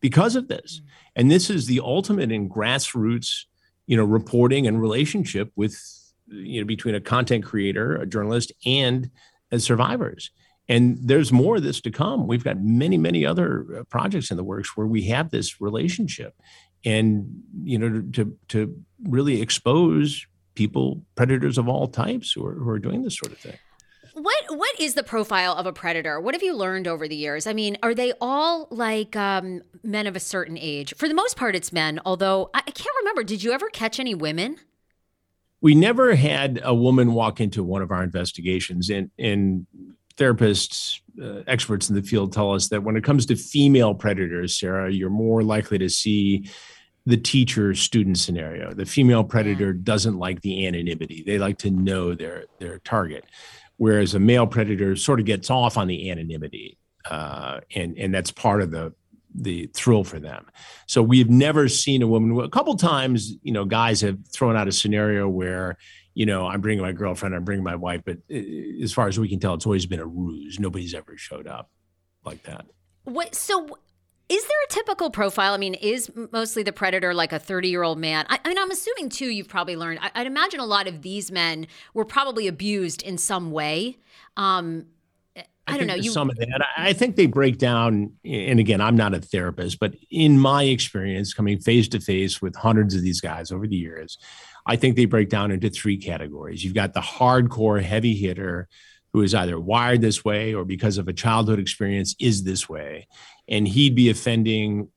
because 0.02 0.36
of 0.36 0.48
this. 0.48 0.80
Mm. 0.80 0.88
And 1.18 1.32
this 1.32 1.50
is 1.50 1.68
the 1.68 1.82
ultimate 1.82 2.32
in 2.32 2.50
grassroots, 2.50 3.44
you 3.86 3.96
know, 3.96 4.06
reporting 4.06 4.66
and 4.66 4.82
relationship 4.82 5.52
with, 5.56 5.80
you 6.28 6.62
know, 6.62 6.66
between 6.66 6.96
a 6.96 7.02
content 7.02 7.46
creator, 7.46 7.96
a 7.96 8.08
journalist, 8.08 8.52
and 8.66 9.12
as 9.52 9.64
survivors. 9.64 10.32
And 10.70 10.98
there's 11.02 11.32
more 11.32 11.58
of 11.58 11.64
this 11.64 11.80
to 11.82 11.92
come. 11.92 12.28
We've 12.28 12.44
got 12.44 12.62
many, 12.62 12.98
many 12.98 13.26
other 13.26 13.66
uh, 13.80 13.84
projects 13.86 14.32
in 14.32 14.38
the 14.38 14.44
works 14.44 14.76
where 14.76 14.88
we 14.88 15.04
have 15.04 15.32
this 15.32 15.62
relationship, 15.62 16.36
and 16.84 17.42
you 17.64 17.78
know, 17.78 18.04
to 18.14 18.38
to 18.50 18.76
really 19.04 19.42
expose 19.42 20.26
people, 20.56 21.04
predators 21.16 21.58
of 21.58 21.70
all 21.70 21.88
types, 21.88 22.32
who 22.32 22.46
are, 22.46 22.54
who 22.54 22.70
are 22.70 22.80
doing 22.80 23.04
this 23.04 23.18
sort 23.18 23.32
of 23.32 23.38
thing. 23.38 23.58
What 24.14 24.44
what 24.50 24.80
is 24.80 24.96
the 24.96 25.04
profile 25.04 25.54
of 25.54 25.68
a 25.68 25.74
predator? 25.74 26.20
What 26.20 26.34
have 26.34 26.42
you 26.42 26.56
learned 26.56 26.88
over 26.88 27.08
the 27.08 27.16
years? 27.16 27.46
I 27.46 27.54
mean, 27.54 27.78
are 27.84 27.94
they 27.94 28.14
all 28.20 28.68
like 28.72 29.16
um, 29.16 29.62
men 29.84 30.08
of 30.08 30.16
a 30.16 30.20
certain 30.20 30.58
age? 30.58 30.94
For 30.96 31.08
the 31.08 31.14
most 31.14 31.38
part, 31.38 31.56
it's 31.56 31.72
men. 31.72 32.00
Although 32.04 32.50
I, 32.54 32.60
I 32.60 32.72
can't 32.72 32.96
remember. 33.02 33.24
Did 33.24 33.44
you 33.44 33.52
ever 33.52 33.70
catch 33.70 34.00
any 34.00 34.16
women? 34.16 34.58
We 35.62 35.76
never 35.76 36.16
had 36.16 36.60
a 36.64 36.74
woman 36.74 37.14
walk 37.14 37.40
into 37.40 37.64
one 37.64 37.82
of 37.82 37.92
our 37.92 38.04
investigations, 38.04 38.90
and 38.90 39.12
and 39.20 39.68
therapists, 40.18 41.00
uh, 41.22 41.44
experts 41.48 41.90
in 41.90 41.96
the 41.96 42.02
field 42.02 42.34
tell 42.34 42.54
us 42.54 42.68
that 42.70 42.84
when 42.84 42.96
it 42.96 43.04
comes 43.04 43.26
to 43.28 43.36
female 43.36 43.94
predators, 43.94 44.60
Sarah, 44.60 44.92
you're 44.92 45.10
more 45.10 45.44
likely 45.44 45.78
to 45.78 45.90
see 45.90 46.50
the 47.06 47.18
teacher 47.18 47.74
student 47.74 48.18
scenario. 48.18 48.74
The 48.74 48.86
female 48.86 49.24
predator 49.24 49.72
doesn't 49.72 50.18
like 50.18 50.42
the 50.42 50.68
anonymity. 50.68 51.24
They 51.26 51.40
like 51.40 51.58
to 51.60 51.72
know 51.72 52.14
their 52.14 52.46
their 52.60 52.80
target 52.80 53.24
whereas 53.78 54.16
a 54.16 54.20
male 54.20 54.46
predator 54.46 54.96
sort 54.96 55.20
of 55.20 55.26
gets 55.26 55.50
off 55.50 55.78
on 55.78 55.88
the 55.88 56.12
anonymity, 56.12 56.78
uh, 57.10 57.62
and 57.74 57.98
and 57.98 58.14
that's 58.14 58.32
part 58.32 58.62
of 58.62 58.72
the 58.72 58.94
the 59.34 59.68
thrill 59.68 60.04
for 60.04 60.20
them. 60.20 60.46
So 60.88 61.02
we've 61.02 61.30
never 61.30 61.70
seen 61.70 62.02
a 62.02 62.08
woman. 62.08 62.44
A 62.44 62.50
couple 62.50 62.76
times, 62.76 63.36
you 63.44 63.52
know, 63.52 63.66
guys 63.66 64.02
have 64.02 64.18
thrown 64.28 64.58
out 64.58 64.68
a 64.68 64.72
scenario 64.72 65.30
where, 65.30 65.78
you 66.18 66.26
know, 66.26 66.48
I'm 66.48 66.62
bringing 66.62 66.82
my 66.82 66.94
girlfriend, 66.94 67.36
I'm 67.36 67.44
bringing 67.44 67.64
my 67.64 67.76
wife, 67.76 68.02
but 68.04 68.18
uh, 68.34 68.38
as 68.82 68.92
far 68.92 69.08
as 69.08 69.20
we 69.20 69.30
can 69.30 69.40
tell, 69.40 69.54
it's 69.54 69.68
always 69.68 69.86
been 69.86 70.00
a 70.00 70.06
ruse. 70.06 70.60
Nobody's 70.60 70.96
ever 70.96 71.16
showed 71.16 71.46
up 71.46 71.70
like 72.26 72.42
that. 72.42 72.66
What? 73.04 73.36
So 73.36 73.68
is 74.28 74.42
there 74.42 74.58
a 74.68 74.74
typical 74.74 75.12
profile? 75.12 75.54
I 75.54 75.58
mean, 75.58 75.76
is 75.76 76.12
mostly 76.32 76.64
the 76.64 76.72
predator 76.72 77.14
like 77.14 77.34
a 77.34 77.40
30 77.40 77.70
year 77.70 77.84
old 77.84 78.00
man? 78.00 78.26
I, 78.30 78.40
I, 78.44 78.48
mean, 78.50 78.58
I'm 78.58 78.72
assuming 78.72 79.10
too, 79.10 79.28
you've 79.28 79.48
probably 79.48 79.76
learned. 79.76 80.00
I, 80.02 80.10
would 80.18 80.26
imagine 80.26 80.60
a 80.60 80.66
lot 80.66 80.88
of 80.88 81.04
these 81.04 81.32
men 81.32 81.68
were 81.94 82.04
probably 82.04 82.48
abused 82.48 83.04
in 83.04 83.20
some 83.20 83.52
way. 83.52 84.00
Um, 84.38 84.88
I, 85.38 85.44
I 85.68 85.78
don't 85.78 85.86
know. 85.86 85.94
You, 85.94 86.10
some 86.10 86.32
of 86.32 86.38
that. 86.38 86.66
I 86.78 86.94
think 86.94 87.16
they 87.16 87.28
break 87.28 87.60
down. 87.60 88.14
And 88.26 88.60
again, 88.60 88.82
I'm 88.82 88.96
not 88.96 89.14
a 89.14 89.20
therapist, 89.20 89.80
but 89.80 89.94
in 90.10 90.40
my 90.40 90.64
experience, 90.64 91.36
coming 91.36 91.60
face 91.60 91.88
to 91.90 92.00
face 92.00 92.42
with 92.42 92.56
hundreds 92.56 92.96
of 92.96 93.04
these 93.04 93.22
guys 93.22 93.52
over 93.52 93.68
the 93.68 93.76
years, 93.76 94.18
I 94.68 94.76
think 94.76 94.96
they 94.96 95.06
break 95.06 95.30
down 95.30 95.52
into 95.52 95.70
three 95.70 95.98
categories. 95.98 96.64
You've 96.64 96.74
got 96.74 96.94
the 96.94 97.00
hardcore 97.00 97.82
heavy 97.82 98.14
hitter 98.16 98.68
who 99.14 99.22
is 99.22 99.34
either 99.34 99.60
wired 99.60 100.02
this 100.02 100.26
way 100.26 100.54
or 100.54 100.66
because 100.66 100.98
of 100.98 101.08
a 101.08 101.14
childhood 101.14 101.60
experience 101.60 102.16
is 102.20 102.44
this 102.44 102.68
way. 102.68 103.08
And 103.48 103.68
he'd 103.68 103.96
be 103.96 104.10
offending 104.10 104.90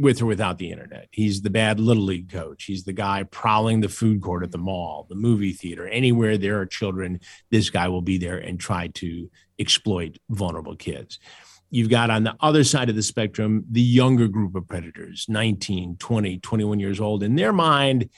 with 0.00 0.20
or 0.20 0.26
without 0.26 0.58
the 0.58 0.70
internet. 0.70 1.08
He's 1.10 1.40
the 1.40 1.50
bad 1.50 1.80
little 1.80 2.04
league 2.04 2.30
coach. 2.30 2.64
He's 2.64 2.84
the 2.84 2.92
guy 2.92 3.22
prowling 3.24 3.80
the 3.80 3.88
food 3.88 4.20
court 4.20 4.44
at 4.44 4.52
the 4.52 4.58
mall, 4.58 5.06
the 5.08 5.14
movie 5.14 5.52
theater, 5.52 5.88
anywhere 5.88 6.36
there 6.36 6.60
are 6.60 6.66
children. 6.66 7.20
This 7.50 7.70
guy 7.70 7.88
will 7.88 8.02
be 8.02 8.18
there 8.18 8.36
and 8.36 8.60
try 8.60 8.88
to 8.88 9.30
exploit 9.58 10.18
vulnerable 10.28 10.76
kids. 10.76 11.18
You've 11.70 11.90
got 11.90 12.10
on 12.10 12.24
the 12.24 12.36
other 12.40 12.64
side 12.64 12.88
of 12.90 12.96
the 12.96 13.02
spectrum 13.02 13.64
the 13.70 13.82
younger 13.82 14.28
group 14.28 14.54
of 14.54 14.68
predators, 14.68 15.26
19, 15.28 15.96
20, 15.96 16.38
21 16.38 16.80
years 16.80 17.00
old. 17.00 17.22
In 17.22 17.34
their 17.34 17.52
mind, 17.52 18.08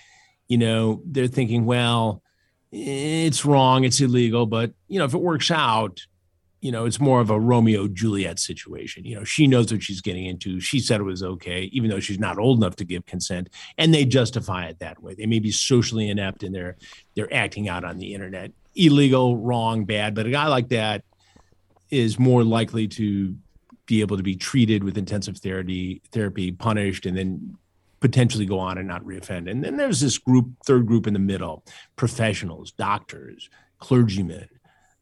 you 0.50 0.58
know, 0.58 1.00
they're 1.06 1.28
thinking, 1.28 1.64
well, 1.64 2.24
it's 2.72 3.44
wrong, 3.44 3.84
it's 3.84 4.00
illegal, 4.00 4.46
but 4.46 4.72
you 4.88 4.98
know, 4.98 5.04
if 5.04 5.14
it 5.14 5.20
works 5.20 5.48
out, 5.48 6.00
you 6.60 6.72
know, 6.72 6.86
it's 6.86 6.98
more 6.98 7.20
of 7.20 7.30
a 7.30 7.38
Romeo 7.38 7.86
Juliet 7.86 8.40
situation. 8.40 9.04
You 9.04 9.14
know, 9.14 9.24
she 9.24 9.46
knows 9.46 9.72
what 9.72 9.82
she's 9.82 10.00
getting 10.00 10.26
into. 10.26 10.58
She 10.58 10.80
said 10.80 11.00
it 11.00 11.04
was 11.04 11.22
okay, 11.22 11.70
even 11.72 11.88
though 11.88 12.00
she's 12.00 12.18
not 12.18 12.36
old 12.36 12.58
enough 12.58 12.74
to 12.76 12.84
give 12.84 13.06
consent, 13.06 13.48
and 13.78 13.94
they 13.94 14.04
justify 14.04 14.66
it 14.66 14.80
that 14.80 15.00
way. 15.00 15.14
They 15.14 15.26
may 15.26 15.38
be 15.38 15.52
socially 15.52 16.10
inept 16.10 16.42
and 16.42 16.52
they're 16.52 16.76
they're 17.14 17.32
acting 17.32 17.68
out 17.68 17.84
on 17.84 17.98
the 17.98 18.12
internet. 18.12 18.50
Illegal, 18.74 19.36
wrong, 19.36 19.84
bad. 19.84 20.16
But 20.16 20.26
a 20.26 20.30
guy 20.30 20.48
like 20.48 20.70
that 20.70 21.04
is 21.90 22.18
more 22.18 22.42
likely 22.42 22.88
to 22.88 23.36
be 23.86 24.00
able 24.00 24.16
to 24.16 24.22
be 24.24 24.34
treated 24.34 24.82
with 24.82 24.98
intensive 24.98 25.38
therapy, 25.38 26.02
therapy, 26.10 26.50
punished, 26.50 27.06
and 27.06 27.16
then 27.16 27.56
potentially 28.00 28.46
go 28.46 28.58
on 28.58 28.78
and 28.78 28.88
not 28.88 29.04
reoffend. 29.04 29.50
And 29.50 29.62
then 29.62 29.76
there's 29.76 30.00
this 30.00 30.18
group, 30.18 30.50
third 30.64 30.86
group 30.86 31.06
in 31.06 31.12
the 31.12 31.18
middle, 31.18 31.64
professionals, 31.96 32.72
doctors, 32.72 33.50
clergymen, 33.78 34.48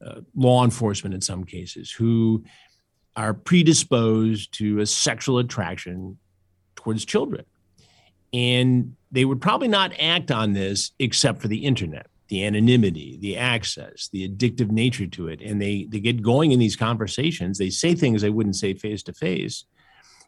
uh, 0.04 0.20
law 0.34 0.64
enforcement 0.64 1.14
in 1.14 1.20
some 1.20 1.44
cases, 1.44 1.90
who 1.90 2.44
are 3.16 3.34
predisposed 3.34 4.52
to 4.54 4.80
a 4.80 4.86
sexual 4.86 5.38
attraction 5.38 6.18
towards 6.76 7.04
children. 7.04 7.44
And 8.32 8.94
they 9.10 9.24
would 9.24 9.40
probably 9.40 9.68
not 9.68 9.92
act 9.98 10.30
on 10.30 10.52
this 10.52 10.92
except 10.98 11.40
for 11.40 11.48
the 11.48 11.64
internet, 11.64 12.08
the 12.28 12.44
anonymity, 12.44 13.16
the 13.20 13.36
access, 13.36 14.08
the 14.12 14.28
addictive 14.28 14.70
nature 14.70 15.06
to 15.06 15.28
it. 15.28 15.40
And 15.40 15.60
they, 15.60 15.86
they 15.88 15.98
get 15.98 16.22
going 16.22 16.52
in 16.52 16.58
these 16.58 16.76
conversations. 16.76 17.58
They 17.58 17.70
say 17.70 17.94
things 17.94 18.22
they 18.22 18.30
wouldn't 18.30 18.56
say 18.56 18.74
face 18.74 19.02
to 19.04 19.12
face 19.12 19.64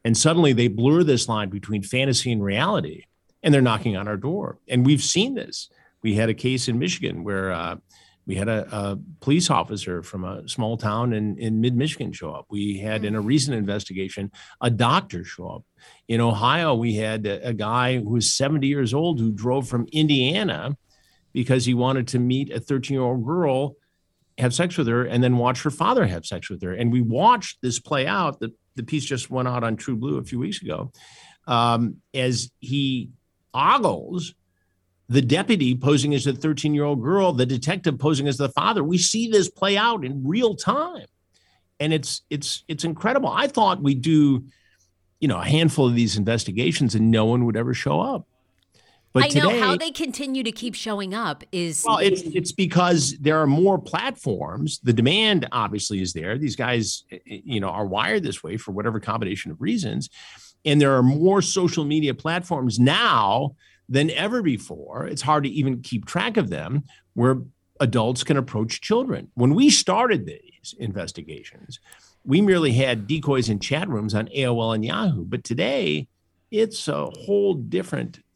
and 0.05 0.17
suddenly 0.17 0.53
they 0.53 0.69
blur 0.69 1.03
this 1.03 1.29
line 1.29 1.51
between 1.51 1.83
fantasy 1.83 2.33
and 2.33 2.43
reality, 2.43 3.05
and 3.43 3.53
they're 3.53 3.61
knocking 3.61 3.97
on 3.97 4.09
our 4.09 4.17
door. 4.17 4.59
And 4.69 4.85
we've 4.85 5.03
seen 5.03 5.35
this. 5.35 5.69
We 6.03 6.15
had 6.15 6.29
a 6.29 6.35
case 6.35 6.69
in 6.69 6.79
Michigan 6.79 7.25
where 7.25 7.53
uh, 7.53 7.77
we 8.27 8.37
had 8.37 8.49
a, 8.49 8.67
a, 8.75 8.99
police 9.21 9.51
officer 9.51 10.03
from 10.03 10.25
a 10.25 10.49
small 10.49 10.77
town 10.77 11.13
in, 11.13 11.37
in 11.39 11.61
mid 11.61 11.77
Michigan 11.77 12.13
show 12.13 12.33
up. 12.33 12.47
We 12.51 12.79
had 12.79 13.05
in 13.05 13.15
a 13.15 13.21
recent 13.21 13.57
investigation 13.57 14.31
a 14.61 14.71
doctor 14.71 15.25
show 15.25 15.49
up. 15.49 15.65
In 16.09 16.21
Ohio, 16.21 16.75
we 16.75 16.95
had 16.95 17.27
a, 17.27 17.49
a 17.49 17.53
guy 17.53 17.99
who 17.99 18.11
was 18.11 18.33
70 18.33 18.67
years 18.67 18.95
old 18.95 19.21
who 19.21 19.33
drove 19.33 19.69
from 19.69 19.87
Indiana 19.93 20.77
because 21.33 21.65
he 21.67 21.75
wanted 21.75 22.09
to 22.09 22.19
meet 22.19 22.53
a 22.53 22.61
13 22.61 22.95
year 22.95 23.03
old 23.03 23.25
girl 23.25 23.77
have 24.39 24.55
sex 24.55 24.77
with 24.79 24.87
her 24.87 25.05
and 25.05 25.23
then 25.23 25.37
watch 25.37 25.63
her 25.63 25.71
father 25.71 26.07
have 26.07 26.25
sex 26.25 26.49
with 26.49 26.63
her. 26.63 26.73
And 26.73 26.93
we 26.93 27.01
watched 27.01 27.61
this 27.63 27.79
play 27.79 28.07
out. 28.07 28.41
The, 28.41 28.53
the 28.81 28.87
piece 28.87 29.05
just 29.05 29.31
went 29.31 29.47
out 29.47 29.62
on 29.62 29.77
True 29.77 29.97
Blue 29.97 30.19
a 30.19 30.25
few 30.25 30.38
weeks 30.38 30.62
ago 30.62 30.90
um, 31.47 31.97
as 32.14 32.51
he 32.61 33.11
ogles 33.53 34.35
the 35.09 35.21
deputy 35.21 35.75
posing 35.75 36.14
as 36.14 36.27
a 36.27 36.33
13 36.33 36.73
year 36.73 36.85
old 36.85 37.03
girl, 37.03 37.33
the 37.33 37.45
detective 37.45 37.99
posing 37.99 38.29
as 38.29 38.37
the 38.37 38.49
father. 38.49 38.83
We 38.83 38.97
see 38.97 39.29
this 39.29 39.51
play 39.51 39.77
out 39.77 40.05
in 40.05 40.27
real 40.27 40.55
time. 40.55 41.07
And 41.81 41.93
it's 41.93 42.23
it's 42.31 42.62
it's 42.69 42.85
incredible. 42.85 43.31
I 43.31 43.49
thought 43.49 43.83
we'd 43.83 44.03
do, 44.03 44.45
you 45.19 45.29
know, 45.29 45.40
a 45.40 45.45
handful 45.45 45.87
of 45.87 45.95
these 45.95 46.16
investigations 46.16 46.95
and 46.95 47.11
no 47.11 47.25
one 47.25 47.45
would 47.47 47.57
ever 47.57 47.75
show 47.75 48.01
up. 48.01 48.27
But 49.12 49.25
I 49.25 49.29
today, 49.29 49.40
know 49.40 49.61
how 49.61 49.77
they 49.77 49.90
continue 49.90 50.44
to 50.44 50.53
keep 50.53 50.75
showing 50.75 51.14
up 51.14 51.42
is 51.51 51.85
well, 51.87 51.99
it's 51.99 52.23
it's 52.23 52.53
because 52.53 53.16
there 53.18 53.38
are 53.38 53.46
more 53.46 53.79
platforms. 53.79 54.79
The 54.85 54.92
demand 54.92 55.49
obviously 55.51 56.01
is 56.01 56.12
there. 56.12 56.38
These 56.38 56.55
guys, 56.55 57.05
eh, 57.11 57.18
eh, 57.29 57.40
you 57.44 57.59
know, 57.59 57.70
are 57.70 57.87
wired 57.87 58.23
this 58.23 58.42
way 58.42 58.57
for 58.57 58.70
whatever 58.70 59.01
combination 59.01 59.51
of 59.51 59.61
reasons, 59.61 60.11
and 60.64 60.81
there 60.81 60.94
are 60.94 61.03
more 61.03 61.42
social 61.42 61.85
media 61.85 62.14
platforms 62.14 62.79
now 62.79 63.57
than 63.88 64.11
ever 64.11 64.42
before. 64.42 65.09
It's 65.09 65.23
hard 65.23 65.42
to 65.42 65.51
even 65.51 65.83
keep 65.83 66.07
track 66.07 66.37
of 66.37 66.49
them 66.49 66.85
where 67.14 67.38
adults 67.81 68.23
can 68.23 68.37
approach 68.37 68.81
children. 68.81 69.29
When 69.35 69.57
we 69.57 69.70
started 69.70 70.27
these 70.27 70.75
investigations, 70.79 71.81
we 72.25 72.40
merely 72.40 72.73
had 72.73 73.09
decoys 73.09 73.49
in 73.49 73.59
chat 73.59 73.88
rooms 73.88 74.14
on 74.14 74.29
AOL 74.29 74.75
and 74.75 74.85
Yahoo, 74.85 75.25
but 75.25 75.42
today 75.42 76.07
it's 76.53 76.87
a 76.87 77.07
whole 77.07 77.55
different 77.55 78.20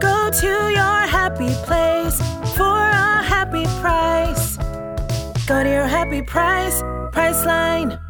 Go 0.00 0.30
to 0.30 0.46
your 0.46 1.00
happy 1.06 1.52
place 1.64 2.18
for 2.56 2.78
a 2.78 3.22
happy 3.22 3.64
price. 3.80 4.56
Go 5.46 5.62
to 5.62 5.68
your 5.68 5.86
happy 5.86 6.22
price, 6.22 6.82
Priceline. 7.12 8.00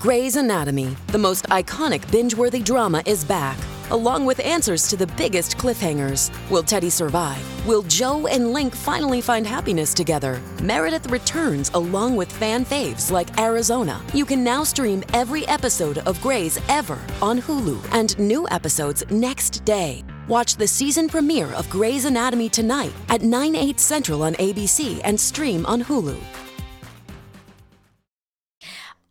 Grey's 0.00 0.36
Anatomy, 0.36 0.96
the 1.08 1.18
most 1.18 1.44
iconic 1.46 2.10
binge 2.10 2.34
worthy 2.34 2.60
drama, 2.60 3.02
is 3.06 3.24
back 3.24 3.58
along 3.90 4.24
with 4.24 4.40
answers 4.40 4.88
to 4.88 4.96
the 4.96 5.06
biggest 5.16 5.56
cliffhangers. 5.56 6.30
Will 6.50 6.62
Teddy 6.62 6.90
survive? 6.90 7.42
Will 7.66 7.82
Jo 7.82 8.26
and 8.26 8.52
Link 8.52 8.74
finally 8.74 9.20
find 9.20 9.46
happiness 9.46 9.94
together? 9.94 10.40
Meredith 10.62 11.10
returns 11.10 11.70
along 11.74 12.16
with 12.16 12.30
fan 12.30 12.64
faves 12.64 13.10
like 13.10 13.38
Arizona. 13.38 14.00
You 14.14 14.24
can 14.24 14.44
now 14.44 14.64
stream 14.64 15.02
every 15.14 15.46
episode 15.48 15.98
of 15.98 16.20
Grey's 16.20 16.58
ever 16.68 16.98
on 17.22 17.40
Hulu 17.40 17.78
and 17.92 18.18
new 18.18 18.48
episodes 18.50 19.04
next 19.10 19.64
day. 19.64 20.04
Watch 20.28 20.56
the 20.56 20.68
season 20.68 21.08
premiere 21.08 21.50
of 21.54 21.70
Grey's 21.70 22.04
Anatomy 22.04 22.50
tonight 22.50 22.92
at 23.08 23.22
9, 23.22 23.56
8 23.56 23.80
central 23.80 24.22
on 24.22 24.34
ABC 24.34 25.00
and 25.02 25.18
stream 25.18 25.64
on 25.64 25.82
Hulu. 25.82 26.20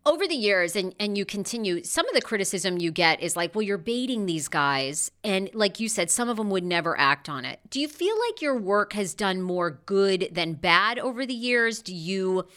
Over 0.05 0.27
the 0.27 0.35
years 0.35 0.75
and 0.75 0.93
and 0.99 1.17
you 1.17 1.25
continue 1.25 1.83
some 1.83 2.07
of 2.07 2.13
the 2.13 2.21
criticism 2.21 2.77
you 2.77 2.91
get 2.91 3.19
is 3.19 3.35
like 3.35 3.53
well 3.55 3.63
you're 3.63 3.79
baiting 3.79 4.25
these 4.25 4.47
guys. 4.47 5.11
And 5.23 5.49
like 5.53 5.79
you 5.79 5.89
said 5.89 6.11
some 6.11 6.29
of 6.29 6.37
them 6.37 6.51
would 6.51 6.63
never 6.63 6.97
act 6.97 7.27
on 7.27 7.45
it. 7.45 7.59
Do 7.69 7.81
you 7.81 7.87
feel 7.87 8.15
like 8.27 8.41
your 8.41 8.55
work 8.55 8.93
has 8.93 9.13
done 9.15 9.41
more 9.41 9.81
good 9.85 10.29
than 10.31 10.53
bad 10.53 10.99
over 10.99 11.25
the 11.25 11.33
years? 11.33 11.81
Do 11.81 11.95
you 11.95 12.47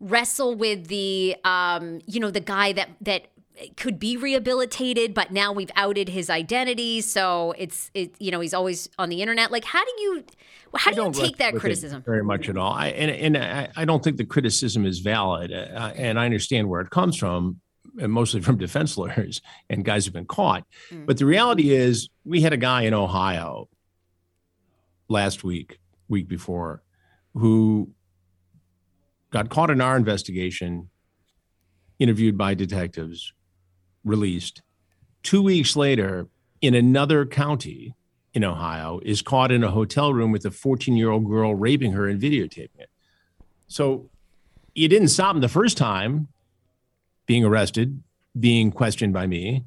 wrestle 0.00 0.54
with 0.54 0.88
the 0.88 1.36
um 1.44 2.00
you 2.06 2.20
know 2.20 2.30
the 2.30 2.40
guy 2.40 2.72
that 2.72 2.88
that 3.02 3.28
could 3.76 3.98
be 3.98 4.16
rehabilitated 4.16 5.14
but 5.14 5.32
now 5.32 5.52
we've 5.52 5.70
outed 5.76 6.08
his 6.08 6.30
identity. 6.30 7.00
So 7.00 7.54
it's 7.58 7.90
it 7.94 8.14
you 8.18 8.30
know 8.30 8.40
he's 8.40 8.54
always 8.54 8.88
on 8.98 9.08
the 9.08 9.22
internet. 9.22 9.50
Like 9.50 9.64
how 9.64 9.84
do 9.84 9.90
you 9.98 10.24
how 10.74 10.92
do 10.92 11.02
you 11.02 11.12
take 11.12 11.38
that 11.38 11.54
criticism? 11.56 12.02
very 12.02 12.22
much 12.22 12.48
at 12.48 12.56
all. 12.56 12.72
I, 12.72 12.88
and 12.88 13.10
and 13.10 13.36
I, 13.36 13.68
I 13.76 13.84
don't 13.84 14.02
think 14.02 14.16
the 14.16 14.24
criticism 14.24 14.84
is 14.84 15.00
valid 15.00 15.52
uh, 15.52 15.92
and 15.96 16.18
i 16.18 16.24
understand 16.24 16.68
where 16.68 16.80
it 16.80 16.90
comes 16.90 17.16
from 17.16 17.60
and 17.98 18.12
mostly 18.12 18.40
from 18.40 18.58
defense 18.66 18.96
lawyers 18.96 19.40
and 19.70 19.84
guys 19.84 20.04
who've 20.04 20.14
been 20.14 20.26
caught. 20.26 20.64
Mm. 20.90 21.06
but 21.06 21.18
the 21.18 21.26
reality 21.26 21.70
is 21.70 22.08
we 22.24 22.40
had 22.40 22.52
a 22.52 22.56
guy 22.56 22.82
in 22.82 22.94
ohio 22.94 23.68
last 25.08 25.44
week 25.44 25.78
week 26.08 26.28
before 26.28 26.82
who 27.34 27.90
got 29.30 29.48
caught 29.48 29.70
in 29.70 29.80
our 29.80 29.96
investigation 29.96 30.90
interviewed 31.98 32.38
by 32.38 32.54
detectives 32.54 33.32
released. 34.08 34.62
Two 35.22 35.42
weeks 35.42 35.76
later, 35.76 36.28
in 36.60 36.74
another 36.74 37.26
county 37.26 37.94
in 38.34 38.44
Ohio, 38.44 39.00
is 39.02 39.22
caught 39.22 39.52
in 39.52 39.64
a 39.64 39.70
hotel 39.70 40.12
room 40.12 40.32
with 40.32 40.44
a 40.44 40.50
14 40.50 40.96
year 40.96 41.10
old 41.10 41.26
girl 41.26 41.54
raping 41.54 41.92
her 41.92 42.08
and 42.08 42.20
videotaping 42.20 42.78
it. 42.78 42.90
So 43.66 44.10
you 44.74 44.88
didn't 44.88 45.08
stop 45.08 45.34
him 45.34 45.40
the 45.40 45.48
first 45.48 45.76
time 45.76 46.28
being 47.26 47.44
arrested, 47.44 48.02
being 48.38 48.70
questioned 48.70 49.12
by 49.12 49.26
me, 49.26 49.64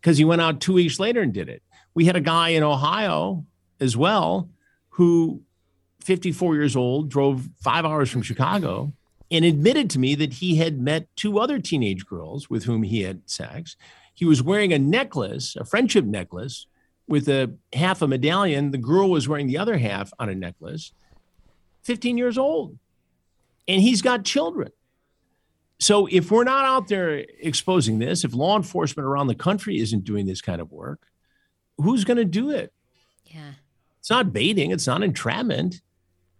because 0.00 0.18
he 0.18 0.24
went 0.24 0.42
out 0.42 0.60
two 0.60 0.74
weeks 0.74 1.00
later 1.00 1.20
and 1.20 1.32
did 1.32 1.48
it. 1.48 1.62
We 1.94 2.04
had 2.04 2.16
a 2.16 2.20
guy 2.20 2.50
in 2.50 2.62
Ohio 2.62 3.46
as 3.80 3.96
well 3.96 4.50
who 4.90 5.42
54 6.02 6.54
years 6.54 6.76
old 6.76 7.08
drove 7.08 7.48
five 7.62 7.84
hours 7.84 8.10
from 8.10 8.22
Chicago 8.22 8.92
and 9.30 9.44
admitted 9.44 9.88
to 9.90 9.98
me 9.98 10.14
that 10.16 10.34
he 10.34 10.56
had 10.56 10.80
met 10.80 11.06
two 11.16 11.38
other 11.38 11.58
teenage 11.58 12.06
girls 12.06 12.50
with 12.50 12.64
whom 12.64 12.82
he 12.82 13.02
had 13.02 13.28
sex. 13.28 13.76
He 14.14 14.24
was 14.24 14.42
wearing 14.42 14.72
a 14.72 14.78
necklace, 14.78 15.56
a 15.56 15.64
friendship 15.64 16.04
necklace, 16.04 16.66
with 17.06 17.28
a 17.28 17.54
half 17.72 18.02
a 18.02 18.08
medallion. 18.08 18.70
The 18.70 18.78
girl 18.78 19.10
was 19.10 19.28
wearing 19.28 19.46
the 19.46 19.58
other 19.58 19.78
half 19.78 20.12
on 20.18 20.28
a 20.28 20.34
necklace, 20.34 20.92
15 21.82 22.18
years 22.18 22.38
old. 22.38 22.78
And 23.68 23.80
he's 23.80 24.02
got 24.02 24.24
children. 24.24 24.72
So 25.78 26.06
if 26.10 26.30
we're 26.30 26.44
not 26.44 26.64
out 26.64 26.88
there 26.88 27.24
exposing 27.40 27.98
this, 27.98 28.24
if 28.24 28.34
law 28.34 28.56
enforcement 28.56 29.06
around 29.06 29.28
the 29.28 29.34
country 29.34 29.78
isn't 29.80 30.04
doing 30.04 30.26
this 30.26 30.42
kind 30.42 30.60
of 30.60 30.70
work, 30.70 31.06
who's 31.78 32.04
going 32.04 32.18
to 32.18 32.24
do 32.24 32.50
it? 32.50 32.72
Yeah. 33.24 33.52
It's 34.00 34.10
not 34.10 34.32
baiting, 34.32 34.70
it's 34.70 34.86
not 34.86 35.02
entrapment 35.02 35.80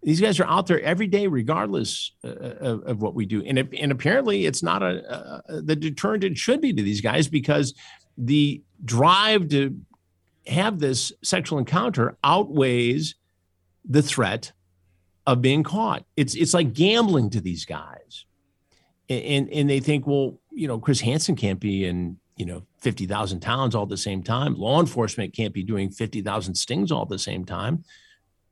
these 0.03 0.19
guys 0.19 0.39
are 0.39 0.45
out 0.45 0.67
there 0.67 0.81
every 0.81 1.07
day, 1.07 1.27
regardless 1.27 2.11
uh, 2.23 2.29
of, 2.29 2.83
of, 2.83 3.01
what 3.01 3.13
we 3.13 3.25
do. 3.25 3.43
And, 3.43 3.59
and 3.59 3.91
apparently, 3.91 4.45
it's 4.45 4.63
not 4.63 4.81
a, 4.81 5.07
uh, 5.09 5.61
the 5.61 5.75
deterrent 5.75 6.23
it 6.23 6.37
should 6.37 6.59
be 6.59 6.73
to 6.73 6.81
these 6.81 7.01
guys 7.01 7.27
because 7.27 7.75
the 8.17 8.61
drive 8.83 9.49
to 9.49 9.79
have 10.47 10.79
this 10.79 11.11
sexual 11.23 11.59
encounter 11.59 12.17
outweighs 12.23 13.15
the 13.85 14.01
threat 14.01 14.51
of 15.27 15.41
being 15.41 15.61
caught. 15.61 16.03
It's 16.17 16.33
it's 16.33 16.53
like 16.53 16.73
gambling 16.73 17.29
to 17.31 17.41
these 17.41 17.65
guys, 17.65 18.25
and 19.07 19.49
and 19.51 19.69
they 19.69 19.79
think, 19.79 20.07
well, 20.07 20.39
you 20.49 20.67
know, 20.67 20.79
Chris 20.79 20.99
Hansen 21.01 21.35
can't 21.35 21.59
be 21.59 21.85
in 21.85 22.17
you 22.37 22.47
know 22.47 22.63
fifty 22.79 23.05
thousand 23.05 23.41
towns 23.41 23.75
all 23.75 23.83
at 23.83 23.89
the 23.89 23.97
same 23.97 24.23
time. 24.23 24.55
Law 24.55 24.79
enforcement 24.79 25.35
can't 25.35 25.53
be 25.53 25.63
doing 25.63 25.91
fifty 25.91 26.21
thousand 26.21 26.55
stings 26.55 26.91
all 26.91 27.03
at 27.03 27.09
the 27.09 27.19
same 27.19 27.45
time. 27.45 27.83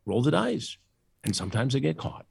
Roll 0.06 0.22
the 0.22 0.32
dice 0.32 0.78
and 1.24 1.36
sometimes 1.36 1.74
they 1.74 1.80
get 1.80 1.98
caught. 1.98 2.26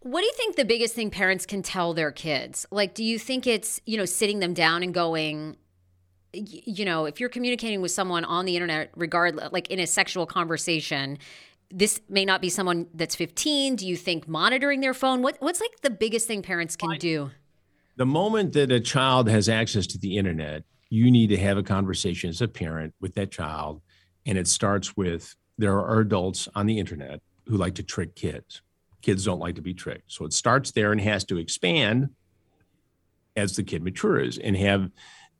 What 0.00 0.20
do 0.20 0.26
you 0.26 0.32
think 0.32 0.56
the 0.56 0.64
biggest 0.64 0.94
thing 0.94 1.10
parents 1.10 1.46
can 1.46 1.62
tell 1.62 1.94
their 1.94 2.10
kids? 2.10 2.66
Like, 2.70 2.94
do 2.94 3.04
you 3.04 3.18
think 3.18 3.46
it's, 3.46 3.80
you 3.86 3.96
know, 3.96 4.04
sitting 4.04 4.40
them 4.40 4.52
down 4.52 4.82
and 4.82 4.92
going, 4.92 5.56
you 6.32 6.84
know, 6.84 7.04
if 7.04 7.20
you're 7.20 7.28
communicating 7.28 7.80
with 7.80 7.92
someone 7.92 8.24
on 8.24 8.44
the 8.44 8.56
internet, 8.56 8.90
regardless, 8.96 9.52
like 9.52 9.70
in 9.70 9.78
a 9.78 9.86
sexual 9.86 10.26
conversation, 10.26 11.18
this 11.70 12.00
may 12.08 12.24
not 12.24 12.42
be 12.42 12.48
someone 12.48 12.88
that's 12.94 13.14
15. 13.14 13.76
Do 13.76 13.86
you 13.86 13.96
think 13.96 14.26
monitoring 14.26 14.80
their 14.80 14.94
phone? 14.94 15.22
What, 15.22 15.36
what's 15.40 15.60
like 15.60 15.80
the 15.82 15.90
biggest 15.90 16.26
thing 16.26 16.42
parents 16.42 16.74
can 16.74 16.98
do? 16.98 17.30
The 17.96 18.06
moment 18.06 18.54
that 18.54 18.72
a 18.72 18.80
child 18.80 19.28
has 19.28 19.48
access 19.48 19.86
to 19.88 19.98
the 19.98 20.16
internet, 20.16 20.64
you 20.90 21.10
need 21.10 21.28
to 21.28 21.36
have 21.36 21.58
a 21.58 21.62
conversation 21.62 22.28
as 22.28 22.40
a 22.40 22.48
parent 22.48 22.94
with 23.00 23.14
that 23.14 23.30
child. 23.30 23.82
And 24.26 24.36
it 24.36 24.48
starts 24.48 24.96
with 24.96 25.36
there 25.58 25.78
are 25.78 26.00
adults 26.00 26.48
on 26.54 26.66
the 26.66 26.78
internet 26.78 27.20
who 27.46 27.56
like 27.56 27.74
to 27.76 27.82
trick 27.82 28.14
kids. 28.14 28.62
Kids 29.02 29.24
don't 29.24 29.40
like 29.40 29.56
to 29.56 29.62
be 29.62 29.74
tricked. 29.74 30.12
So 30.12 30.24
it 30.24 30.32
starts 30.32 30.70
there 30.70 30.92
and 30.92 31.00
has 31.00 31.24
to 31.24 31.38
expand 31.38 32.10
as 33.36 33.56
the 33.56 33.62
kid 33.62 33.82
matures 33.82 34.38
and 34.38 34.56
have 34.56 34.90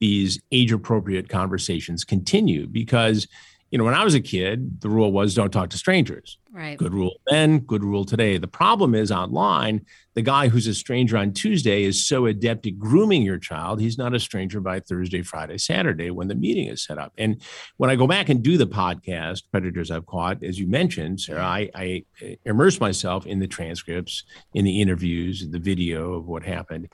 these 0.01 0.41
age 0.51 0.73
appropriate 0.73 1.29
conversations 1.29 2.05
continue 2.05 2.67
because 2.67 3.29
you 3.73 3.79
know, 3.79 3.85
when 3.85 3.95
I 3.95 4.05
was 4.05 4.15
a 4.15 4.21
kid, 4.21 4.83
the 4.83 4.91
rule 4.91 5.11
was 5.11 5.35
don't 5.35 5.51
talk 5.51 5.71
to 5.71 5.79
strangers. 5.79 6.37
Right. 6.53 6.77
Good 6.77 6.93
rule 6.93 7.15
then, 7.27 7.61
good 7.61 7.83
rule 7.83 8.05
today. 8.05 8.37
The 8.37 8.47
problem 8.47 8.95
is 8.95 9.11
online, 9.11 9.87
the 10.13 10.21
guy 10.21 10.49
who's 10.49 10.67
a 10.67 10.75
stranger 10.75 11.17
on 11.17 11.33
Tuesday 11.33 11.85
is 11.85 12.07
so 12.07 12.27
adept 12.27 12.67
at 12.67 12.79
grooming 12.79 13.23
your 13.23 13.39
child, 13.39 13.81
he's 13.81 13.97
not 13.97 14.15
a 14.15 14.21
stranger 14.21 14.61
by 14.61 14.81
Thursday, 14.81 15.23
Friday, 15.23 15.57
Saturday 15.57 16.11
when 16.11 16.29
the 16.29 16.35
meeting 16.35 16.69
is 16.69 16.85
set 16.85 16.99
up. 16.99 17.15
And 17.17 17.41
when 17.79 17.89
I 17.89 17.97
go 17.97 18.07
back 18.07 18.29
and 18.29 18.43
do 18.43 18.59
the 18.59 18.67
podcast, 18.67 19.45
Predators 19.51 19.91
I've 19.91 20.05
Caught, 20.05 20.45
as 20.45 20.59
you 20.59 20.67
mentioned, 20.67 21.23
Sarah, 21.23 21.43
I, 21.43 21.71
I 21.75 22.05
immerse 22.45 22.79
myself 22.79 23.25
in 23.25 23.39
the 23.39 23.49
transcripts, 23.49 24.25
in 24.53 24.67
the 24.67 24.83
interviews, 24.83 25.49
the 25.51 25.59
video 25.59 26.13
of 26.13 26.27
what 26.29 26.43
happened. 26.43 26.93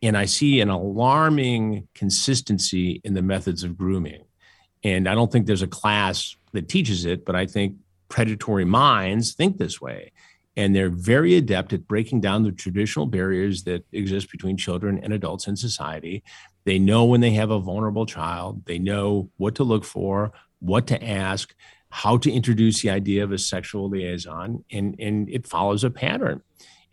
And 0.00 0.16
I 0.16 0.26
see 0.26 0.60
an 0.60 0.68
alarming 0.68 1.88
consistency 1.92 3.00
in 3.02 3.14
the 3.14 3.20
methods 3.20 3.64
of 3.64 3.76
grooming 3.76 4.22
and 4.82 5.08
I 5.08 5.14
don't 5.14 5.30
think 5.30 5.46
there's 5.46 5.62
a 5.62 5.68
class 5.68 6.36
that 6.52 6.68
teaches 6.68 7.04
it, 7.04 7.24
but 7.24 7.36
I 7.36 7.46
think 7.46 7.76
predatory 8.08 8.64
minds 8.64 9.34
think 9.34 9.58
this 9.58 9.80
way. 9.80 10.12
And 10.56 10.74
they're 10.74 10.90
very 10.90 11.36
adept 11.36 11.72
at 11.72 11.86
breaking 11.86 12.20
down 12.20 12.42
the 12.42 12.52
traditional 12.52 13.06
barriers 13.06 13.62
that 13.64 13.84
exist 13.92 14.30
between 14.30 14.56
children 14.56 14.98
and 15.02 15.12
adults 15.12 15.46
in 15.46 15.56
society. 15.56 16.22
They 16.64 16.78
know 16.78 17.04
when 17.04 17.20
they 17.20 17.30
have 17.30 17.50
a 17.50 17.60
vulnerable 17.60 18.04
child, 18.04 18.64
they 18.66 18.78
know 18.78 19.30
what 19.36 19.54
to 19.56 19.64
look 19.64 19.84
for, 19.84 20.32
what 20.58 20.86
to 20.88 21.02
ask, 21.02 21.54
how 21.90 22.16
to 22.18 22.30
introduce 22.30 22.82
the 22.82 22.90
idea 22.90 23.24
of 23.24 23.32
a 23.32 23.38
sexual 23.38 23.88
liaison, 23.88 24.64
and, 24.70 24.96
and 24.98 25.28
it 25.30 25.46
follows 25.46 25.84
a 25.84 25.90
pattern. 25.90 26.42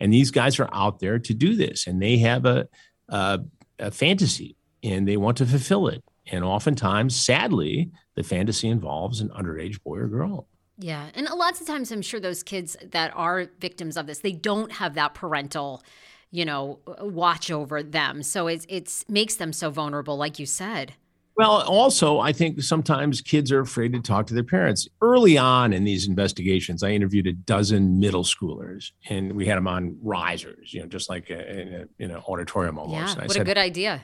And 0.00 0.12
these 0.12 0.30
guys 0.30 0.58
are 0.60 0.68
out 0.72 1.00
there 1.00 1.18
to 1.18 1.34
do 1.34 1.54
this, 1.54 1.86
and 1.86 2.00
they 2.00 2.18
have 2.18 2.46
a, 2.46 2.68
a, 3.08 3.40
a 3.78 3.90
fantasy 3.90 4.56
and 4.82 5.08
they 5.08 5.16
want 5.16 5.36
to 5.38 5.46
fulfill 5.46 5.88
it. 5.88 6.04
And 6.30 6.44
oftentimes, 6.44 7.16
sadly, 7.16 7.90
the 8.14 8.22
fantasy 8.22 8.68
involves 8.68 9.20
an 9.20 9.28
underage 9.30 9.82
boy 9.82 9.98
or 9.98 10.08
girl. 10.08 10.48
Yeah. 10.78 11.08
And 11.14 11.28
lots 11.30 11.60
of 11.60 11.66
times, 11.66 11.90
I'm 11.90 12.02
sure 12.02 12.20
those 12.20 12.42
kids 12.42 12.76
that 12.90 13.12
are 13.16 13.46
victims 13.60 13.96
of 13.96 14.06
this, 14.06 14.20
they 14.20 14.32
don't 14.32 14.70
have 14.72 14.94
that 14.94 15.14
parental, 15.14 15.82
you 16.30 16.44
know, 16.44 16.78
watch 17.00 17.50
over 17.50 17.82
them. 17.82 18.22
So 18.22 18.46
it's 18.46 18.64
it's 18.68 19.08
makes 19.08 19.36
them 19.36 19.52
so 19.52 19.70
vulnerable, 19.70 20.16
like 20.16 20.38
you 20.38 20.46
said. 20.46 20.94
Well, 21.38 21.62
also, 21.62 22.18
I 22.18 22.32
think 22.32 22.60
sometimes 22.62 23.20
kids 23.20 23.52
are 23.52 23.60
afraid 23.60 23.92
to 23.92 24.00
talk 24.00 24.26
to 24.26 24.34
their 24.34 24.42
parents. 24.42 24.88
Early 25.00 25.38
on 25.38 25.72
in 25.72 25.84
these 25.84 26.08
investigations, 26.08 26.82
I 26.82 26.90
interviewed 26.90 27.28
a 27.28 27.32
dozen 27.32 28.00
middle 28.00 28.24
schoolers, 28.24 28.90
and 29.08 29.34
we 29.34 29.46
had 29.46 29.56
them 29.56 29.68
on 29.68 29.96
risers, 30.02 30.74
you 30.74 30.80
know, 30.80 30.86
just 30.88 31.08
like 31.08 31.30
in, 31.30 31.38
a, 31.38 32.02
in 32.02 32.10
an 32.10 32.16
auditorium 32.26 32.76
almost. 32.76 33.16
Yeah, 33.16 33.22
what 33.22 33.32
said, 33.34 33.42
a 33.42 33.44
good 33.44 33.56
idea. 33.56 34.02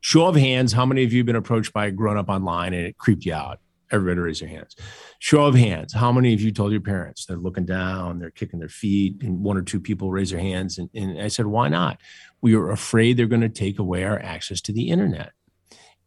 Show 0.00 0.26
of 0.26 0.36
hands, 0.36 0.72
how 0.72 0.86
many 0.86 1.04
of 1.04 1.12
you 1.12 1.20
have 1.20 1.26
been 1.26 1.36
approached 1.36 1.72
by 1.72 1.86
a 1.86 1.90
grown 1.90 2.16
up 2.16 2.28
online 2.28 2.72
and 2.72 2.86
it 2.86 2.98
creeped 2.98 3.24
you 3.24 3.34
out? 3.34 3.60
Everybody 3.92 4.20
raise 4.20 4.40
your 4.40 4.48
hands. 4.48 4.76
Show 5.18 5.44
of 5.44 5.54
hands, 5.54 5.92
how 5.92 6.12
many 6.12 6.32
of 6.32 6.40
you 6.40 6.52
told 6.52 6.72
your 6.72 6.80
parents? 6.80 7.26
They're 7.26 7.36
looking 7.36 7.66
down, 7.66 8.18
they're 8.18 8.30
kicking 8.30 8.60
their 8.60 8.68
feet, 8.68 9.22
and 9.22 9.42
one 9.42 9.56
or 9.56 9.62
two 9.62 9.80
people 9.80 10.10
raise 10.10 10.30
their 10.30 10.40
hands. 10.40 10.78
And, 10.78 10.88
and 10.94 11.20
I 11.20 11.28
said, 11.28 11.46
why 11.46 11.68
not? 11.68 12.00
We 12.40 12.56
were 12.56 12.70
afraid 12.70 13.16
they're 13.16 13.26
going 13.26 13.40
to 13.40 13.48
take 13.48 13.78
away 13.78 14.04
our 14.04 14.18
access 14.18 14.60
to 14.62 14.72
the 14.72 14.90
internet. 14.90 15.32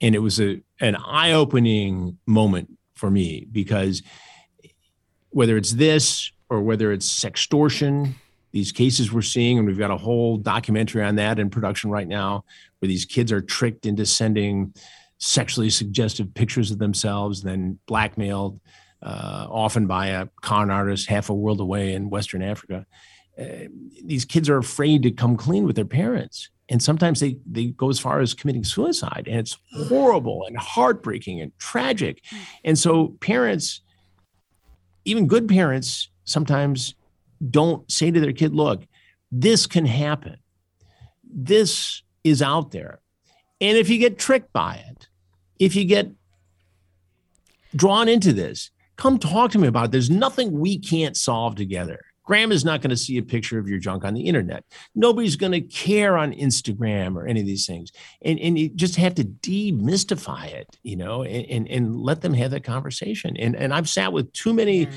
And 0.02 0.16
it 0.16 0.20
was 0.20 0.40
a, 0.40 0.62
an 0.80 0.96
eye 0.96 1.34
opening 1.34 2.18
moment 2.26 2.78
for 2.96 3.12
me 3.12 3.48
because 3.52 4.02
whether 5.30 5.58
it's 5.58 5.74
this 5.74 6.32
or 6.50 6.62
whether 6.62 6.92
it's 6.92 7.08
sextortion, 7.08 8.14
these 8.54 8.72
cases 8.72 9.12
we're 9.12 9.22
seeing, 9.22 9.58
and 9.58 9.68
we've 9.68 9.80
got 9.80 9.92
a 9.92 9.98
whole 9.98 10.38
documentary 10.38 11.04
on 11.04 11.16
that 11.16 11.39
in 11.39 11.50
production 11.50 11.89
right 11.89 12.08
now, 12.08 12.46
where 12.80 12.88
these 12.88 13.04
kids 13.04 13.32
are 13.32 13.42
tricked 13.42 13.86
into 13.86 14.06
sending 14.06 14.74
sexually 15.18 15.70
suggestive 15.70 16.34
pictures 16.34 16.70
of 16.70 16.78
themselves, 16.78 17.42
then 17.42 17.80
blackmailed, 17.88 18.60
uh, 19.02 19.48
often 19.50 19.88
by 19.88 20.08
a 20.08 20.28
con 20.42 20.70
artist 20.70 21.10
half 21.10 21.30
a 21.30 21.34
world 21.34 21.60
away 21.60 21.94
in 21.94 22.10
Western 22.10 22.44
Africa. 22.44 22.86
Uh, 23.38 23.68
these 24.06 24.24
kids 24.24 24.48
are 24.50 24.60
afraid 24.60 25.02
to 25.02 25.12
come 25.12 25.36
clean 25.36 25.66
with 25.66 25.76
their 25.76 25.86
parents. 25.86 26.50
And 26.70 26.82
sometimes 26.82 27.20
they, 27.20 27.38
they 27.50 27.68
go 27.68 27.89
as 27.89 28.00
far 28.00 28.20
as 28.20 28.34
committing 28.34 28.63
suicide. 28.63 29.28
And 29.28 29.39
it's 29.39 29.58
horrible 29.88 30.46
and 30.48 30.58
heartbreaking 30.58 31.42
and 31.42 31.52
tragic. 31.58 32.22
And 32.63 32.78
so, 32.78 33.16
parents, 33.20 33.82
even 35.06 35.28
good 35.28 35.50
parents, 35.50 36.10
sometimes 36.24 36.96
don't 37.50 37.90
say 37.92 38.12
to 38.12 38.20
their 38.20 38.34
kid, 38.34 38.54
look, 38.54 38.84
this 39.32 39.66
can 39.68 39.86
happen. 39.86 40.38
This 41.24 42.04
is 42.24 42.42
out 42.42 42.72
there. 42.72 43.00
And 43.60 43.78
if 43.78 43.90
you 43.90 43.98
get 43.98 44.20
tricked 44.20 44.54
by 44.54 44.84
it, 44.90 45.08
if 45.60 45.76
you 45.76 45.86
get 45.86 46.12
drawn 47.76 48.08
into 48.08 48.34
this, 48.34 48.72
come 48.98 49.18
talk 49.18 49.52
to 49.52 49.60
me 49.60 49.68
about 49.68 49.86
it. 49.86 49.92
There's 49.92 50.10
nothing 50.10 50.60
we 50.60 50.78
can't 50.78 51.18
solve 51.18 51.56
together. 51.56 52.00
Graham 52.26 52.54
is 52.54 52.64
not 52.64 52.82
going 52.82 52.90
to 52.90 52.98
see 52.98 53.18
a 53.18 53.24
picture 53.24 53.60
of 53.60 53.68
your 53.68 53.80
junk 53.80 54.06
on 54.06 54.14
the 54.14 54.22
internet. 54.22 54.64
Nobody's 54.96 55.36
going 55.36 55.52
to 55.52 55.62
care 55.62 56.18
on 56.18 56.32
Instagram 56.32 57.18
or 57.18 57.28
any 57.28 57.42
of 57.42 57.46
these 57.46 57.66
things. 57.66 57.91
And, 58.22 58.39
and 58.39 58.58
you 58.58 58.70
just 58.70 58.96
have 58.96 59.16
to 59.16 59.26
demystify 59.26 60.46
it, 60.54 60.78
you 60.84 60.96
know, 60.96 61.24
and, 61.24 61.46
and, 61.48 61.68
and 61.68 61.96
let 61.98 62.22
them 62.22 62.34
have 62.34 62.52
that 62.52 62.64
conversation. 62.64 63.36
And, 63.36 63.56
and 63.56 63.74
I've 63.74 63.89
sat 63.89 64.14
with 64.14 64.32
too 64.32 64.54
many 64.54 64.88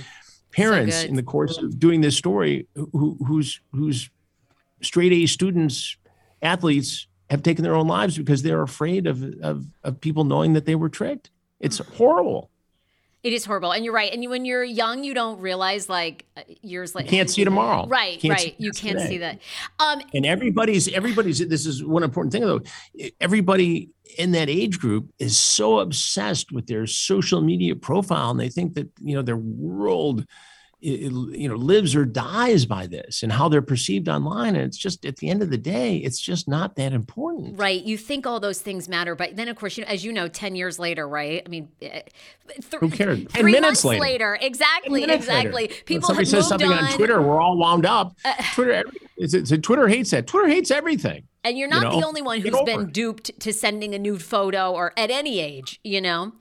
parents 0.56 1.02
so 1.02 1.06
in 1.06 1.14
the 1.14 1.22
course 1.22 1.58
of 1.58 1.78
doing 1.78 2.00
this 2.00 2.16
story 2.16 2.66
who, 2.74 3.18
whose, 3.26 3.60
whose 3.72 4.10
straight 4.80 5.12
A 5.12 5.26
students, 5.26 5.96
athletes 6.40 7.06
have 7.28 7.42
taken 7.42 7.62
their 7.62 7.74
own 7.74 7.86
lives 7.86 8.16
because 8.16 8.42
they're 8.42 8.62
afraid 8.62 9.06
of, 9.06 9.22
of, 9.42 9.66
of 9.84 10.00
people 10.00 10.24
knowing 10.24 10.54
that 10.54 10.64
they 10.64 10.74
were 10.74 10.88
tricked. 10.88 11.30
It's 11.60 11.78
horrible. 11.78 12.50
It 13.22 13.32
is 13.32 13.44
horrible, 13.44 13.72
and 13.72 13.84
you're 13.84 13.94
right. 13.94 14.12
And 14.12 14.30
when 14.30 14.44
you're 14.44 14.62
young, 14.62 15.02
you 15.02 15.12
don't 15.12 15.40
realize 15.40 15.88
like 15.88 16.26
uh, 16.36 16.42
years 16.62 16.94
later. 16.94 17.06
You 17.06 17.10
can't 17.10 17.28
see 17.28 17.42
tomorrow. 17.42 17.84
Right, 17.88 18.20
can't 18.20 18.32
right. 18.32 18.54
You 18.56 18.70
can't 18.70 18.98
today. 18.98 19.08
see 19.08 19.18
that. 19.18 19.40
Um, 19.80 20.00
and 20.14 20.24
everybody's 20.24 20.86
everybody's. 20.86 21.40
This 21.40 21.66
is 21.66 21.82
one 21.82 22.04
important 22.04 22.32
thing 22.32 22.42
though. 22.42 22.60
Everybody 23.20 23.90
in 24.18 24.32
that 24.32 24.48
age 24.48 24.78
group 24.78 25.10
is 25.18 25.36
so 25.38 25.80
obsessed 25.80 26.52
with 26.52 26.66
their 26.66 26.86
social 26.86 27.40
media 27.40 27.76
profile, 27.76 28.30
and 28.30 28.40
they 28.40 28.48
think 28.48 28.74
that 28.74 28.88
you 29.00 29.14
know 29.14 29.22
their 29.22 29.36
world 29.36 30.26
it, 30.80 31.10
you 31.38 31.48
know 31.48 31.54
lives 31.54 31.96
or 31.96 32.04
dies 32.04 32.66
by 32.66 32.86
this 32.86 33.22
and 33.22 33.32
how 33.32 33.48
they're 33.48 33.62
perceived 33.62 34.10
online 34.10 34.54
and 34.54 34.64
it's 34.64 34.76
just 34.76 35.06
at 35.06 35.16
the 35.16 35.30
end 35.30 35.42
of 35.42 35.48
the 35.48 35.56
day 35.56 35.96
it's 35.96 36.20
just 36.20 36.48
not 36.48 36.76
that 36.76 36.92
important 36.92 37.58
right 37.58 37.82
you 37.84 37.96
think 37.96 38.26
all 38.26 38.38
those 38.38 38.60
things 38.60 38.86
matter 38.86 39.14
but 39.14 39.36
then 39.36 39.48
of 39.48 39.56
course 39.56 39.78
you 39.78 39.84
know, 39.84 39.90
as 39.90 40.04
you 40.04 40.12
know 40.12 40.28
10 40.28 40.54
years 40.54 40.78
later 40.78 41.08
right 41.08 41.42
i 41.46 41.48
mean 41.48 41.68
eh, 41.80 42.02
th- 42.48 42.80
who 42.80 42.90
cares 42.90 43.24
10 43.24 43.44
minutes 43.46 43.84
later. 43.86 44.00
later. 44.00 44.38
exactly 44.40 45.02
exactly 45.04 45.52
later. 45.52 45.74
people 45.86 46.08
somebody 46.08 46.26
says 46.26 46.46
something 46.46 46.70
on. 46.70 46.84
on. 46.84 46.92
twitter 46.92 47.22
we're 47.22 47.40
all 47.40 47.56
wound 47.56 47.86
up 47.86 48.14
uh, 48.26 48.34
twitter 48.54 48.84
it's, 49.16 49.32
it's, 49.32 49.50
twitter 49.62 49.88
hates 49.88 50.10
that 50.10 50.26
twitter 50.26 50.48
hates 50.48 50.70
everything 50.70 51.22
and 51.42 51.56
you're 51.56 51.68
not 51.68 51.84
you 51.84 51.88
know? 51.88 52.00
the 52.00 52.06
only 52.06 52.22
one 52.22 52.40
who's 52.40 52.60
been 52.66 52.90
duped 52.90 53.38
to 53.40 53.50
sending 53.50 53.94
a 53.94 53.98
nude 53.98 54.22
photo 54.22 54.72
or 54.72 54.92
at 54.98 55.10
any 55.10 55.40
age 55.40 55.80
you 55.82 56.02
know 56.02 56.32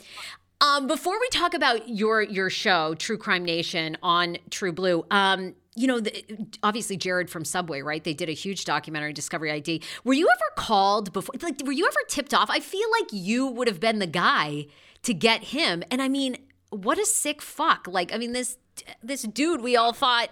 um, 0.62 0.88
before 0.88 1.20
we 1.20 1.28
talk 1.30 1.54
about 1.54 1.90
your 1.90 2.22
your 2.22 2.50
show, 2.50 2.96
True 2.96 3.18
Crime 3.18 3.44
Nation 3.44 3.98
on 4.02 4.38
True 4.50 4.72
Blue, 4.72 5.06
um, 5.12 5.56
you 5.76 5.88
know, 5.88 6.00
the, 6.00 6.48
obviously 6.64 6.96
Jared 6.96 7.30
from 7.30 7.44
Subway, 7.44 7.82
right? 7.82 8.04
They 8.04 8.14
did 8.14 8.30
a 8.30 8.34
huge 8.34 8.64
documentary, 8.64 9.12
Discovery 9.12 9.52
ID. 9.52 9.82
Were 10.06 10.14
you 10.14 10.28
ever 10.30 10.56
called 10.56 11.12
before? 11.12 11.36
Like, 11.42 11.62
were 11.66 11.74
you 11.74 11.86
ever 11.86 12.00
tipped 12.08 12.34
off? 12.34 12.50
I 12.50 12.62
feel 12.62 12.88
like 13.00 13.10
you 13.12 13.48
would 13.48 13.68
have 13.68 13.82
been 13.82 14.00
the 14.00 14.08
guy 14.08 14.68
to 15.04 15.14
get 15.14 15.46
him. 15.46 15.84
And 15.92 16.02
I 16.02 16.08
mean, 16.08 16.38
what 16.70 16.98
a 16.98 17.06
sick 17.06 17.42
fuck! 17.42 17.88
Like, 17.88 18.14
I 18.14 18.18
mean, 18.18 18.32
this 18.32 18.58
this 19.04 19.24
dude, 19.24 19.62
we 19.62 19.76
all 19.76 19.94
thought, 19.94 20.30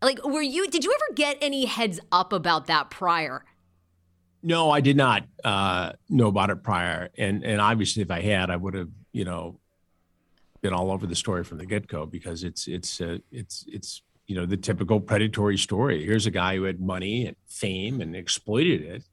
like, 0.00 0.24
were 0.24 0.42
you? 0.42 0.68
Did 0.68 0.84
you 0.84 0.92
ever 0.92 1.14
get 1.14 1.36
any 1.40 1.64
heads 1.64 1.98
up 2.12 2.32
about 2.32 2.66
that 2.66 2.90
prior? 2.90 3.44
No, 4.42 4.70
I 4.70 4.80
did 4.80 4.96
not 4.96 5.24
uh, 5.44 5.92
know 6.08 6.28
about 6.28 6.50
it 6.50 6.62
prior, 6.62 7.10
and 7.18 7.44
and 7.44 7.60
obviously, 7.60 8.02
if 8.02 8.10
I 8.12 8.20
had, 8.20 8.50
I 8.50 8.56
would 8.56 8.74
have 8.74 8.88
you 9.12 9.24
know, 9.24 9.58
been 10.60 10.72
all 10.72 10.90
over 10.90 11.06
the 11.06 11.14
story 11.14 11.42
from 11.44 11.58
the 11.58 11.66
get 11.66 11.86
go 11.86 12.06
because 12.06 12.44
it's 12.44 12.68
it's 12.68 13.00
uh, 13.00 13.18
it's 13.32 13.64
it's 13.68 14.02
you 14.26 14.36
know 14.36 14.46
the 14.46 14.56
typical 14.56 15.00
predatory 15.00 15.56
story. 15.58 16.04
Here's 16.04 16.26
a 16.26 16.30
guy 16.30 16.56
who 16.56 16.64
had 16.64 16.80
money 16.80 17.26
and 17.26 17.36
fame 17.48 18.00
and 18.00 18.14
exploited 18.14 18.82
it 18.82 19.04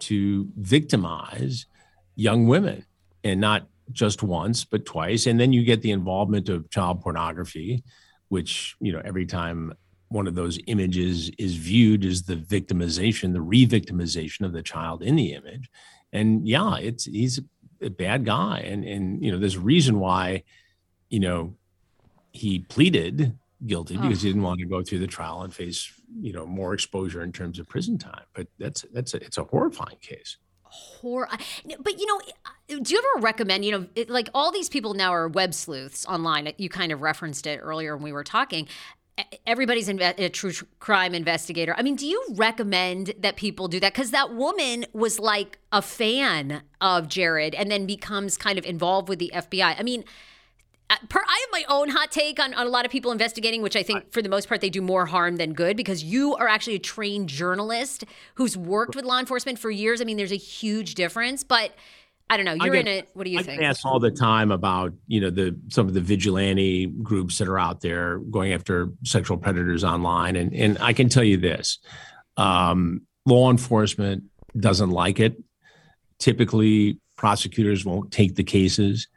to 0.00 0.48
victimize 0.56 1.66
young 2.16 2.46
women, 2.46 2.84
and 3.24 3.40
not 3.40 3.68
just 3.92 4.22
once 4.22 4.64
but 4.64 4.84
twice. 4.84 5.26
And 5.26 5.38
then 5.38 5.52
you 5.52 5.64
get 5.64 5.82
the 5.82 5.90
involvement 5.90 6.48
of 6.48 6.70
child 6.70 7.00
pornography, 7.00 7.82
which 8.28 8.76
you 8.80 8.92
know 8.92 9.02
every 9.04 9.26
time 9.26 9.74
one 10.08 10.26
of 10.26 10.34
those 10.34 10.58
images 10.66 11.30
is 11.38 11.54
viewed 11.54 12.04
as 12.04 12.24
the 12.24 12.34
victimization, 12.34 13.32
the 13.32 13.40
re-victimization 13.40 14.44
of 14.44 14.52
the 14.52 14.62
child 14.62 15.02
in 15.04 15.14
the 15.14 15.32
image. 15.32 15.70
And 16.12 16.46
yeah, 16.48 16.76
it's 16.78 17.04
he's 17.04 17.38
a 17.80 17.90
bad 17.90 18.24
guy, 18.24 18.60
and 18.60 18.84
and 18.84 19.24
you 19.24 19.32
know 19.32 19.38
there's 19.38 19.56
a 19.56 19.60
reason 19.60 19.98
why, 19.98 20.44
you 21.08 21.20
know, 21.20 21.54
he 22.32 22.60
pleaded 22.60 23.36
guilty 23.66 23.96
oh. 23.98 24.02
because 24.02 24.22
he 24.22 24.28
didn't 24.28 24.42
want 24.42 24.58
to 24.60 24.66
go 24.66 24.82
through 24.82 24.98
the 24.98 25.06
trial 25.06 25.42
and 25.42 25.54
face 25.54 25.92
you 26.20 26.32
know 26.32 26.46
more 26.46 26.74
exposure 26.74 27.22
in 27.22 27.32
terms 27.32 27.58
of 27.58 27.68
prison 27.68 27.98
time. 27.98 28.24
But 28.34 28.48
that's 28.58 28.84
that's 28.92 29.14
a, 29.14 29.22
it's 29.24 29.38
a 29.38 29.44
horrifying 29.44 29.98
case. 30.00 30.36
Horror, 30.62 31.28
but 31.80 31.98
you 31.98 32.06
know, 32.06 32.20
do 32.80 32.94
you 32.94 32.98
ever 32.98 33.22
recommend? 33.22 33.64
You 33.64 33.72
know, 33.72 33.86
it, 33.96 34.08
like 34.08 34.28
all 34.34 34.52
these 34.52 34.68
people 34.68 34.94
now 34.94 35.12
are 35.12 35.28
web 35.28 35.52
sleuths 35.52 36.06
online. 36.06 36.52
You 36.58 36.68
kind 36.68 36.92
of 36.92 37.02
referenced 37.02 37.46
it 37.48 37.58
earlier 37.58 37.96
when 37.96 38.04
we 38.04 38.12
were 38.12 38.22
talking 38.22 38.68
everybody's 39.46 39.88
inve- 39.88 40.18
a 40.18 40.28
true 40.28 40.52
crime 40.78 41.14
investigator. 41.14 41.74
I 41.76 41.82
mean, 41.82 41.96
do 41.96 42.06
you 42.06 42.22
recommend 42.30 43.14
that 43.18 43.36
people 43.36 43.68
do 43.68 43.80
that? 43.80 43.92
Because 43.92 44.10
that 44.10 44.34
woman 44.34 44.86
was 44.92 45.18
like 45.18 45.58
a 45.72 45.82
fan 45.82 46.62
of 46.80 47.08
Jared 47.08 47.54
and 47.54 47.70
then 47.70 47.86
becomes 47.86 48.36
kind 48.36 48.58
of 48.58 48.64
involved 48.64 49.08
with 49.08 49.18
the 49.18 49.30
FBI. 49.34 49.78
I 49.78 49.82
mean, 49.82 50.04
uh, 50.90 50.96
per, 51.08 51.20
I 51.20 51.46
have 51.46 51.52
my 51.52 51.64
own 51.68 51.88
hot 51.90 52.10
take 52.10 52.40
on, 52.40 52.52
on 52.54 52.66
a 52.66 52.70
lot 52.70 52.84
of 52.84 52.90
people 52.90 53.12
investigating, 53.12 53.62
which 53.62 53.76
I 53.76 53.82
think 53.84 54.12
for 54.12 54.22
the 54.22 54.28
most 54.28 54.48
part 54.48 54.60
they 54.60 54.70
do 54.70 54.82
more 54.82 55.06
harm 55.06 55.36
than 55.36 55.52
good 55.52 55.76
because 55.76 56.02
you 56.02 56.34
are 56.34 56.48
actually 56.48 56.74
a 56.74 56.80
trained 56.80 57.28
journalist 57.28 58.04
who's 58.34 58.56
worked 58.56 58.96
with 58.96 59.04
law 59.04 59.20
enforcement 59.20 59.58
for 59.58 59.70
years. 59.70 60.00
I 60.00 60.04
mean, 60.04 60.16
there's 60.16 60.32
a 60.32 60.36
huge 60.36 60.96
difference, 60.96 61.44
but 61.44 61.74
I 62.30 62.36
don't 62.36 62.46
know. 62.46 62.64
You're 62.64 62.74
get, 62.74 62.86
in 62.86 62.98
it. 62.98 63.08
What 63.12 63.24
do 63.24 63.30
you 63.30 63.40
I 63.40 63.42
think? 63.42 63.60
I 63.60 63.64
ask 63.64 63.84
all 63.84 63.98
the 63.98 64.12
time 64.12 64.52
about 64.52 64.92
you 65.08 65.20
know 65.20 65.30
the 65.30 65.58
some 65.68 65.88
of 65.88 65.94
the 65.94 66.00
vigilante 66.00 66.86
groups 66.86 67.38
that 67.38 67.48
are 67.48 67.58
out 67.58 67.80
there 67.80 68.18
going 68.18 68.52
after 68.52 68.90
sexual 69.04 69.36
predators 69.36 69.82
online, 69.82 70.36
and 70.36 70.54
and 70.54 70.78
I 70.80 70.92
can 70.92 71.08
tell 71.08 71.24
you 71.24 71.38
this: 71.38 71.80
um, 72.36 73.02
law 73.26 73.50
enforcement 73.50 74.22
doesn't 74.56 74.90
like 74.90 75.18
it. 75.18 75.42
Typically, 76.20 77.00
prosecutors 77.16 77.84
won't 77.84 78.12
take 78.12 78.36
the 78.36 78.44
cases. 78.44 79.08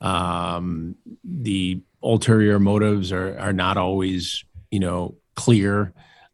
Um, 0.00 0.96
the 1.22 1.82
ulterior 2.02 2.58
motives 2.58 3.12
are 3.12 3.38
are 3.38 3.52
not 3.52 3.76
always 3.76 4.44
you 4.70 4.80
know 4.80 5.16
clear 5.34 5.92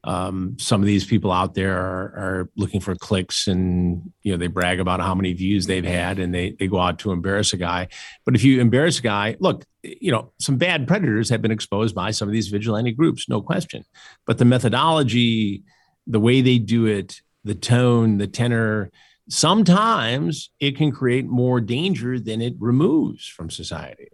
um, 0.08 0.56
some 0.58 0.80
of 0.80 0.86
these 0.86 1.04
people 1.04 1.30
out 1.30 1.52
there 1.52 1.76
are, 1.76 2.04
are, 2.16 2.50
looking 2.56 2.80
for 2.80 2.94
clicks 2.94 3.46
and 3.46 4.10
you 4.22 4.32
know 4.32 4.38
they 4.38 4.46
brag 4.46 4.80
about 4.80 5.00
how 5.00 5.14
many 5.14 5.34
views 5.34 5.66
they've 5.66 5.84
had 5.84 6.18
and 6.18 6.34
they, 6.34 6.52
they 6.52 6.66
go 6.66 6.78
out 6.78 6.98
to 7.00 7.12
embarrass 7.12 7.52
a 7.52 7.58
guy. 7.58 7.88
But 8.24 8.34
if 8.34 8.42
you 8.42 8.58
embarrass 8.58 9.00
a 9.00 9.02
guy 9.02 9.36
look 9.38 9.66
you 9.82 10.10
know 10.10 10.32
some 10.40 10.56
bad 10.56 10.88
predators 10.88 11.28
have 11.28 11.42
been 11.42 11.50
exposed 11.50 11.94
by 11.94 12.10
some 12.10 12.26
of 12.26 12.32
these 12.32 12.48
vigilante 12.48 12.92
groups 12.92 13.28
no 13.28 13.42
question. 13.42 13.84
But 14.26 14.38
the 14.38 14.46
methodology 14.46 15.62
the 16.06 16.20
way 16.20 16.40
they 16.40 16.58
do 16.58 16.86
it 16.86 17.20
the 17.44 17.54
tone 17.54 18.16
the 18.16 18.26
tenor 18.26 18.90
sometimes 19.28 20.48
it 20.58 20.74
can 20.74 20.90
create 20.90 21.26
more 21.26 21.60
danger 21.60 22.18
than 22.18 22.40
it 22.40 22.54
removes 22.58 23.26
from 23.26 23.50
society. 23.50 24.08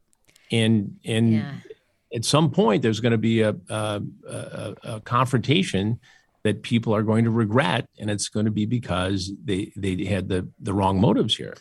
And 0.50 0.96
and 1.04 1.32
yeah 1.34 1.54
at 2.14 2.24
some 2.24 2.50
point 2.50 2.82
there's 2.82 3.00
going 3.00 3.12
to 3.12 3.18
be 3.18 3.42
a, 3.42 3.54
a, 3.68 4.02
a, 4.28 4.74
a, 4.84 5.00
confrontation 5.00 5.98
that 6.44 6.62
people 6.62 6.94
are 6.94 7.02
going 7.02 7.24
to 7.24 7.30
regret 7.30 7.86
and 7.98 8.10
it's 8.10 8.28
going 8.28 8.46
to 8.46 8.52
be 8.52 8.66
because 8.66 9.32
they 9.42 9.72
they 9.76 10.04
had 10.04 10.28
the 10.28 10.48
the 10.60 10.72
wrong 10.72 11.00
motives 11.00 11.36
here. 11.36 11.56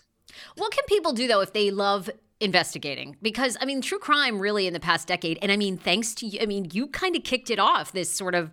What 0.55 0.71
can 0.71 0.83
people 0.87 1.13
do 1.13 1.27
though 1.27 1.41
if 1.41 1.53
they 1.53 1.71
love 1.71 2.09
investigating? 2.39 3.15
Because 3.21 3.57
i 3.61 3.65
mean 3.65 3.81
true 3.81 3.99
crime 3.99 4.39
really 4.39 4.67
in 4.67 4.73
the 4.73 4.79
past 4.79 5.07
decade 5.07 5.39
and 5.41 5.51
i 5.51 5.55
mean 5.55 5.77
thanks 5.77 6.13
to 6.15 6.25
you 6.25 6.39
i 6.41 6.45
mean 6.45 6.67
you 6.73 6.87
kind 6.87 7.15
of 7.15 7.23
kicked 7.23 7.49
it 7.49 7.59
off 7.59 7.93
this 7.93 8.09
sort 8.09 8.35
of 8.35 8.51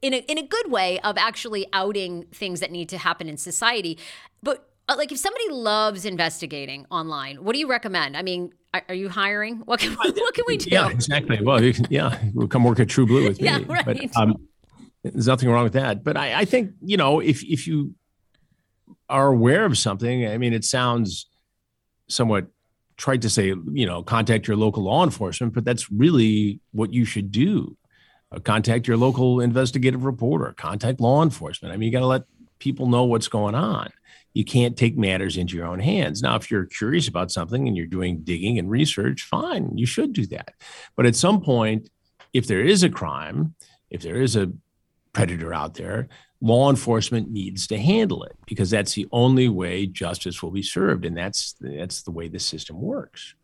in 0.00 0.12
a, 0.14 0.18
in 0.28 0.38
a 0.38 0.42
good 0.42 0.72
way 0.72 0.98
of 1.00 1.16
actually 1.16 1.66
outing 1.72 2.24
things 2.32 2.58
that 2.60 2.72
need 2.72 2.88
to 2.88 2.98
happen 2.98 3.28
in 3.28 3.36
society. 3.36 3.98
But 4.42 4.71
uh, 4.92 4.96
like 4.96 5.12
if 5.12 5.18
somebody 5.18 5.48
loves 5.50 6.04
investigating 6.04 6.86
online 6.90 7.42
what 7.42 7.52
do 7.54 7.58
you 7.58 7.68
recommend? 7.68 8.16
I 8.16 8.22
mean 8.22 8.52
are, 8.74 8.82
are 8.88 8.94
you 8.94 9.08
hiring? 9.08 9.58
What 9.58 9.80
can, 9.80 9.92
what 9.96 10.34
can 10.34 10.44
we 10.46 10.56
do? 10.56 10.70
yeah 10.70 10.88
exactly. 10.88 11.40
Well 11.42 11.62
you 11.62 11.72
can, 11.72 11.86
yeah 11.90 12.18
we'll 12.34 12.48
come 12.48 12.64
work 12.64 12.80
at 12.80 12.88
true 12.88 13.06
blue 13.06 13.28
with 13.28 13.40
me 13.40 13.46
yeah, 13.46 13.60
right. 13.66 13.84
but 13.84 14.16
um, 14.16 14.36
there's 15.02 15.26
nothing 15.26 15.48
wrong 15.48 15.64
with 15.64 15.72
that. 15.74 16.04
But 16.04 16.16
I, 16.16 16.40
I 16.40 16.44
think 16.44 16.72
you 16.80 16.96
know 16.96 17.20
if 17.20 17.42
if 17.44 17.66
you 17.66 17.94
are 19.08 19.28
aware 19.28 19.64
of 19.64 19.76
something 19.76 20.26
i 20.26 20.38
mean 20.38 20.54
it 20.54 20.64
sounds 20.64 21.26
somewhat 22.08 22.46
tried 22.96 23.22
to 23.22 23.30
say 23.30 23.48
you 23.72 23.86
know 23.86 24.02
contact 24.02 24.46
your 24.46 24.56
local 24.56 24.84
law 24.84 25.02
enforcement 25.02 25.52
but 25.52 25.64
that's 25.64 25.90
really 25.90 26.60
what 26.72 26.92
you 26.92 27.04
should 27.04 27.30
do. 27.30 27.76
Uh, 28.30 28.38
contact 28.38 28.86
your 28.86 28.96
local 28.96 29.40
investigative 29.40 30.04
reporter 30.04 30.54
contact 30.56 31.00
law 31.00 31.22
enforcement. 31.22 31.74
I 31.74 31.76
mean 31.76 31.86
you 31.86 31.92
got 31.92 32.00
to 32.00 32.06
let 32.06 32.22
people 32.58 32.86
know 32.86 33.04
what's 33.04 33.28
going 33.28 33.54
on 33.54 33.90
you 34.34 34.44
can't 34.44 34.76
take 34.76 34.96
matters 34.96 35.36
into 35.36 35.56
your 35.56 35.66
own 35.66 35.80
hands. 35.80 36.22
Now, 36.22 36.36
if 36.36 36.50
you're 36.50 36.64
curious 36.64 37.08
about 37.08 37.30
something 37.30 37.68
and 37.68 37.76
you're 37.76 37.86
doing 37.86 38.22
digging 38.22 38.58
and 38.58 38.70
research, 38.70 39.22
fine, 39.22 39.76
you 39.76 39.86
should 39.86 40.12
do 40.12 40.26
that. 40.26 40.54
But 40.96 41.06
at 41.06 41.16
some 41.16 41.40
point, 41.40 41.90
if 42.32 42.46
there 42.46 42.62
is 42.62 42.82
a 42.82 42.88
crime, 42.88 43.54
if 43.90 44.02
there 44.02 44.20
is 44.20 44.36
a 44.36 44.50
predator 45.12 45.52
out 45.52 45.74
there, 45.74 46.08
law 46.40 46.70
enforcement 46.70 47.30
needs 47.30 47.66
to 47.68 47.78
handle 47.78 48.24
it 48.24 48.36
because 48.46 48.70
that's 48.70 48.94
the 48.94 49.06
only 49.12 49.48
way 49.48 49.86
justice 49.86 50.42
will 50.42 50.50
be 50.50 50.62
served, 50.62 51.04
and 51.04 51.16
that's 51.16 51.54
that's 51.60 52.02
the 52.02 52.10
way 52.10 52.28
the 52.28 52.38
system 52.38 52.80
works. 52.80 53.34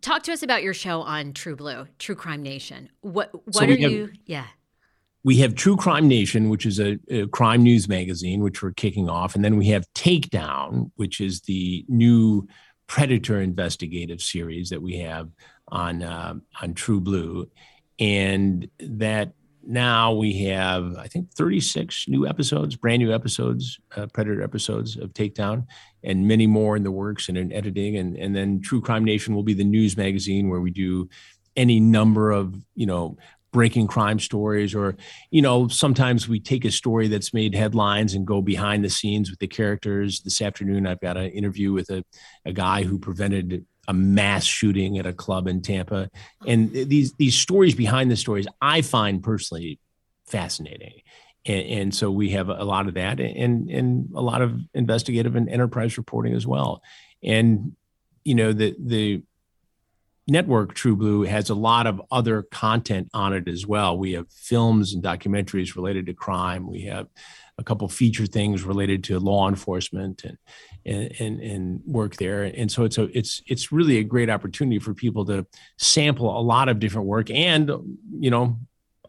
Talk 0.00 0.22
to 0.24 0.32
us 0.32 0.44
about 0.44 0.62
your 0.62 0.74
show 0.74 1.02
on 1.02 1.32
True 1.32 1.56
Blue, 1.56 1.88
True 1.98 2.14
Crime 2.14 2.42
Nation. 2.42 2.88
What 3.00 3.34
what 3.34 3.54
so 3.54 3.64
are 3.64 3.66
have, 3.66 3.80
you? 3.80 4.10
Yeah 4.26 4.46
we 5.24 5.36
have 5.38 5.54
True 5.54 5.76
Crime 5.76 6.08
Nation, 6.08 6.48
which 6.48 6.64
is 6.64 6.78
a, 6.78 6.98
a, 7.08 7.26
crime 7.28 7.62
news 7.62 7.88
magazine, 7.88 8.40
which 8.40 8.62
we're 8.62 8.72
kicking 8.72 9.08
off. 9.08 9.34
And 9.34 9.44
then 9.44 9.56
we 9.56 9.66
have 9.68 9.86
Takedown, 9.94 10.90
which 10.96 11.20
is 11.20 11.40
the 11.42 11.84
new 11.88 12.46
predator 12.86 13.40
investigative 13.40 14.22
series 14.22 14.70
that 14.70 14.80
we 14.80 14.98
have 14.98 15.28
on 15.68 16.02
uh, 16.02 16.34
on 16.62 16.74
True 16.74 17.00
Blue. 17.00 17.50
And 17.98 18.68
that 18.78 19.32
now 19.66 20.14
we 20.14 20.44
have, 20.44 20.96
I 20.96 21.08
think, 21.08 21.32
36 21.34 22.08
new 22.08 22.26
episodes, 22.26 22.76
brand 22.76 23.02
new 23.02 23.12
episodes, 23.12 23.78
uh, 23.96 24.06
Predator 24.06 24.42
episodes 24.42 24.96
of 24.96 25.12
Takedown, 25.12 25.66
and 26.02 26.26
many 26.26 26.46
more 26.46 26.76
in 26.76 26.84
the 26.84 26.90
works 26.90 27.28
and 27.28 27.36
in 27.36 27.52
editing. 27.52 27.96
And, 27.96 28.16
and 28.16 28.34
then 28.34 28.62
True 28.62 28.80
Crime 28.80 29.04
Nation 29.04 29.34
will 29.34 29.42
be 29.42 29.54
the 29.54 29.64
news 29.64 29.96
magazine 29.96 30.48
where 30.48 30.60
we 30.60 30.70
do 30.70 31.10
any 31.54 31.80
number 31.80 32.30
of, 32.30 32.54
you 32.76 32.86
know, 32.86 33.18
breaking 33.52 33.86
crime 33.86 34.18
stories 34.18 34.74
or 34.74 34.96
you 35.30 35.40
know 35.40 35.68
sometimes 35.68 36.28
we 36.28 36.38
take 36.38 36.64
a 36.64 36.70
story 36.70 37.08
that's 37.08 37.32
made 37.32 37.54
headlines 37.54 38.14
and 38.14 38.26
go 38.26 38.42
behind 38.42 38.84
the 38.84 38.90
scenes 38.90 39.30
with 39.30 39.38
the 39.38 39.46
characters 39.46 40.20
this 40.20 40.42
afternoon 40.42 40.86
i've 40.86 41.00
got 41.00 41.16
an 41.16 41.30
interview 41.30 41.72
with 41.72 41.88
a, 41.88 42.04
a 42.44 42.52
guy 42.52 42.82
who 42.82 42.98
prevented 42.98 43.64
a 43.88 43.94
mass 43.94 44.44
shooting 44.44 44.98
at 44.98 45.06
a 45.06 45.14
club 45.14 45.48
in 45.48 45.62
Tampa, 45.62 46.10
and 46.46 46.70
these 46.72 47.14
these 47.14 47.34
stories 47.34 47.74
behind 47.74 48.10
the 48.10 48.16
stories 48.16 48.46
I 48.60 48.82
find 48.82 49.22
personally 49.22 49.80
fascinating. 50.26 51.00
And, 51.46 51.66
and, 51.66 51.94
so 51.94 52.10
we 52.10 52.30
have 52.30 52.50
a 52.50 52.64
lot 52.64 52.88
of 52.88 52.94
that 52.94 53.20
and, 53.20 53.70
and 53.70 54.10
a 54.14 54.20
lot 54.20 54.42
of 54.42 54.60
investigative 54.74 55.36
and 55.36 55.48
enterprise 55.48 55.96
reporting 55.96 56.34
as 56.34 56.46
well. 56.46 56.82
And, 57.22 57.74
you 58.24 58.34
know, 58.34 58.52
the, 58.52 58.76
the 58.78 59.22
network 60.28 60.74
True 60.74 60.94
Blue 60.94 61.22
has 61.22 61.50
a 61.50 61.54
lot 61.54 61.86
of 61.86 62.00
other 62.10 62.42
content 62.42 63.08
on 63.14 63.32
it 63.32 63.48
as 63.48 63.66
well. 63.66 63.98
We 63.98 64.12
have 64.12 64.30
films 64.30 64.92
and 64.92 65.02
documentaries 65.02 65.74
related 65.74 66.06
to 66.06 66.14
crime. 66.14 66.70
We 66.70 66.82
have 66.82 67.08
a 67.58 67.64
couple 67.64 67.88
feature 67.88 68.26
things 68.26 68.62
related 68.62 69.02
to 69.04 69.18
law 69.18 69.48
enforcement 69.48 70.24
and, 70.24 70.38
and 70.86 71.12
and 71.20 71.40
and, 71.40 71.80
work 71.84 72.16
there. 72.16 72.44
And 72.44 72.70
so 72.70 72.84
it's 72.84 72.98
a 72.98 73.04
it's 73.16 73.42
it's 73.46 73.72
really 73.72 73.98
a 73.98 74.04
great 74.04 74.30
opportunity 74.30 74.78
for 74.78 74.94
people 74.94 75.24
to 75.26 75.46
sample 75.78 76.38
a 76.38 76.42
lot 76.42 76.68
of 76.68 76.78
different 76.78 77.08
work 77.08 77.30
and 77.30 77.70
you 78.18 78.30
know 78.30 78.58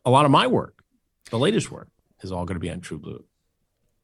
a 0.06 0.10
lot 0.10 0.26
of 0.26 0.32
my 0.32 0.48
work, 0.48 0.84
the 1.30 1.38
latest 1.38 1.72
work 1.72 1.90
is 2.22 2.32
all 2.32 2.46
going 2.46 2.56
to 2.56 2.60
be 2.60 2.72
on 2.72 2.82
True 2.82 3.00
Blue. 3.00 3.24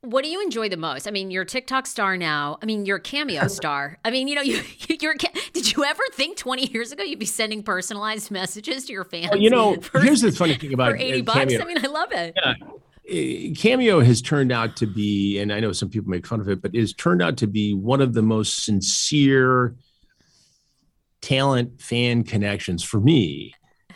What 0.06 0.24
do 0.24 0.30
you 0.30 0.42
enjoy 0.42 0.70
the 0.70 0.78
most? 0.78 1.08
I 1.08 1.12
mean, 1.12 1.32
you're 1.32 1.44
a 1.44 1.46
TikTok 1.46 1.88
star 1.88 2.16
now. 2.18 2.58
I 2.62 2.66
mean, 2.66 2.86
you're 2.86 2.98
a 2.98 3.02
cameo 3.02 3.48
star. 3.50 3.98
I 4.06 4.12
mean, 4.12 4.28
you 4.28 4.36
know, 4.36 4.42
you 4.42 4.62
you're. 5.02 5.16
Did 5.54 5.76
you 5.76 5.84
ever 5.84 6.04
think 6.14 6.38
20 6.38 6.72
years 6.72 6.92
ago 6.92 7.04
you'd 7.04 7.20
be 7.20 7.26
sending 7.26 7.64
personalized 7.64 8.32
messages 8.32 8.86
to 8.86 8.94
your 8.94 9.04
fans? 9.04 9.32
Well, 9.32 9.40
you 9.40 9.50
know, 9.50 9.76
for, 9.78 10.00
here's 10.00 10.22
the 10.22 10.32
funny 10.32 10.56
thing 10.56 10.74
about 10.74 10.92
for 10.92 10.98
80 10.98 11.22
bucks. 11.22 11.40
Cameo. 11.40 11.62
I 11.62 11.66
mean, 11.66 11.78
I 11.84 11.88
love 11.88 12.12
it. 12.12 12.34
Yeah. 12.36 12.54
Eh, 13.08 13.54
cameo 13.56 14.00
has 14.00 14.22
turned 14.22 14.52
out 14.52 14.76
to 14.78 14.88
be, 14.88 15.40
and 15.40 15.54
I 15.54 15.60
know 15.60 15.72
some 15.72 15.90
people 15.90 16.10
make 16.10 16.26
fun 16.26 16.40
of 16.40 16.50
it, 16.50 16.62
but 16.62 16.72
it's 16.74 16.94
turned 16.94 17.22
out 17.22 17.38
to 17.38 17.48
be 17.48 17.74
one 17.74 18.02
of 18.02 18.14
the 18.14 18.24
most 18.24 18.66
sincere 18.66 19.76
talent 21.22 21.82
fan 21.82 22.24
connections 22.24 22.84
for 22.84 23.00
me 23.00 23.54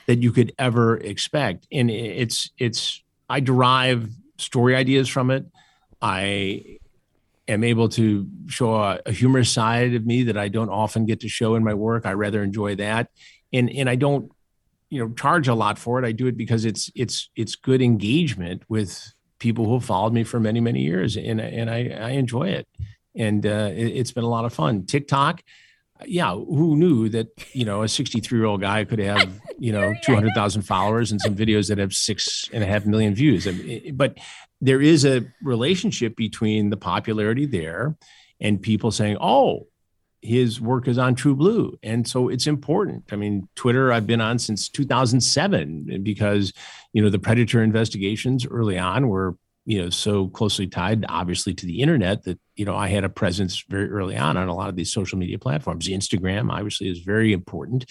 that 0.07 0.23
you 0.23 0.31
could 0.31 0.53
ever 0.57 0.97
expect. 0.97 1.67
And 1.71 1.91
it's 1.91 2.51
it's 2.57 3.03
I 3.29 3.39
derive 3.39 4.09
story 4.37 4.75
ideas 4.75 5.07
from 5.07 5.29
it. 5.29 5.45
I 6.01 6.79
am 7.47 7.63
able 7.63 7.89
to 7.89 8.27
show 8.47 8.75
a, 8.75 8.99
a, 9.05 9.11
humorous 9.11 9.49
side 9.49 9.95
of 9.95 10.05
me 10.05 10.23
that 10.23 10.37
I 10.37 10.47
don't 10.47 10.69
often 10.69 11.05
get 11.05 11.21
to 11.21 11.29
show 11.29 11.55
in 11.55 11.63
my 11.63 11.73
work. 11.73 12.05
I 12.05 12.13
rather 12.13 12.43
enjoy 12.43 12.75
that, 12.75 13.09
and 13.51 13.69
and 13.69 13.89
I 13.89 13.95
don't, 13.95 14.31
you 14.89 14.99
know, 14.99 15.13
charge 15.13 15.47
a 15.47 15.55
lot 15.55 15.77
for 15.77 16.01
it. 16.01 16.05
I 16.05 16.11
do 16.11 16.27
it 16.27 16.37
because 16.37 16.65
it's 16.65 16.91
it's 16.95 17.29
it's 17.35 17.55
good 17.55 17.81
engagement 17.81 18.63
with 18.69 19.13
people 19.39 19.65
who 19.65 19.73
have 19.73 19.85
followed 19.85 20.13
me 20.13 20.23
for 20.23 20.39
many 20.39 20.59
many 20.59 20.81
years, 20.81 21.17
and 21.17 21.41
and 21.41 21.69
I 21.69 21.89
I 21.89 22.09
enjoy 22.11 22.49
it, 22.49 22.67
and 23.15 23.45
uh, 23.45 23.71
it, 23.73 23.87
it's 23.87 24.11
been 24.11 24.23
a 24.23 24.29
lot 24.29 24.45
of 24.45 24.53
fun. 24.53 24.85
TikTok 24.85 25.41
yeah, 26.05 26.33
who 26.33 26.77
knew 26.77 27.09
that 27.09 27.27
you 27.53 27.65
know 27.65 27.83
a 27.83 27.87
63 27.87 28.37
year 28.37 28.45
old 28.45 28.61
guy 28.61 28.85
could 28.85 28.99
have 28.99 29.39
you 29.59 29.71
know 29.71 29.93
200,000 30.03 30.61
followers 30.61 31.11
and 31.11 31.21
some 31.21 31.35
videos 31.35 31.67
that 31.69 31.77
have 31.77 31.93
six 31.93 32.49
and 32.53 32.63
a 32.63 32.67
half 32.67 32.85
million 32.85 33.13
views. 33.13 33.47
I 33.47 33.51
mean, 33.51 33.95
but 33.95 34.17
there 34.61 34.81
is 34.81 35.05
a 35.05 35.25
relationship 35.41 36.15
between 36.15 36.69
the 36.69 36.77
popularity 36.77 37.45
there 37.45 37.95
and 38.39 38.61
people 38.61 38.91
saying, 38.91 39.17
"Oh, 39.19 39.67
his 40.21 40.61
work 40.61 40.87
is 40.87 40.97
on 40.97 41.15
True 41.15 41.35
Blue," 41.35 41.77
and 41.83 42.07
so 42.07 42.29
it's 42.29 42.47
important. 42.47 43.05
I 43.11 43.15
mean, 43.15 43.47
Twitter 43.55 43.91
I've 43.91 44.07
been 44.07 44.21
on 44.21 44.39
since 44.39 44.69
2007 44.69 46.01
because 46.03 46.53
you 46.93 47.01
know 47.01 47.09
the 47.09 47.19
Predator 47.19 47.61
investigations 47.61 48.45
early 48.45 48.77
on 48.77 49.09
were 49.09 49.35
you 49.69 49.79
know 49.79 49.89
so 49.91 50.27
closely 50.29 50.65
tied 50.65 51.05
obviously 51.09 51.53
to 51.53 51.67
the 51.67 51.79
internet 51.79 52.23
that 52.23 52.39
you 52.55 52.65
know 52.65 52.75
i 52.75 52.87
had 52.87 53.03
a 53.03 53.09
presence 53.09 53.63
very 53.69 53.87
early 53.87 54.17
on 54.17 54.35
on 54.35 54.47
a 54.47 54.55
lot 54.55 54.67
of 54.67 54.75
these 54.75 54.91
social 54.91 55.17
media 55.17 55.37
platforms. 55.37 55.87
Instagram 55.87 56.51
obviously 56.51 56.89
is 56.89 56.99
very 56.99 57.33
important 57.33 57.85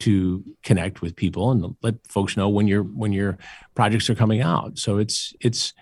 to 0.00 0.42
connect 0.64 1.00
with 1.00 1.14
people 1.14 1.52
and 1.52 1.76
let 1.80 1.94
folks 2.08 2.36
know 2.36 2.48
when 2.48 2.66
your 2.66 2.82
when 2.82 3.12
your 3.12 3.38
projects 3.76 4.10
are 4.10 4.16
coming 4.16 4.42
out. 4.42 4.78
So 4.78 4.98
it's 4.98 5.32
it's 5.40 5.72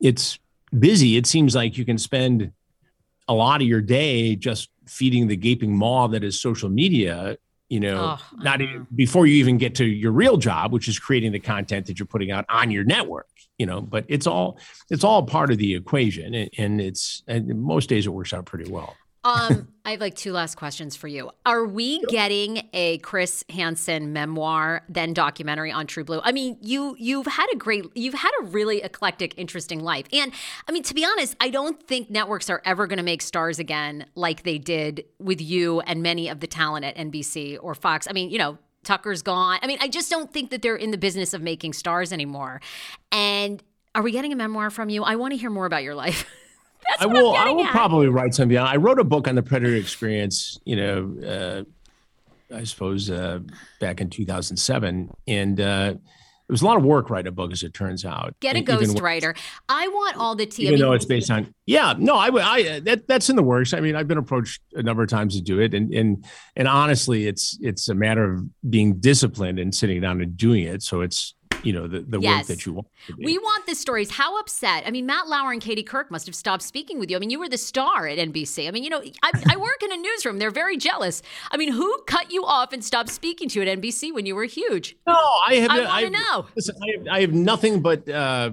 it's 0.00 0.38
busy. 0.76 1.18
It 1.18 1.26
seems 1.26 1.54
like 1.54 1.76
you 1.76 1.84
can 1.84 1.98
spend 1.98 2.52
a 3.28 3.34
lot 3.34 3.60
of 3.60 3.68
your 3.68 3.82
day 3.82 4.34
just 4.34 4.70
feeding 4.86 5.26
the 5.26 5.36
gaping 5.36 5.76
maw 5.76 6.06
that 6.08 6.24
is 6.24 6.40
social 6.40 6.70
media 6.70 7.36
you 7.68 7.80
know, 7.80 8.16
oh, 8.18 8.36
not 8.36 8.60
even, 8.60 8.86
before 8.94 9.26
you 9.26 9.36
even 9.36 9.58
get 9.58 9.74
to 9.76 9.84
your 9.84 10.12
real 10.12 10.36
job, 10.36 10.72
which 10.72 10.88
is 10.88 10.98
creating 10.98 11.32
the 11.32 11.40
content 11.40 11.86
that 11.86 11.98
you're 11.98 12.06
putting 12.06 12.30
out 12.30 12.44
on 12.48 12.70
your 12.70 12.84
network, 12.84 13.28
you 13.58 13.66
know, 13.66 13.80
but 13.80 14.04
it's 14.08 14.26
all, 14.26 14.58
it's 14.90 15.02
all 15.02 15.24
part 15.24 15.50
of 15.50 15.58
the 15.58 15.74
equation 15.74 16.34
and, 16.34 16.50
and 16.58 16.80
it's, 16.80 17.22
and 17.26 17.48
most 17.60 17.88
days 17.88 18.06
it 18.06 18.10
works 18.10 18.32
out 18.32 18.44
pretty 18.44 18.70
well. 18.70 18.94
Um, 19.26 19.68
I 19.84 19.90
have 19.90 20.00
like 20.00 20.14
two 20.14 20.32
last 20.32 20.54
questions 20.54 20.94
for 20.94 21.08
you. 21.08 21.32
Are 21.44 21.64
we 21.64 22.00
getting 22.08 22.68
a 22.72 22.98
Chris 22.98 23.44
Hansen 23.50 24.12
memoir, 24.12 24.82
then 24.88 25.14
documentary 25.14 25.72
on 25.72 25.88
True 25.88 26.04
Blue? 26.04 26.20
I 26.22 26.30
mean, 26.30 26.56
you 26.60 26.94
you've 26.98 27.26
had 27.26 27.46
a 27.52 27.56
great, 27.56 27.84
you've 27.96 28.14
had 28.14 28.30
a 28.40 28.44
really 28.44 28.82
eclectic, 28.82 29.34
interesting 29.36 29.80
life, 29.80 30.06
and 30.12 30.32
I 30.68 30.72
mean, 30.72 30.84
to 30.84 30.94
be 30.94 31.04
honest, 31.04 31.34
I 31.40 31.50
don't 31.50 31.82
think 31.88 32.08
networks 32.08 32.48
are 32.50 32.62
ever 32.64 32.86
going 32.86 32.98
to 32.98 33.02
make 33.02 33.20
stars 33.20 33.58
again 33.58 34.06
like 34.14 34.44
they 34.44 34.58
did 34.58 35.04
with 35.18 35.40
you 35.40 35.80
and 35.80 36.02
many 36.02 36.28
of 36.28 36.38
the 36.38 36.46
talent 36.46 36.84
at 36.84 36.96
NBC 36.96 37.58
or 37.60 37.74
Fox. 37.74 38.06
I 38.08 38.12
mean, 38.12 38.30
you 38.30 38.38
know, 38.38 38.58
Tucker's 38.84 39.22
gone. 39.22 39.58
I 39.60 39.66
mean, 39.66 39.78
I 39.80 39.88
just 39.88 40.08
don't 40.08 40.32
think 40.32 40.50
that 40.50 40.62
they're 40.62 40.76
in 40.76 40.92
the 40.92 40.98
business 40.98 41.34
of 41.34 41.42
making 41.42 41.72
stars 41.72 42.12
anymore. 42.12 42.60
And 43.10 43.60
are 43.92 44.02
we 44.02 44.12
getting 44.12 44.32
a 44.32 44.36
memoir 44.36 44.70
from 44.70 44.88
you? 44.88 45.02
I 45.02 45.16
want 45.16 45.32
to 45.32 45.36
hear 45.36 45.50
more 45.50 45.66
about 45.66 45.82
your 45.82 45.96
life. 45.96 46.30
I 47.00 47.06
will. 47.06 47.34
I 47.34 47.50
will 47.50 47.64
at. 47.64 47.70
probably 47.70 48.08
write 48.08 48.34
something. 48.34 48.56
I 48.56 48.76
wrote 48.76 48.98
a 48.98 49.04
book 49.04 49.28
on 49.28 49.34
the 49.34 49.42
Predator 49.42 49.74
experience. 49.74 50.58
You 50.64 50.76
know, 50.76 51.64
uh, 52.50 52.54
I 52.54 52.64
suppose 52.64 53.10
uh, 53.10 53.40
back 53.80 54.00
in 54.00 54.10
2007, 54.10 55.10
and 55.26 55.60
uh, 55.60 55.94
it 56.48 56.52
was 56.52 56.62
a 56.62 56.64
lot 56.64 56.76
of 56.76 56.84
work 56.84 57.10
writing 57.10 57.28
a 57.28 57.32
book, 57.32 57.50
as 57.50 57.64
it 57.64 57.74
turns 57.74 58.04
out. 58.04 58.34
Get 58.38 58.56
a 58.56 58.62
ghostwriter. 58.62 59.36
I 59.68 59.88
want 59.88 60.16
all 60.16 60.36
the 60.36 60.46
tea. 60.46 60.68
Even 60.68 60.78
though 60.78 60.92
it's 60.92 61.04
based 61.04 61.28
on, 61.28 61.52
yeah, 61.66 61.94
no, 61.98 62.14
I, 62.14 62.28
I 62.28 62.80
that 62.80 63.08
that's 63.08 63.28
in 63.28 63.36
the 63.36 63.42
works. 63.42 63.74
I 63.74 63.80
mean, 63.80 63.96
I've 63.96 64.06
been 64.06 64.18
approached 64.18 64.60
a 64.74 64.82
number 64.82 65.02
of 65.02 65.08
times 65.08 65.34
to 65.34 65.42
do 65.42 65.58
it, 65.58 65.74
and 65.74 65.92
and 65.92 66.24
and 66.54 66.68
honestly, 66.68 67.26
it's 67.26 67.58
it's 67.60 67.88
a 67.88 67.94
matter 67.94 68.32
of 68.32 68.44
being 68.70 69.00
disciplined 69.00 69.58
and 69.58 69.74
sitting 69.74 70.00
down 70.00 70.20
and 70.20 70.36
doing 70.36 70.62
it. 70.62 70.82
So 70.82 71.00
it's 71.00 71.34
you 71.62 71.72
know 71.72 71.86
the, 71.86 72.00
the 72.00 72.20
yes. 72.20 72.38
work 72.38 72.46
that 72.46 72.66
you 72.66 72.72
want 72.74 72.86
we 73.18 73.38
want 73.38 73.66
the 73.66 73.74
stories 73.74 74.10
how 74.10 74.38
upset. 74.38 74.84
I 74.86 74.90
mean 74.90 75.06
matt 75.06 75.28
lauer 75.28 75.52
and 75.52 75.60
katie 75.60 75.84
couric 75.84 76.10
must 76.10 76.26
have 76.26 76.34
stopped 76.34 76.62
speaking 76.62 76.98
with 76.98 77.10
you. 77.10 77.16
I 77.16 77.20
mean 77.20 77.30
you 77.30 77.38
were 77.38 77.48
the 77.48 77.58
star 77.58 78.06
at 78.06 78.18
nbc 78.18 78.66
i 78.66 78.70
mean 78.70 78.84
you 78.84 78.90
know 78.90 79.02
I, 79.22 79.30
I, 79.50 79.56
work 79.56 79.82
in 79.82 79.92
a 79.92 79.96
newsroom. 79.96 80.38
They're 80.38 80.50
very 80.50 80.76
jealous. 80.76 81.22
I 81.50 81.56
mean 81.56 81.72
who 81.72 82.02
cut 82.06 82.30
you 82.30 82.44
off 82.44 82.72
and 82.72 82.84
stopped 82.84 83.10
speaking 83.10 83.48
to 83.50 83.60
you 83.60 83.68
at 83.68 83.78
nbc 83.80 84.12
when 84.14 84.26
you 84.26 84.34
were 84.34 84.44
huge? 84.44 84.96
No 85.06 85.14
i 85.46 85.56
have 85.56 85.70
i 85.70 86.02
want 86.02 86.04
to 86.06 86.10
know. 86.10 86.46
listen, 86.54 86.76
I, 86.82 86.98
have, 86.98 87.06
I 87.08 87.20
have 87.20 87.32
nothing 87.32 87.82
but 87.82 88.08
uh, 88.08 88.50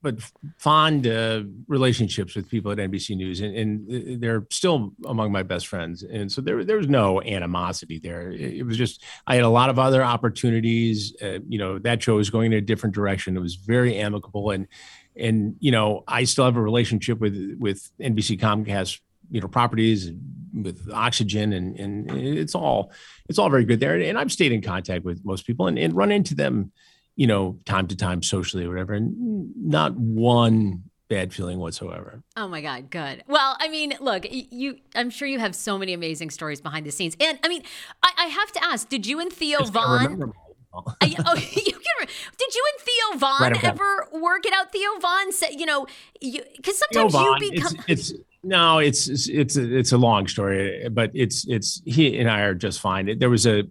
but 0.00 0.20
fond 0.58 1.06
uh, 1.06 1.42
relationships 1.66 2.36
with 2.36 2.48
people 2.48 2.70
at 2.70 2.78
NBC 2.78 3.16
News, 3.16 3.40
and, 3.40 3.56
and, 3.56 4.22
they're 4.22 4.46
still 4.50 4.92
among 5.06 5.32
my 5.32 5.42
best 5.42 5.66
friends. 5.66 6.04
And 6.04 6.30
so 6.30 6.40
there, 6.40 6.64
there 6.64 6.76
was 6.76 6.88
no 6.88 7.20
animosity 7.22 7.98
there. 7.98 8.30
It, 8.30 8.64
was 8.64 8.76
just 8.76 9.02
I 9.26 9.34
had 9.34 9.44
a 9.44 9.48
lot 9.48 9.70
of 9.70 9.78
other 9.78 10.02
opportunities. 10.02 11.16
Uh, 11.20 11.40
you 11.48 11.58
know, 11.58 11.78
that 11.80 12.02
show 12.02 12.16
was 12.16 12.30
going 12.30 12.52
in 12.52 12.58
a 12.58 12.60
different 12.60 12.94
direction. 12.94 13.36
It 13.36 13.40
was 13.40 13.56
very 13.56 13.96
amicable, 13.96 14.50
and 14.50 14.68
and 15.16 15.56
you 15.58 15.72
know, 15.72 16.04
I 16.06 16.24
still 16.24 16.44
have 16.44 16.56
a 16.56 16.62
relationship 16.62 17.18
with 17.18 17.56
with 17.58 17.90
NBC 18.00 18.38
Comcast, 18.38 19.00
you 19.30 19.40
know, 19.40 19.48
properties 19.48 20.12
with 20.54 20.88
Oxygen, 20.92 21.52
and 21.52 21.76
and 21.78 22.10
it's 22.12 22.54
all 22.54 22.92
it's 23.28 23.38
all 23.38 23.50
very 23.50 23.64
good 23.64 23.80
there. 23.80 24.00
And 24.00 24.16
I've 24.16 24.30
stayed 24.30 24.52
in 24.52 24.62
contact 24.62 25.04
with 25.04 25.24
most 25.24 25.44
people 25.44 25.66
and, 25.66 25.78
and 25.78 25.94
run 25.94 26.12
into 26.12 26.36
them 26.36 26.72
you 27.18 27.26
know, 27.26 27.58
time 27.64 27.88
to 27.88 27.96
time 27.96 28.22
socially 28.22 28.64
or 28.64 28.68
whatever, 28.68 28.94
and 28.94 29.50
not 29.56 29.96
one 29.96 30.84
bad 31.08 31.34
feeling 31.34 31.58
whatsoever. 31.58 32.22
Oh 32.36 32.46
my 32.46 32.60
God, 32.60 32.90
good. 32.90 33.24
Well, 33.26 33.56
I 33.58 33.68
mean, 33.68 33.94
look, 33.98 34.24
you, 34.30 34.78
I'm 34.94 35.10
sure 35.10 35.26
you 35.26 35.40
have 35.40 35.56
so 35.56 35.76
many 35.76 35.94
amazing 35.94 36.30
stories 36.30 36.60
behind 36.60 36.86
the 36.86 36.92
scenes. 36.92 37.16
And 37.18 37.36
I 37.42 37.48
mean, 37.48 37.64
I, 38.04 38.12
I 38.16 38.26
have 38.26 38.52
to 38.52 38.64
ask, 38.64 38.88
did 38.88 39.04
you 39.04 39.18
and 39.18 39.32
Theo 39.32 39.64
Von? 39.64 40.32
I, 41.00 41.16
oh, 41.26 41.34
you 41.34 41.72
can, 41.72 42.08
did 42.38 42.54
you 42.54 42.64
and 42.72 42.86
Theo 42.86 43.18
Von 43.18 43.52
right 43.52 43.64
ever 43.64 44.08
work 44.12 44.46
it 44.46 44.54
out? 44.54 44.70
Theo 44.70 45.00
Von 45.00 45.32
said, 45.32 45.58
you 45.58 45.66
know, 45.66 45.88
because 46.20 46.78
sometimes 46.78 47.14
Von, 47.14 47.42
you 47.42 47.50
become. 47.50 47.72
It's, 47.88 48.10
it's, 48.10 48.20
no, 48.44 48.78
it's 48.78 49.08
it's 49.08 49.28
it's 49.28 49.56
a, 49.56 49.76
it's 49.76 49.90
a 49.90 49.98
long 49.98 50.28
story, 50.28 50.88
but 50.88 51.10
it's 51.14 51.44
it's 51.48 51.82
he 51.84 52.16
and 52.16 52.30
I 52.30 52.42
are 52.42 52.54
just 52.54 52.80
fine. 52.80 53.18
There 53.18 53.30
was 53.30 53.44
a 53.44 53.64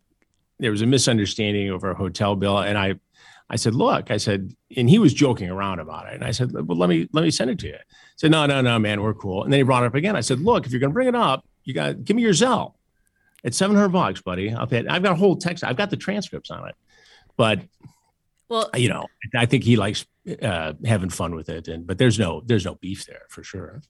there 0.60 0.72
was 0.72 0.82
a 0.82 0.86
misunderstanding 0.86 1.70
over 1.70 1.92
a 1.92 1.96
hotel 1.96 2.36
bill, 2.36 2.58
and 2.58 2.78
I 2.78 2.96
I 3.50 3.56
said, 3.56 3.76
look, 3.76 4.12
I 4.12 4.18
said, 4.18 4.54
and 4.76 4.90
he 4.90 5.00
was 5.00 5.14
joking 5.14 5.50
around 5.50 5.80
about 5.80 6.08
it. 6.08 6.16
And 6.16 6.24
I 6.24 6.32
said, 6.32 6.52
well, 6.52 6.78
let 6.78 6.90
me 6.90 7.08
let 7.14 7.24
me 7.24 7.32
send 7.32 7.50
it 7.50 7.60
to 7.60 7.68
you. 7.68 7.74
He 7.74 8.18
said, 8.18 8.32
no, 8.32 8.46
no, 8.46 8.62
no, 8.62 8.78
man, 8.78 9.02
we're 9.02 9.14
cool. 9.14 9.44
And 9.44 9.54
then 9.54 9.60
he 9.60 9.64
brought 9.64 9.84
it 9.84 9.88
up 9.88 9.96
again. 9.96 10.16
I 10.16 10.22
said, 10.22 10.40
look, 10.40 10.66
if 10.66 10.72
you're 10.72 10.82
gonna 10.82 10.94
bring 10.94 11.08
it 11.08 11.16
up, 11.16 11.46
you 11.64 11.74
got 11.74 12.04
give 12.04 12.16
me 12.16 12.24
your 12.24 12.34
Zelle. 12.34 12.74
It's 13.44 13.58
700 13.58 13.90
bucks, 13.90 14.22
buddy. 14.22 14.52
I'll 14.54 14.68
pay 14.68 14.80
it. 14.80 14.88
I've 14.90 15.04
got 15.04 15.14
a 15.14 15.16
whole 15.16 15.38
text. 15.38 15.64
I've 15.64 15.78
got 15.78 15.90
the 15.90 15.98
transcripts 15.98 16.52
on 16.52 16.68
it. 16.68 16.76
But 17.38 17.62
well, 18.50 18.70
you 18.76 18.90
know, 18.90 19.06
I 19.36 19.46
think 19.46 19.64
he 19.64 19.76
likes 19.76 20.06
uh, 20.42 20.74
having 20.84 21.10
fun 21.10 21.36
with 21.36 21.50
it. 21.50 21.68
And 21.68 21.88
but 21.88 21.98
there's 21.98 22.20
no 22.20 22.42
there's 22.46 22.66
no 22.66 22.76
beef 22.76 23.06
there 23.06 23.24
for 23.30 23.44
sure. 23.44 23.82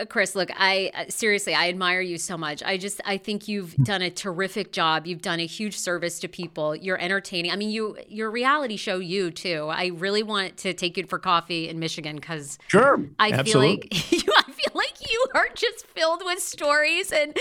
Uh, 0.00 0.04
Chris, 0.06 0.34
look, 0.34 0.50
I 0.56 0.90
uh, 0.94 1.04
seriously, 1.08 1.54
I 1.54 1.68
admire 1.68 2.00
you 2.00 2.18
so 2.18 2.36
much. 2.36 2.62
I 2.62 2.76
just, 2.76 3.00
I 3.04 3.18
think 3.18 3.48
you've 3.48 3.74
done 3.76 4.02
a 4.02 4.10
terrific 4.10 4.72
job. 4.72 5.06
You've 5.06 5.22
done 5.22 5.40
a 5.40 5.46
huge 5.46 5.76
service 5.78 6.18
to 6.20 6.28
people. 6.28 6.74
You're 6.74 7.00
entertaining. 7.00 7.50
I 7.50 7.56
mean, 7.56 7.70
you, 7.70 7.96
your 8.08 8.30
reality 8.30 8.76
show, 8.76 8.98
you 8.98 9.30
too. 9.30 9.68
I 9.70 9.86
really 9.86 10.22
want 10.22 10.56
to 10.58 10.72
take 10.72 10.96
you 10.96 11.06
for 11.06 11.18
coffee 11.18 11.68
in 11.68 11.78
Michigan 11.78 12.16
because 12.16 12.58
sure, 12.68 13.04
I 13.18 13.32
absolutely. 13.32 13.88
feel 13.88 14.00
like 14.00 14.12
you, 14.26 14.32
I 14.38 14.52
feel 14.52 14.72
like 14.74 15.10
you 15.10 15.26
are 15.34 15.48
just 15.54 15.86
filled 15.88 16.22
with 16.24 16.40
stories, 16.40 17.12
and 17.12 17.36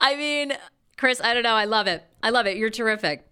I 0.00 0.16
mean, 0.16 0.52
Chris, 0.96 1.20
I 1.20 1.34
don't 1.34 1.42
know, 1.42 1.54
I 1.54 1.64
love 1.64 1.86
it. 1.86 2.04
I 2.22 2.30
love 2.30 2.46
it. 2.46 2.56
You're 2.56 2.70
terrific. 2.70 3.26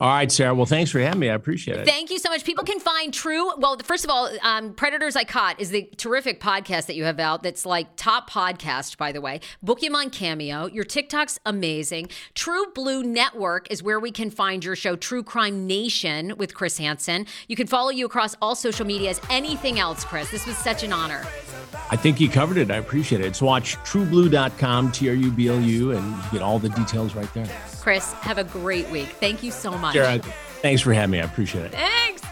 All 0.00 0.08
right, 0.08 0.30
Sarah. 0.30 0.54
Well, 0.54 0.64
thanks 0.64 0.92
for 0.92 1.00
having 1.00 1.18
me. 1.18 1.28
I 1.28 1.34
appreciate 1.34 1.78
it. 1.78 1.84
Thank 1.84 2.10
you 2.10 2.20
so 2.20 2.30
much. 2.30 2.44
People 2.44 2.62
can 2.62 2.78
find 2.78 3.12
True. 3.12 3.50
Well, 3.56 3.78
first 3.82 4.04
of 4.04 4.10
all, 4.10 4.30
um, 4.42 4.74
Predators 4.74 5.16
I 5.16 5.24
Caught 5.24 5.60
is 5.60 5.70
the 5.70 5.90
terrific 5.96 6.40
podcast 6.40 6.86
that 6.86 6.94
you 6.94 7.02
have 7.02 7.18
out. 7.18 7.42
That's 7.42 7.66
like 7.66 7.96
top 7.96 8.30
podcast, 8.30 8.96
by 8.96 9.10
the 9.10 9.20
way. 9.20 9.40
Book 9.60 9.82
him 9.82 9.96
on 9.96 10.10
Cameo. 10.10 10.66
Your 10.66 10.84
TikTok's 10.84 11.40
amazing. 11.44 12.10
True 12.34 12.66
Blue 12.76 13.02
Network 13.02 13.68
is 13.72 13.82
where 13.82 13.98
we 13.98 14.12
can 14.12 14.30
find 14.30 14.64
your 14.64 14.76
show, 14.76 14.94
True 14.94 15.24
Crime 15.24 15.66
Nation, 15.66 16.36
with 16.36 16.54
Chris 16.54 16.78
Hansen. 16.78 17.26
You 17.48 17.56
can 17.56 17.66
follow 17.66 17.90
you 17.90 18.06
across 18.06 18.36
all 18.40 18.54
social 18.54 18.86
medias. 18.86 19.20
Anything 19.30 19.80
else, 19.80 20.04
Chris? 20.04 20.30
This 20.30 20.46
was 20.46 20.56
such 20.58 20.84
an 20.84 20.92
honor. 20.92 21.26
I 21.90 21.96
think 21.96 22.20
you 22.20 22.28
covered 22.28 22.58
it. 22.58 22.70
I 22.70 22.76
appreciate 22.76 23.20
it. 23.24 23.34
So 23.34 23.46
watch 23.46 23.76
trublu.com, 23.78 24.92
T 24.92 25.08
R 25.08 25.14
U 25.16 25.30
B 25.32 25.48
L 25.48 25.60
U, 25.60 25.90
and 25.90 26.06
you 26.06 26.30
get 26.30 26.42
all 26.42 26.60
the 26.60 26.68
details 26.68 27.16
right 27.16 27.32
there. 27.34 27.48
Chris, 27.80 28.12
have 28.14 28.38
a 28.38 28.44
great 28.44 28.88
week. 28.90 29.08
Thank 29.08 29.42
you 29.42 29.50
so 29.50 29.76
much. 29.94 29.94
Sarah, 29.94 30.18
thanks 30.62 30.82
for 30.82 30.92
having 30.92 31.10
me. 31.12 31.20
I 31.20 31.24
appreciate 31.24 31.66
it. 31.66 31.72
Thanks. 31.72 32.22